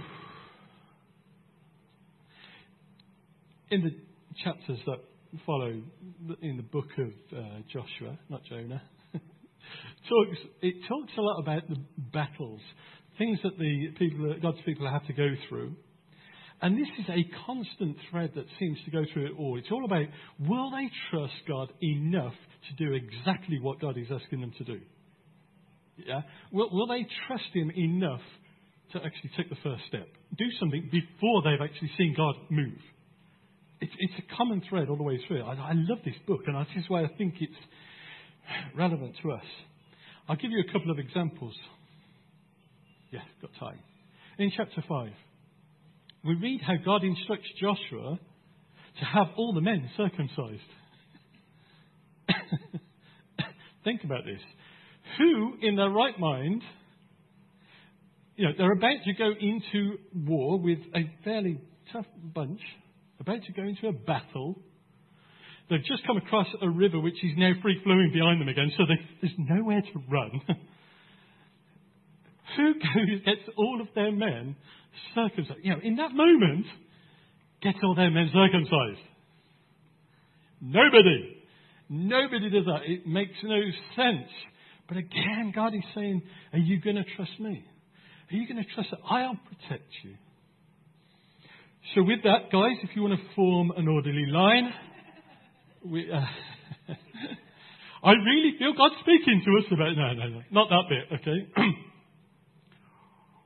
In 3.70 3.82
the 3.82 3.92
chapters 4.44 4.80
that 4.86 5.00
follow 5.46 5.82
in 6.42 6.58
the 6.58 6.64
book 6.64 6.90
of 6.98 7.38
uh, 7.38 7.44
Joshua, 7.72 8.18
not 8.30 8.44
Jonah, 8.46 8.82
talks, 9.14 10.38
it 10.62 10.76
talks 10.88 11.12
a 11.18 11.22
lot 11.22 11.40
about 11.40 11.68
the 11.70 11.78
battles, 12.14 12.62
things 13.18 13.40
that 13.44 13.58
the 13.58 13.88
people, 13.98 14.36
God's 14.42 14.62
people 14.66 14.90
have 14.90 15.06
to 15.08 15.14
go 15.14 15.30
through. 15.50 15.76
And 16.62 16.78
this 16.78 16.90
is 17.00 17.06
a 17.10 17.28
constant 17.46 17.98
thread 18.12 18.32
that 18.36 18.46
seems 18.60 18.78
to 18.86 18.92
go 18.92 19.04
through 19.12 19.28
it 19.28 19.32
all. 19.38 19.58
It's 19.58 19.72
all 19.72 19.84
about 19.84 20.06
will 20.40 20.70
they 20.72 20.90
trust 21.10 21.34
God 21.48 21.72
enough 21.82 22.36
to 22.70 22.86
do 22.86 22.94
exactly 22.94 23.60
what 23.60 23.80
God 23.80 23.98
is 23.98 24.08
asking 24.12 24.42
them 24.42 24.54
to 24.60 24.64
do? 24.64 24.80
Yeah? 25.98 26.22
Will, 26.52 26.70
will 26.72 26.88
they 26.88 27.08
trust 27.28 27.50
Him 27.54 27.72
enough 27.72 28.22
to 28.94 28.98
actually 29.00 29.32
take 29.36 29.50
the 29.50 29.58
first 29.64 29.84
step? 29.88 30.08
Do 30.38 30.46
something 30.60 30.90
before 30.92 31.42
they've 31.44 31.62
actually 31.68 31.92
seen 31.98 32.14
God 32.16 32.36
move? 32.50 32.80
It's, 33.82 33.92
it's 33.98 34.14
a 34.20 34.36
common 34.38 34.62
thread 34.70 34.90
all 34.90 34.96
the 34.96 35.04
way 35.04 35.20
through. 35.28 35.44
I, 35.44 35.54
I 35.54 35.72
love 35.74 36.00
this 36.06 36.16
book, 36.28 36.42
and 36.48 36.56
this 36.56 36.68
is 36.78 36.86
why 36.88 37.04
I 37.04 37.08
think 37.18 37.36
it's 37.40 37.54
relevant 38.76 39.16
to 39.24 39.32
us. 39.32 39.44
I'll 40.30 40.36
give 40.36 40.52
you 40.52 40.64
a 40.68 40.72
couple 40.72 40.92
of 40.92 41.00
examples. 41.00 41.56
Yeah, 43.12 43.22
got 43.42 43.52
time. 43.60 43.80
In 44.38 44.52
chapter 44.56 44.84
5, 44.88 45.10
we 46.24 46.36
read 46.36 46.62
how 46.66 46.76
God 46.84 47.04
instructs 47.04 47.48
Joshua 47.60 48.20
to 49.00 49.06
have 49.06 49.28
all 49.36 49.54
the 49.54 49.62
men 49.62 49.90
circumcised. 49.98 50.62
Think 53.84 54.04
about 54.04 54.24
this. 54.26 54.40
Who, 55.18 55.56
in 55.62 55.76
their 55.76 55.90
right 55.90 56.18
mind, 56.20 56.62
you 58.36 58.46
know, 58.46 58.52
they're 58.58 58.72
about 58.72 58.98
to 59.06 59.14
go 59.14 59.32
into 59.40 59.98
war 60.16 60.60
with 60.60 60.80
a 60.96 61.12
fairly 61.24 61.60
tough 61.92 62.06
bunch, 62.24 62.62
about 63.22 63.44
to 63.44 63.54
go 63.54 63.64
into 63.64 63.88
a 63.88 63.94
battle. 63.94 64.60
They've 65.70 65.84
just 65.86 66.06
come 66.06 66.18
across 66.18 66.48
a 66.62 66.70
river 66.70 67.00
which 67.00 67.24
is 67.24 67.32
now 67.38 67.52
free 67.62 67.80
flowing 67.84 68.12
behind 68.14 68.42
them 68.42 68.50
again, 68.50 68.72
so 68.78 68.84
there's 69.22 69.34
nowhere 69.38 69.82
to 69.82 70.04
run. 70.10 70.42
Who 72.58 72.74
goes, 72.74 73.24
gets 73.26 73.50
all 73.56 73.80
of 73.80 73.88
their 73.96 74.12
men 74.12 74.56
circumcised? 75.16 75.60
You 75.64 75.72
know, 75.72 75.80
in 75.82 75.96
that 75.96 76.12
moment, 76.14 76.66
gets 77.62 77.78
all 77.84 77.96
their 77.96 78.12
men 78.12 78.30
circumcised. 78.34 79.08
Nobody. 80.60 81.38
Nobody 81.90 82.50
does 82.50 82.66
that. 82.66 82.82
It 82.86 83.08
makes 83.08 83.34
no 83.44 83.62
sense. 83.96 84.30
But 84.88 84.98
again, 84.98 85.54
God 85.56 85.74
is 85.74 85.84
saying, 85.96 86.22
Are 86.52 86.60
you 86.60 86.82
going 86.82 86.98
to 86.98 87.06
trust 87.16 87.40
me? 87.40 87.64
Are 88.32 88.36
you 88.36 88.48
going 88.48 88.64
to 88.64 88.74
trust 88.74 88.90
that 88.92 89.00
I'll 89.10 89.40
protect 89.48 89.90
you? 90.04 90.16
So, 91.94 92.04
with 92.04 92.24
that, 92.24 92.52
guys, 92.54 92.78
if 92.84 92.96
you 92.96 93.02
want 93.02 93.20
to 93.20 93.36
form 93.36 93.72
an 93.76 93.86
orderly 93.90 94.26
line, 94.28 94.72
we, 95.86 96.10
uh, 96.10 96.16
I 98.04 98.12
really 98.12 98.54
feel 98.58 98.74
God 98.78 98.92
speaking 99.02 99.42
to 99.44 99.58
us 99.58 99.66
about. 99.74 99.98
No, 99.98 100.14
no, 100.14 100.30
no, 100.30 100.42
not 100.52 100.70
that 100.70 100.84
bit. 100.88 101.20
Okay. 101.20 101.48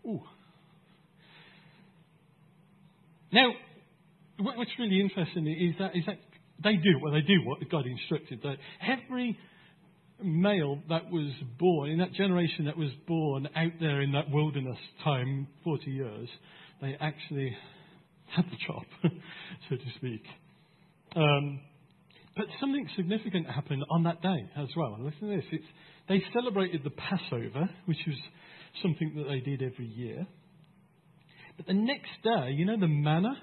Ooh. 0.07 0.21
Now, 3.33 3.47
what's 4.37 4.71
really 4.77 5.01
interesting 5.01 5.47
is 5.47 5.75
that, 5.79 5.95
is 5.95 6.03
that 6.05 6.19
they 6.63 6.75
do 6.75 6.99
what 6.99 7.13
they 7.13 7.21
do, 7.21 7.41
what 7.45 7.67
God 7.71 7.85
instructed. 7.87 8.41
That 8.43 8.57
every 8.87 9.39
male 10.21 10.79
that 10.89 11.09
was 11.09 11.31
born, 11.57 11.89
in 11.89 11.97
that 11.97 12.13
generation 12.13 12.65
that 12.65 12.77
was 12.77 12.91
born 13.07 13.49
out 13.55 13.71
there 13.79 14.01
in 14.01 14.11
that 14.11 14.29
wilderness 14.29 14.77
time, 15.03 15.47
40 15.63 15.89
years, 15.89 16.29
they 16.79 16.95
actually 17.01 17.57
had 18.35 18.45
the 18.45 18.57
job, 18.67 18.83
so 19.69 19.75
to 19.75 19.91
speak. 19.97 20.23
Um, 21.15 21.59
but 22.35 22.45
something 22.59 22.87
significant 22.95 23.47
happened 23.49 23.83
on 23.89 24.03
that 24.03 24.21
day 24.21 24.49
as 24.57 24.67
well. 24.75 24.97
Listen 24.99 25.29
to 25.29 25.35
this. 25.37 25.45
It's, 25.51 25.65
they 26.09 26.23
celebrated 26.33 26.81
the 26.83 26.91
Passover, 26.91 27.69
which 27.85 27.97
was 28.05 28.17
something 28.81 29.13
that 29.15 29.27
they 29.29 29.39
did 29.39 29.61
every 29.61 29.87
year. 29.87 30.27
But 31.57 31.67
the 31.67 31.73
next 31.73 32.11
day, 32.23 32.51
you 32.51 32.65
know 32.65 32.77
the 32.77 32.87
manna, 32.87 33.37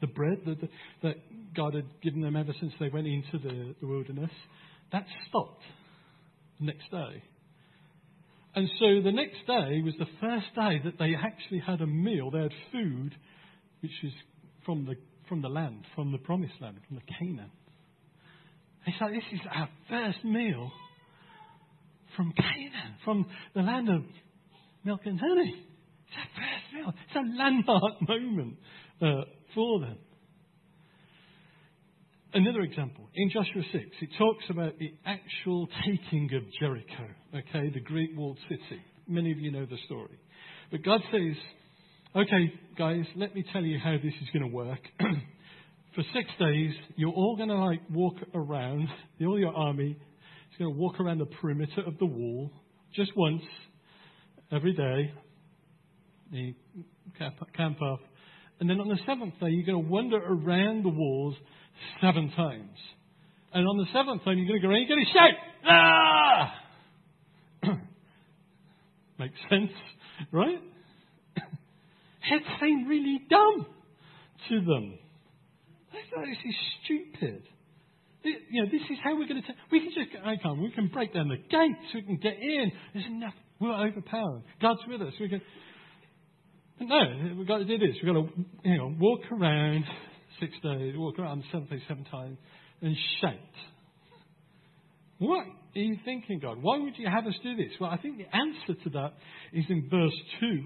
the 0.00 0.06
bread 0.06 0.38
that, 0.46 0.68
that 1.02 1.54
God 1.54 1.74
had 1.74 1.84
given 2.02 2.22
them 2.22 2.36
ever 2.36 2.54
since 2.58 2.72
they 2.80 2.88
went 2.88 3.06
into 3.06 3.38
the, 3.42 3.74
the 3.80 3.86
wilderness, 3.86 4.30
that 4.92 5.04
stopped 5.28 5.62
the 6.58 6.66
next 6.66 6.90
day. 6.90 7.22
And 8.54 8.70
so 8.78 9.02
the 9.02 9.12
next 9.12 9.46
day 9.46 9.82
was 9.84 9.92
the 9.98 10.06
first 10.18 10.46
day 10.54 10.80
that 10.84 10.98
they 10.98 11.14
actually 11.14 11.58
had 11.58 11.82
a 11.82 11.86
meal. 11.86 12.30
They 12.30 12.40
had 12.40 12.52
food, 12.72 13.14
which 13.80 13.92
is 14.02 14.12
from 14.64 14.84
the, 14.86 14.96
from 15.28 15.42
the 15.42 15.48
land, 15.48 15.84
from 15.94 16.12
the 16.12 16.18
promised 16.18 16.54
land, 16.60 16.76
from 16.86 16.96
the 16.96 17.02
Canaan. 17.18 17.50
It's 18.86 18.96
like, 19.00 19.12
this 19.12 19.24
is 19.32 19.40
our 19.52 19.68
first 19.88 20.24
meal 20.24 20.70
from 22.16 22.32
Canaan, 22.36 22.94
from 23.04 23.26
the 23.54 23.62
land 23.62 23.88
of 23.88 24.02
milk 24.84 25.00
and 25.04 25.18
honey. 25.18 25.54
It's 26.06 26.16
our 26.16 26.42
first 26.42 26.74
meal. 26.74 26.94
It's 27.06 27.16
a 27.16 27.38
landmark 27.38 28.08
moment 28.08 28.56
uh, 29.02 29.24
for 29.54 29.80
them. 29.80 29.98
Another 32.32 32.60
example, 32.60 33.08
in 33.14 33.30
Joshua 33.30 33.62
6, 33.72 33.84
it 34.02 34.10
talks 34.18 34.44
about 34.50 34.78
the 34.78 34.92
actual 35.06 35.68
taking 35.86 36.28
of 36.34 36.42
Jericho, 36.60 37.08
okay, 37.34 37.70
the 37.72 37.80
great 37.80 38.14
walled 38.14 38.38
city. 38.48 38.82
Many 39.08 39.32
of 39.32 39.38
you 39.38 39.50
know 39.50 39.64
the 39.64 39.78
story. 39.86 40.18
But 40.70 40.82
God 40.82 41.00
says, 41.10 41.34
okay, 42.16 42.52
guys, 42.78 43.04
let 43.14 43.34
me 43.34 43.44
tell 43.52 43.62
you 43.62 43.78
how 43.78 43.92
this 43.92 44.14
is 44.22 44.28
going 44.32 44.48
to 44.48 44.54
work. 44.54 44.80
For 45.94 46.02
six 46.14 46.28
days, 46.38 46.72
you're 46.96 47.12
all 47.12 47.36
going 47.36 47.48
to 47.48 47.56
like 47.56 47.80
walk 47.90 48.16
around, 48.34 48.88
all 49.20 49.38
your 49.38 49.54
army 49.54 49.90
is 49.90 50.58
going 50.58 50.72
to 50.72 50.78
walk 50.78 50.98
around 51.00 51.18
the 51.18 51.26
perimeter 51.26 51.82
of 51.86 51.98
the 51.98 52.06
wall 52.06 52.50
just 52.94 53.14
once 53.16 53.42
every 54.50 54.72
day. 54.72 55.12
You 56.30 56.54
camp 57.18 57.82
up. 57.82 58.00
And 58.60 58.68
then 58.68 58.80
on 58.80 58.88
the 58.88 58.98
seventh 59.06 59.34
day, 59.38 59.48
you're 59.50 59.66
going 59.66 59.84
to 59.84 59.90
wander 59.90 60.16
around 60.16 60.84
the 60.84 60.88
walls 60.88 61.34
seven 62.00 62.32
times. 62.34 62.78
And 63.52 63.66
on 63.66 63.76
the 63.76 63.86
seventh 63.92 64.24
time, 64.24 64.38
you're 64.38 64.48
going 64.48 64.60
to 64.60 64.66
go 64.66 64.70
around, 64.70 64.86
you're 64.86 64.96
going 64.96 65.06
to 65.06 65.12
shout, 65.12 65.34
ah! 65.68 66.54
Makes 69.18 69.38
sense, 69.50 69.72
right? 70.32 70.60
It 72.30 72.42
seemed 72.60 72.88
really 72.88 73.20
dumb 73.28 73.66
to 74.48 74.60
them. 74.60 74.98
They 75.92 75.98
thought 76.10 76.24
this 76.26 76.38
is 76.44 76.54
stupid. 76.84 77.42
You 78.22 78.64
know, 78.64 78.70
this 78.70 78.82
is 78.90 78.98
how 79.02 79.16
we're 79.16 79.28
going 79.28 79.42
to. 79.42 79.48
we 79.70 79.80
can 79.80 79.90
just. 79.94 80.10
Can't. 80.12 80.60
We 80.60 80.70
can 80.72 80.88
break 80.88 81.14
down 81.14 81.28
the 81.28 81.36
gates. 81.36 81.94
We 81.94 82.02
can 82.02 82.16
get 82.16 82.34
in. 82.34 82.72
There's 82.92 83.06
enough. 83.06 83.34
We're 83.60 83.72
overpowered. 83.72 84.42
God's 84.60 84.80
with 84.88 85.00
us. 85.00 85.14
We 85.20 85.28
can. 85.28 85.40
But 86.78 86.88
no, 86.88 87.34
we've 87.38 87.46
got 87.46 87.58
to 87.58 87.64
do 87.64 87.78
this. 87.78 87.96
We've 88.02 88.12
got 88.12 88.20
to, 88.20 88.28
you 88.64 88.76
know, 88.76 88.94
walk 88.98 89.20
around 89.32 89.84
six 90.40 90.52
days, 90.62 90.94
walk 90.96 91.18
around 91.18 91.44
seven 91.50 91.66
days, 91.68 91.80
seven 91.88 92.04
times, 92.04 92.36
and 92.82 92.94
shout. 93.20 93.34
What 95.18 95.46
are 95.46 95.80
you 95.80 95.96
thinking, 96.04 96.40
God? 96.40 96.58
Why 96.60 96.78
would 96.78 96.98
you 96.98 97.08
have 97.08 97.26
us 97.26 97.34
do 97.42 97.56
this? 97.56 97.72
Well, 97.80 97.90
I 97.90 97.96
think 97.96 98.18
the 98.18 98.24
answer 98.24 98.82
to 98.84 98.90
that 98.90 99.14
is 99.52 99.64
in 99.70 99.88
verse 99.90 100.12
2. 100.40 100.64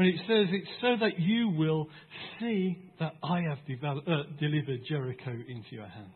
When 0.00 0.08
it 0.08 0.16
says, 0.20 0.46
It's 0.50 0.70
so 0.80 0.96
that 0.98 1.20
you 1.20 1.50
will 1.50 1.86
see 2.38 2.78
that 3.00 3.16
I 3.22 3.42
have 3.42 3.58
uh, 3.68 4.22
delivered 4.40 4.80
Jericho 4.88 5.30
into 5.30 5.72
your 5.72 5.88
hands. 5.88 6.08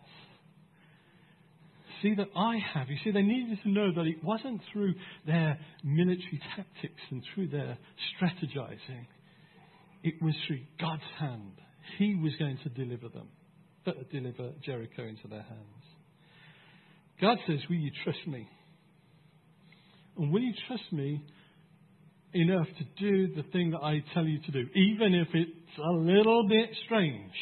See 2.01 2.14
that 2.14 2.28
I 2.35 2.57
have. 2.72 2.89
You 2.89 2.97
see, 3.05 3.11
they 3.11 3.20
needed 3.20 3.59
to 3.62 3.68
know 3.68 3.93
that 3.93 4.07
it 4.07 4.24
wasn't 4.24 4.62
through 4.72 4.95
their 5.26 5.59
military 5.85 6.41
tactics 6.57 7.03
and 7.11 7.22
through 7.35 7.49
their 7.49 7.76
strategizing, 8.16 9.05
it 10.03 10.14
was 10.22 10.35
through 10.47 10.61
God's 10.80 11.03
hand. 11.18 11.53
He 11.99 12.14
was 12.14 12.32
going 12.39 12.59
to 12.62 12.70
deliver 12.70 13.11
them, 13.11 13.28
uh, 13.87 13.93
deliver 14.11 14.53
Jericho 14.64 15.03
into 15.03 15.28
their 15.28 15.43
hands. 15.43 15.85
God 17.20 17.37
says, 17.47 17.59
Will 17.68 17.76
you 17.76 17.91
trust 18.03 18.26
me? 18.26 18.49
And 20.16 20.32
will 20.32 20.41
you 20.41 20.55
trust 20.68 20.91
me 20.91 21.22
enough 22.35 22.66
to 22.78 22.85
do 22.99 23.35
the 23.35 23.43
thing 23.51 23.70
that 23.70 23.80
I 23.80 24.03
tell 24.12 24.24
you 24.24 24.41
to 24.41 24.51
do, 24.51 24.66
even 24.74 25.14
if 25.14 25.28
it's 25.32 25.78
a 25.78 25.93
little 25.93 26.47
bit 26.49 26.70
strange? 26.85 27.32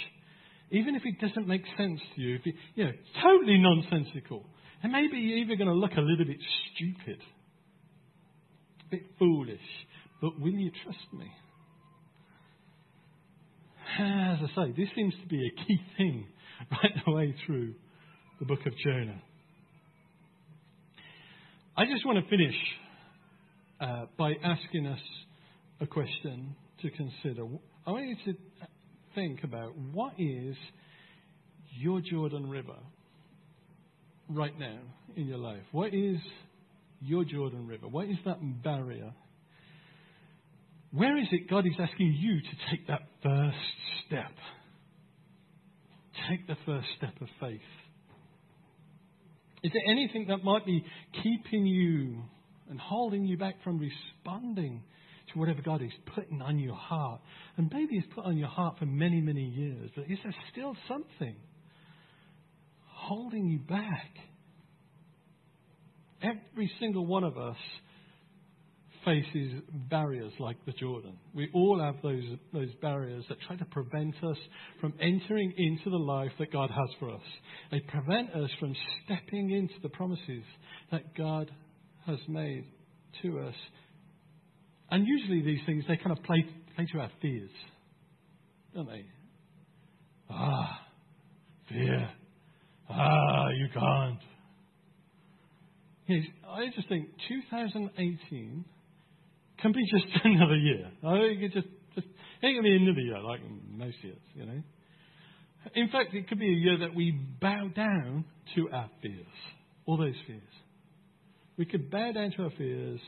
Even 0.71 0.95
if 0.95 1.03
it 1.05 1.21
doesn't 1.21 1.47
make 1.47 1.63
sense 1.77 2.01
to 2.15 2.21
you, 2.21 2.37
if 2.37 2.47
it, 2.47 2.55
you 2.75 2.85
know, 2.85 2.93
totally 3.23 3.59
nonsensical. 3.59 4.45
And 4.83 4.93
maybe 4.93 5.19
you're 5.19 5.39
even 5.39 5.59
going 5.59 5.69
to 5.69 5.75
look 5.75 5.93
a 5.97 6.01
little 6.01 6.25
bit 6.25 6.39
stupid, 6.75 7.21
a 8.87 8.91
bit 8.91 9.03
foolish. 9.19 9.61
But 10.21 10.41
will 10.41 10.53
you 10.53 10.71
trust 10.83 11.13
me? 11.13 11.27
As 13.99 14.39
I 14.41 14.47
say, 14.55 14.73
this 14.77 14.89
seems 14.97 15.15
to 15.21 15.29
be 15.29 15.47
a 15.47 15.65
key 15.67 15.81
thing 15.99 16.27
right 16.71 16.93
the 17.05 17.13
way 17.13 17.35
through 17.47 17.75
the 18.41 18.47
book 18.47 18.61
of 18.65 18.73
Jonah. 18.85 19.21
I 21.77 21.85
just 21.87 22.05
want 22.07 22.23
to 22.23 22.31
finish 22.31 22.55
uh, 23.83 24.07
by 24.17 24.33
asking 24.43 24.87
us 24.87 25.01
a 25.81 25.87
question 25.87 26.55
to 26.81 26.91
consider. 26.91 27.45
I 27.87 27.91
want 27.91 28.07
you 28.07 28.17
to 28.33 28.39
think 29.15 29.45
about 29.45 29.77
what 29.77 30.15
is 30.19 30.57
your 31.79 32.01
Jordan 32.01 32.49
River 32.49 32.79
right 34.31 34.59
now 34.59 34.79
in 35.17 35.27
your 35.27 35.39
life? 35.39 35.63
What 35.73 35.93
is 35.93 36.17
your 37.01 37.25
Jordan 37.25 37.67
River? 37.67 37.89
What 37.89 38.09
is 38.09 38.17
that 38.25 38.39
barrier 38.63 39.13
where 40.93 41.17
is 41.17 41.27
it 41.33 41.49
God 41.49 41.67
is 41.67 41.73
asking 41.79 42.15
you 42.19 42.41
to 42.41 42.71
take 42.71 42.87
that 42.89 43.01
first 43.23 43.57
step? 44.07 44.31
Take 46.29 46.47
the 46.47 46.57
first 46.67 46.87
step 46.99 47.15
of 47.21 47.29
faith. 47.41 47.61
Is 49.63 49.73
there 49.73 49.91
anything 49.91 50.27
that 50.29 50.45
might 50.45 50.67
be 50.67 50.85
keeping 51.23 51.67
you 51.67 52.23
and 52.71 52.81
holding 52.81 53.25
you 53.25 53.37
back 53.37 53.57
from 53.63 53.79
responding 53.79 54.83
to 55.33 55.39
whatever 55.39 55.63
God 55.63 55.83
is 55.83 55.93
putting 56.15 56.43
on 56.43 56.59
your 56.59 56.75
heart? 56.75 57.21
And 57.57 57.71
maybe 57.73 57.95
He's 57.95 58.13
put 58.15 58.25
on 58.25 58.37
your 58.37 58.49
heart 58.49 58.79
for 58.79 58.87
many, 58.87 59.21
many 59.21 59.45
years, 59.45 59.91
but 59.95 60.05
is 60.11 60.19
there 60.23 60.35
still 60.53 60.77
something 60.89 61.37
holding 62.87 63.47
you 63.47 63.59
back? 63.59 64.17
Every 66.23 66.71
single 66.79 67.07
one 67.07 67.25
of 67.25 67.37
us 67.37 67.57
faces 69.05 69.53
barriers 69.91 70.33
like 70.39 70.57
the 70.65 70.73
Jordan. 70.73 71.17
We 71.35 71.49
all 71.55 71.81
have 71.81 71.97
those, 72.03 72.25
those 72.53 72.73
barriers 72.81 73.25
that 73.29 73.39
try 73.47 73.57
to 73.57 73.65
prevent 73.67 74.15
us 74.23 74.37
from 74.81 74.95
entering 75.01 75.53
into 75.57 75.91
the 75.91 75.97
life 75.97 76.31
that 76.39 76.53
God 76.53 76.71
has 76.71 76.89
for 76.99 77.11
us. 77.11 77.21
They 77.71 77.81
prevent 77.81 78.31
us 78.31 78.51
from 78.61 78.75
stepping 79.05 79.51
into 79.51 79.75
the 79.83 79.89
promises 79.89 80.45
that 80.91 81.15
God 81.17 81.51
has 82.07 82.19
made 82.29 82.65
to 83.23 83.41
us. 83.41 83.55
And 84.91 85.07
usually 85.07 85.43
these 85.43 85.65
things, 85.67 85.85
they 85.89 85.97
kind 85.97 86.17
of 86.17 86.23
play, 86.25 86.45
play 86.77 86.87
to 86.93 87.01
our 87.01 87.11
fears, 87.21 87.51
don't 88.75 88.87
they? 88.87 89.05
Ah, 90.31 90.81
fear. 91.69 92.11
Ah, 92.91 93.49
you 93.49 93.69
can't. 93.73 94.19
Yes, 96.07 96.25
I 96.49 96.67
just 96.75 96.89
think 96.89 97.09
2018 97.29 98.65
can 99.61 99.73
be 99.73 99.81
just 99.91 100.07
another 100.25 100.57
year. 100.57 100.91
I 101.05 101.19
think 101.19 101.43
it 101.43 101.53
just, 101.53 101.69
just 101.95 102.07
it 102.43 102.53
gonna 102.53 102.63
be 102.63 102.77
another 102.77 103.01
year 103.01 103.21
like 103.21 103.41
most 103.71 103.97
years, 104.03 104.19
you 104.35 104.45
know. 104.45 104.63
In 105.75 105.89
fact, 105.91 106.13
it 106.13 106.29
could 106.29 106.41
be 106.41 106.49
a 106.49 106.57
year 106.57 106.79
that 106.79 106.95
we 106.95 107.13
bow 107.41 107.69
down 107.75 108.25
to 108.57 108.69
our 108.73 108.91
fears, 109.01 109.27
all 109.87 109.97
those 109.97 110.17
fears. 110.27 110.43
We 111.63 111.67
could 111.67 111.93
bow 111.93 112.11
down 112.11 112.33
to 112.33 112.43
our 112.43 112.51
fears, 112.59 112.99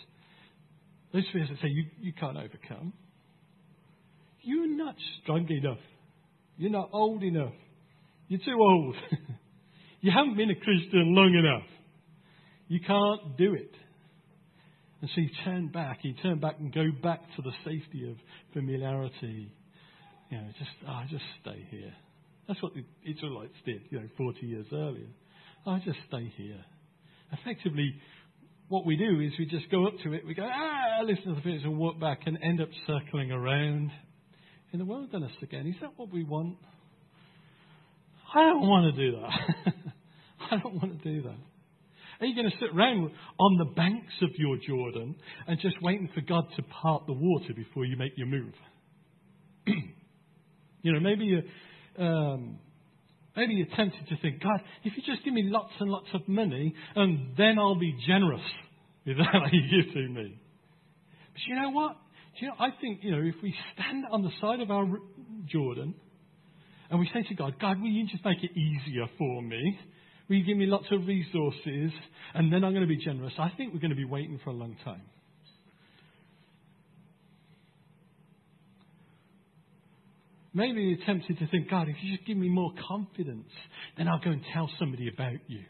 those 1.13 1.25
fears 1.33 1.49
that 1.49 1.59
say 1.61 1.67
you, 1.67 1.87
you 2.01 2.13
can't 2.13 2.37
overcome. 2.37 2.93
You're 4.43 4.69
not 4.69 4.95
strong 5.21 5.49
enough. 5.51 5.81
You're 6.57 6.71
not 6.71 6.91
old 6.93 7.25
enough. 7.25 7.55
You're 8.29 8.39
too 8.39 8.57
old. 8.57 8.95
you 10.03 10.13
haven't 10.13 10.37
been 10.37 10.51
a 10.51 10.55
Christian 10.55 11.17
long 11.17 11.35
enough. 11.35 11.67
You 12.69 12.79
can't 12.79 13.37
do 13.37 13.55
it. 13.55 13.73
And 15.01 15.11
so 15.13 15.21
you 15.21 15.31
turn 15.45 15.67
back. 15.67 15.99
You 16.05 16.15
turn 16.23 16.39
back 16.39 16.61
and 16.61 16.73
go 16.73 16.85
back 17.03 17.23
to 17.35 17.43
the 17.43 17.51
safety 17.65 18.09
of 18.09 18.17
familiarity. 18.53 19.51
You 20.31 20.37
know, 20.37 20.47
just, 20.61 20.71
oh, 20.89 21.03
just 21.11 21.25
stay 21.43 21.67
here. 21.73 21.93
That's 22.47 22.63
what 22.63 22.73
the 22.75 22.85
Israelites 23.05 23.57
did, 23.67 23.81
you 23.91 23.99
know, 23.99 24.07
40 24.17 24.47
years 24.47 24.67
earlier. 24.73 25.09
Ah, 25.67 25.75
I 25.75 25.79
just 25.85 25.99
stay 26.07 26.33
here. 26.37 26.65
Effectively, 27.33 27.97
what 28.69 28.87
we 28.87 28.97
do 28.97 29.21
is 29.21 29.33
we 29.39 29.47
just 29.47 29.71
go 29.71 29.87
up 29.87 29.95
to 30.03 30.13
it, 30.13 30.27
we 30.27 30.35
go, 30.35 30.49
ah, 30.51 31.03
listen 31.05 31.25
to 31.25 31.35
the 31.35 31.41
fears 31.43 31.63
and 31.65 31.79
walk 31.79 32.01
back 32.01 32.21
and 32.27 32.39
end 32.43 32.61
up 32.61 32.69
circling 32.87 33.31
around 33.31 33.91
in 34.73 34.79
the 34.79 34.85
wilderness 34.85 35.33
again. 35.43 35.67
Is 35.67 35.75
that 35.81 35.91
what 35.97 36.11
we 36.11 36.25
want? 36.25 36.57
I 38.35 38.41
don't 38.47 38.67
want 38.67 38.95
to 38.95 39.11
do 39.11 39.17
that. 39.21 39.73
I 40.51 40.59
don't 40.59 40.75
want 40.75 41.03
to 41.03 41.13
do 41.13 41.23
that. 41.23 41.37
Are 42.21 42.27
you 42.27 42.35
going 42.35 42.51
to 42.51 42.57
sit 42.59 42.75
around 42.75 43.11
on 43.39 43.59
the 43.59 43.75
banks 43.75 44.13
of 44.23 44.31
your 44.37 44.57
Jordan 44.67 45.17
and 45.47 45.59
just 45.61 45.77
waiting 45.83 46.09
for 46.15 46.21
God 46.21 46.45
to 46.57 46.63
part 46.63 47.07
the 47.07 47.13
water 47.13 47.53
before 47.55 47.85
you 47.85 47.97
make 47.97 48.13
your 48.17 48.27
move? 48.27 48.55
you 50.83 50.93
know, 50.93 51.01
maybe 51.01 51.25
you 51.25 51.43
um, 52.03 52.59
maybe 53.37 53.55
you're 53.55 53.75
tempted 53.77 54.09
to 54.09 54.17
think, 54.23 54.43
God, 54.43 54.61
if 54.85 54.93
you 54.97 55.03
just 55.05 55.25
give 55.25 55.35
me 55.35 55.45
lots 55.47 55.73
and 55.81 55.91
lots 55.91 56.09
of 56.15 56.27
money, 56.29 56.75
and 56.97 57.37
then 57.37 57.59
I'll 57.59 57.79
be 57.79 57.97
generous 58.07 58.43
with 59.07 59.17
that 59.19 59.53
you 59.53 59.83
give 59.83 59.93
to 59.95 60.09
me. 60.09 60.39
But 61.33 61.43
you 61.49 61.57
know 61.57 61.71
what? 61.71 61.97
you 62.41 62.49
know, 62.49 62.55
I 62.59 62.69
think, 62.81 63.01
you 63.03 63.13
know, 63.13 63.23
if 63.23 63.37
we 63.43 63.55
stand 63.75 64.05
on 64.11 64.23
the 64.23 64.31
side 64.41 64.61
of 64.61 64.71
our 64.71 64.87
Jordan 65.47 65.95
and 66.91 67.01
we 67.01 67.09
say 67.13 67.23
to 67.29 67.35
God, 67.35 67.57
God, 67.61 67.81
will 67.81 67.89
you 67.89 68.07
just 68.09 68.25
make 68.25 68.43
it 68.43 68.51
easier 68.57 69.07
for 69.19 69.43
me? 69.43 69.79
Will 70.29 70.37
you 70.37 70.45
give 70.45 70.57
me 70.57 70.67
lots 70.67 70.87
of 70.91 71.07
resources? 71.07 71.93
And 72.35 72.53
then 72.53 72.65
I'm 72.65 72.73
going 72.73 72.87
to 72.87 72.89
be 72.89 73.03
generous. 73.03 73.33
I 73.39 73.51
think 73.57 73.73
we're 73.73 73.81
going 73.81 73.91
to 73.91 73.97
be 73.97 74.05
waiting 74.05 74.41
for 74.43 74.51
a 74.51 74.55
long 74.55 74.77
time. 74.85 75.03
Maybe 80.55 80.83
you're 80.83 81.05
tempted 81.05 81.39
to 81.41 81.49
think, 81.49 81.69
God, 81.69 81.89
if 81.89 81.97
you 82.01 82.17
just 82.17 82.27
give 82.27 82.37
me 82.37 82.49
more 82.49 82.73
confidence, 82.89 83.51
then 83.99 84.07
I'll 84.07 84.21
go 84.21 84.31
and 84.31 84.43
tell 84.55 84.71
somebody 84.79 85.09
about 85.13 85.39
you. 85.49 85.61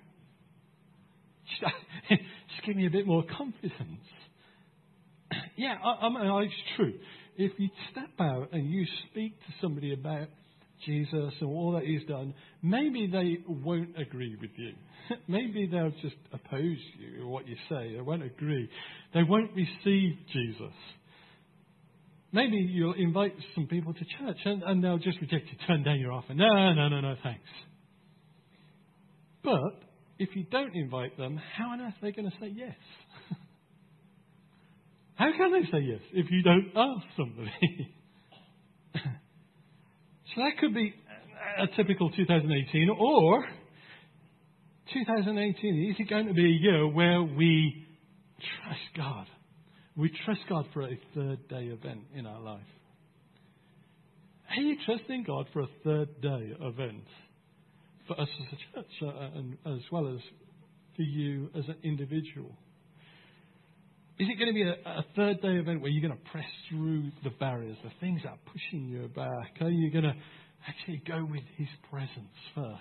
Just 2.09 2.67
give 2.67 2.77
me 2.77 2.87
a 2.87 2.91
bit 2.91 3.07
more 3.07 3.25
confidence. 3.37 3.73
Yeah, 5.57 5.75
I, 5.83 6.07
I 6.07 6.09
mean, 6.09 6.43
it's 6.45 6.55
true. 6.77 6.95
If 7.37 7.53
you 7.59 7.69
step 7.93 8.11
out 8.21 8.53
and 8.53 8.71
you 8.71 8.85
speak 9.11 9.39
to 9.39 9.53
somebody 9.61 9.93
about 9.93 10.29
Jesus 10.85 11.33
and 11.41 11.49
all 11.49 11.73
that 11.73 11.85
he's 11.85 12.05
done, 12.09 12.35
maybe 12.63 13.07
they 13.07 13.39
won't 13.49 13.99
agree 13.99 14.37
with 14.41 14.51
you. 14.57 14.73
maybe 15.29 15.67
they'll 15.67 15.93
just 16.03 16.17
oppose 16.33 16.79
you 16.99 17.23
or 17.23 17.29
what 17.29 17.49
you 17.49 17.57
say. 17.69 17.95
They 17.95 18.01
won't 18.01 18.23
agree. 18.23 18.69
They 19.13 19.23
won't 19.23 19.51
receive 19.55 20.17
Jesus. 20.33 20.75
Maybe 22.35 22.57
you'll 22.57 22.95
invite 22.95 23.33
some 23.55 23.69
people 23.69 23.95
to 23.95 24.01
church 24.01 24.39
and, 24.45 24.65
and 24.65 24.83
they'll 24.83 24.99
just 24.99 25.21
reject 25.21 25.47
you, 25.53 25.57
turn 25.69 25.85
down 25.85 26.01
your 26.01 26.11
offer. 26.11 26.35
No, 26.35 26.73
no, 26.75 26.89
no, 26.89 27.01
no, 27.01 27.15
thanks. 27.23 27.45
But 29.45 29.81
if 30.19 30.31
you 30.35 30.43
don't 30.51 30.75
invite 30.75 31.17
them, 31.17 31.41
how 31.57 31.71
on 31.71 31.81
earth 31.81 31.95
are 32.03 32.07
they 32.07 32.11
going 32.11 32.29
to 32.29 32.37
say 32.41 32.53
yes? 32.53 32.75
how 35.15 35.31
can 35.37 35.53
they 35.53 35.63
say 35.71 35.85
yes 35.85 36.01
if 36.13 36.27
you 36.29 36.43
don't 36.43 36.73
ask 36.75 37.07
somebody? 37.17 37.95
so 38.95 39.01
that 40.39 40.59
could 40.59 40.75
be 40.75 40.93
a 41.61 41.69
typical 41.77 42.11
2018, 42.11 42.91
or 42.99 43.45
2018 44.93 45.91
is 45.93 45.97
it 46.01 46.11
going 46.11 46.27
to 46.27 46.35
be 46.35 46.47
a 46.47 46.49
year 46.49 46.89
where 46.89 47.23
we 47.23 47.87
trust 48.41 48.81
God? 48.97 49.27
We 49.97 50.11
trust 50.25 50.41
God 50.49 50.67
for 50.73 50.83
a 50.83 50.99
third 51.15 51.49
day 51.49 51.67
event 51.67 52.01
in 52.15 52.27
our 52.27 52.41
life. 52.41 52.61
Are 54.51 54.61
you 54.61 54.77
trusting 54.85 55.25
God 55.25 55.47
for 55.53 55.61
a 55.61 55.69
third 55.85 56.21
day 56.21 56.53
event 56.61 57.05
for 58.07 58.21
us 58.21 58.29
as 58.41 58.47
a 58.53 58.77
church 58.77 58.93
uh, 59.03 59.39
and 59.39 59.57
as 59.67 59.81
well 59.91 60.09
as 60.09 60.21
for 60.97 61.03
you 61.03 61.49
as 61.57 61.65
an 61.69 61.77
individual? 61.85 62.57
Is 64.19 64.29
it 64.29 64.39
going 64.39 64.49
to 64.49 64.55
be 64.55 64.63
a, 64.63 64.91
a, 64.91 65.05
third 65.17 65.41
day 65.43 65.57
event 65.57 65.81
where 65.81 65.91
you're 65.91 66.07
going 66.07 66.19
to 66.19 66.31
press 66.31 66.45
through 66.69 67.11
the 67.25 67.31
barriers, 67.31 67.77
the 67.83 67.91
things 68.01 68.21
that 68.23 68.31
are 68.31 68.39
pushing 68.53 68.89
you 68.89 69.09
back? 69.09 69.61
Are 69.61 69.71
you 69.71 69.91
going 69.91 70.05
to 70.05 70.15
actually 70.69 71.03
go 71.07 71.25
with 71.29 71.43
His 71.57 71.69
presence 71.91 72.35
first? 72.55 72.81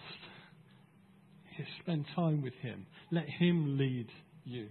Spend 1.81 2.05
time 2.15 2.41
with 2.41 2.53
Him. 2.61 2.85
Let 3.11 3.25
Him 3.39 3.77
lead 3.77 4.07
you. 4.43 4.67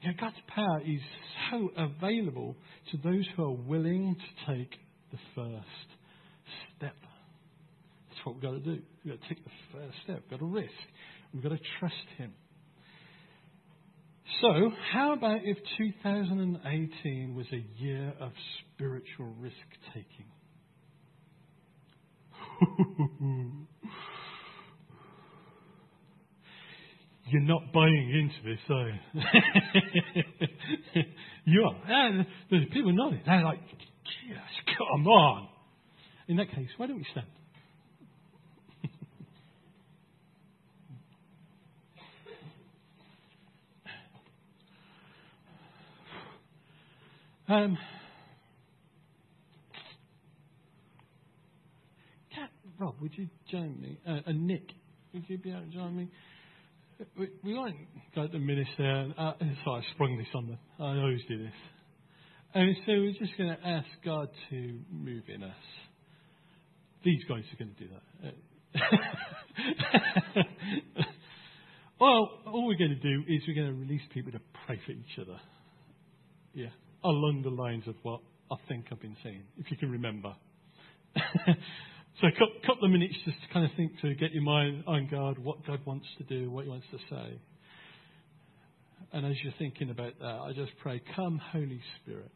You 0.00 0.08
know, 0.08 0.14
God's 0.20 0.36
power 0.54 0.80
is 0.80 1.00
so 1.50 1.70
available 1.76 2.56
to 2.92 2.98
those 2.98 3.26
who 3.36 3.44
are 3.44 3.50
willing 3.50 4.16
to 4.16 4.54
take 4.54 4.70
the 5.10 5.18
first 5.34 5.88
step. 6.76 6.94
That's 8.08 8.24
what 8.24 8.36
we've 8.36 8.42
got 8.42 8.52
to 8.52 8.60
do. 8.60 8.82
We've 9.04 9.14
got 9.14 9.22
to 9.22 9.28
take 9.28 9.44
the 9.44 9.50
first 9.72 9.96
step. 10.04 10.22
We've 10.22 10.38
got 10.38 10.40
to 10.40 10.52
risk. 10.52 10.72
We've 11.34 11.42
got 11.42 11.50
to 11.50 11.58
trust 11.80 11.94
Him. 12.16 12.32
So, 14.40 14.70
how 14.92 15.14
about 15.14 15.40
if 15.42 15.56
2018 15.78 17.34
was 17.34 17.46
a 17.52 17.82
year 17.82 18.12
of 18.20 18.30
spiritual 18.74 19.34
risk 19.40 19.56
taking? 19.94 20.26
You're 27.30 27.42
not 27.42 27.72
buying 27.74 28.10
into 28.10 28.36
this, 28.48 28.58
are 28.70 28.88
you? 28.88 28.94
you 31.44 31.62
are. 31.62 31.76
And 31.86 32.26
the 32.50 32.64
people 32.72 32.92
it. 33.12 33.20
They're 33.26 33.44
like, 33.44 33.60
yes, 34.28 34.38
come 34.78 35.06
on. 35.06 35.48
In 36.28 36.36
that 36.36 36.50
case, 36.50 36.68
why 36.78 36.86
don't 36.86 36.96
we 36.96 37.06
stand? 37.10 37.26
um, 47.48 47.78
Cat, 52.34 52.50
Rob, 52.78 52.94
would 53.02 53.12
you 53.18 53.28
join 53.50 53.78
me? 53.80 53.98
Uh, 54.08 54.20
and 54.26 54.46
Nick, 54.46 54.72
would 55.12 55.24
you 55.28 55.36
be 55.36 55.50
able 55.50 55.60
to 55.62 55.66
join 55.66 55.94
me? 55.94 56.08
We, 57.16 57.28
we 57.44 57.54
won't 57.54 57.76
go 58.14 58.26
to 58.26 58.32
the 58.32 58.38
minister, 58.38 59.12
uh, 59.16 59.32
so 59.64 59.72
I 59.72 59.82
sprung 59.94 60.18
this 60.18 60.26
on 60.34 60.48
them. 60.48 60.58
I 60.78 60.98
always 60.98 61.20
do 61.28 61.38
this. 61.38 61.52
And 62.54 62.76
so 62.86 62.92
we're 62.92 63.12
just 63.12 63.36
going 63.36 63.50
to 63.50 63.66
ask 63.66 63.86
God 64.04 64.28
to 64.50 64.80
move 64.90 65.24
in 65.28 65.42
us. 65.42 65.54
These 67.04 67.22
guys 67.28 67.44
are 67.52 67.64
going 67.64 67.74
to 67.74 67.84
do 67.84 67.90
that. 67.92 68.34
well, 72.00 72.30
all 72.46 72.66
we're 72.66 72.78
going 72.78 72.98
to 73.00 73.02
do 73.02 73.22
is 73.28 73.42
we're 73.46 73.54
going 73.54 73.72
to 73.74 73.80
release 73.80 74.02
people 74.12 74.32
to 74.32 74.40
pray 74.66 74.80
for 74.84 74.92
each 74.92 75.18
other. 75.20 75.38
Yeah, 76.54 76.70
along 77.04 77.42
the 77.42 77.50
lines 77.50 77.86
of 77.86 77.94
what 78.02 78.20
I 78.50 78.56
think 78.68 78.86
I've 78.90 79.00
been 79.00 79.16
saying, 79.22 79.42
if 79.58 79.70
you 79.70 79.76
can 79.76 79.90
remember. 79.90 80.34
So 82.20 82.26
a 82.26 82.66
couple 82.66 82.84
of 82.84 82.90
minutes 82.90 83.14
just 83.24 83.40
to 83.42 83.52
kind 83.52 83.64
of 83.64 83.70
think 83.76 83.92
to 84.00 84.12
get 84.14 84.32
your 84.32 84.42
mind 84.42 84.82
on 84.88 85.06
God, 85.08 85.38
what 85.38 85.64
God 85.64 85.78
wants 85.84 86.06
to 86.18 86.24
do, 86.24 86.50
what 86.50 86.64
He 86.64 86.70
wants 86.70 86.86
to 86.90 86.98
say. 87.08 87.40
And 89.12 89.24
as 89.24 89.36
you're 89.44 89.54
thinking 89.56 89.90
about 89.90 90.18
that, 90.18 90.26
I 90.26 90.52
just 90.52 90.72
pray, 90.82 91.00
come, 91.14 91.40
Holy 91.52 91.80
Spirit. 92.02 92.32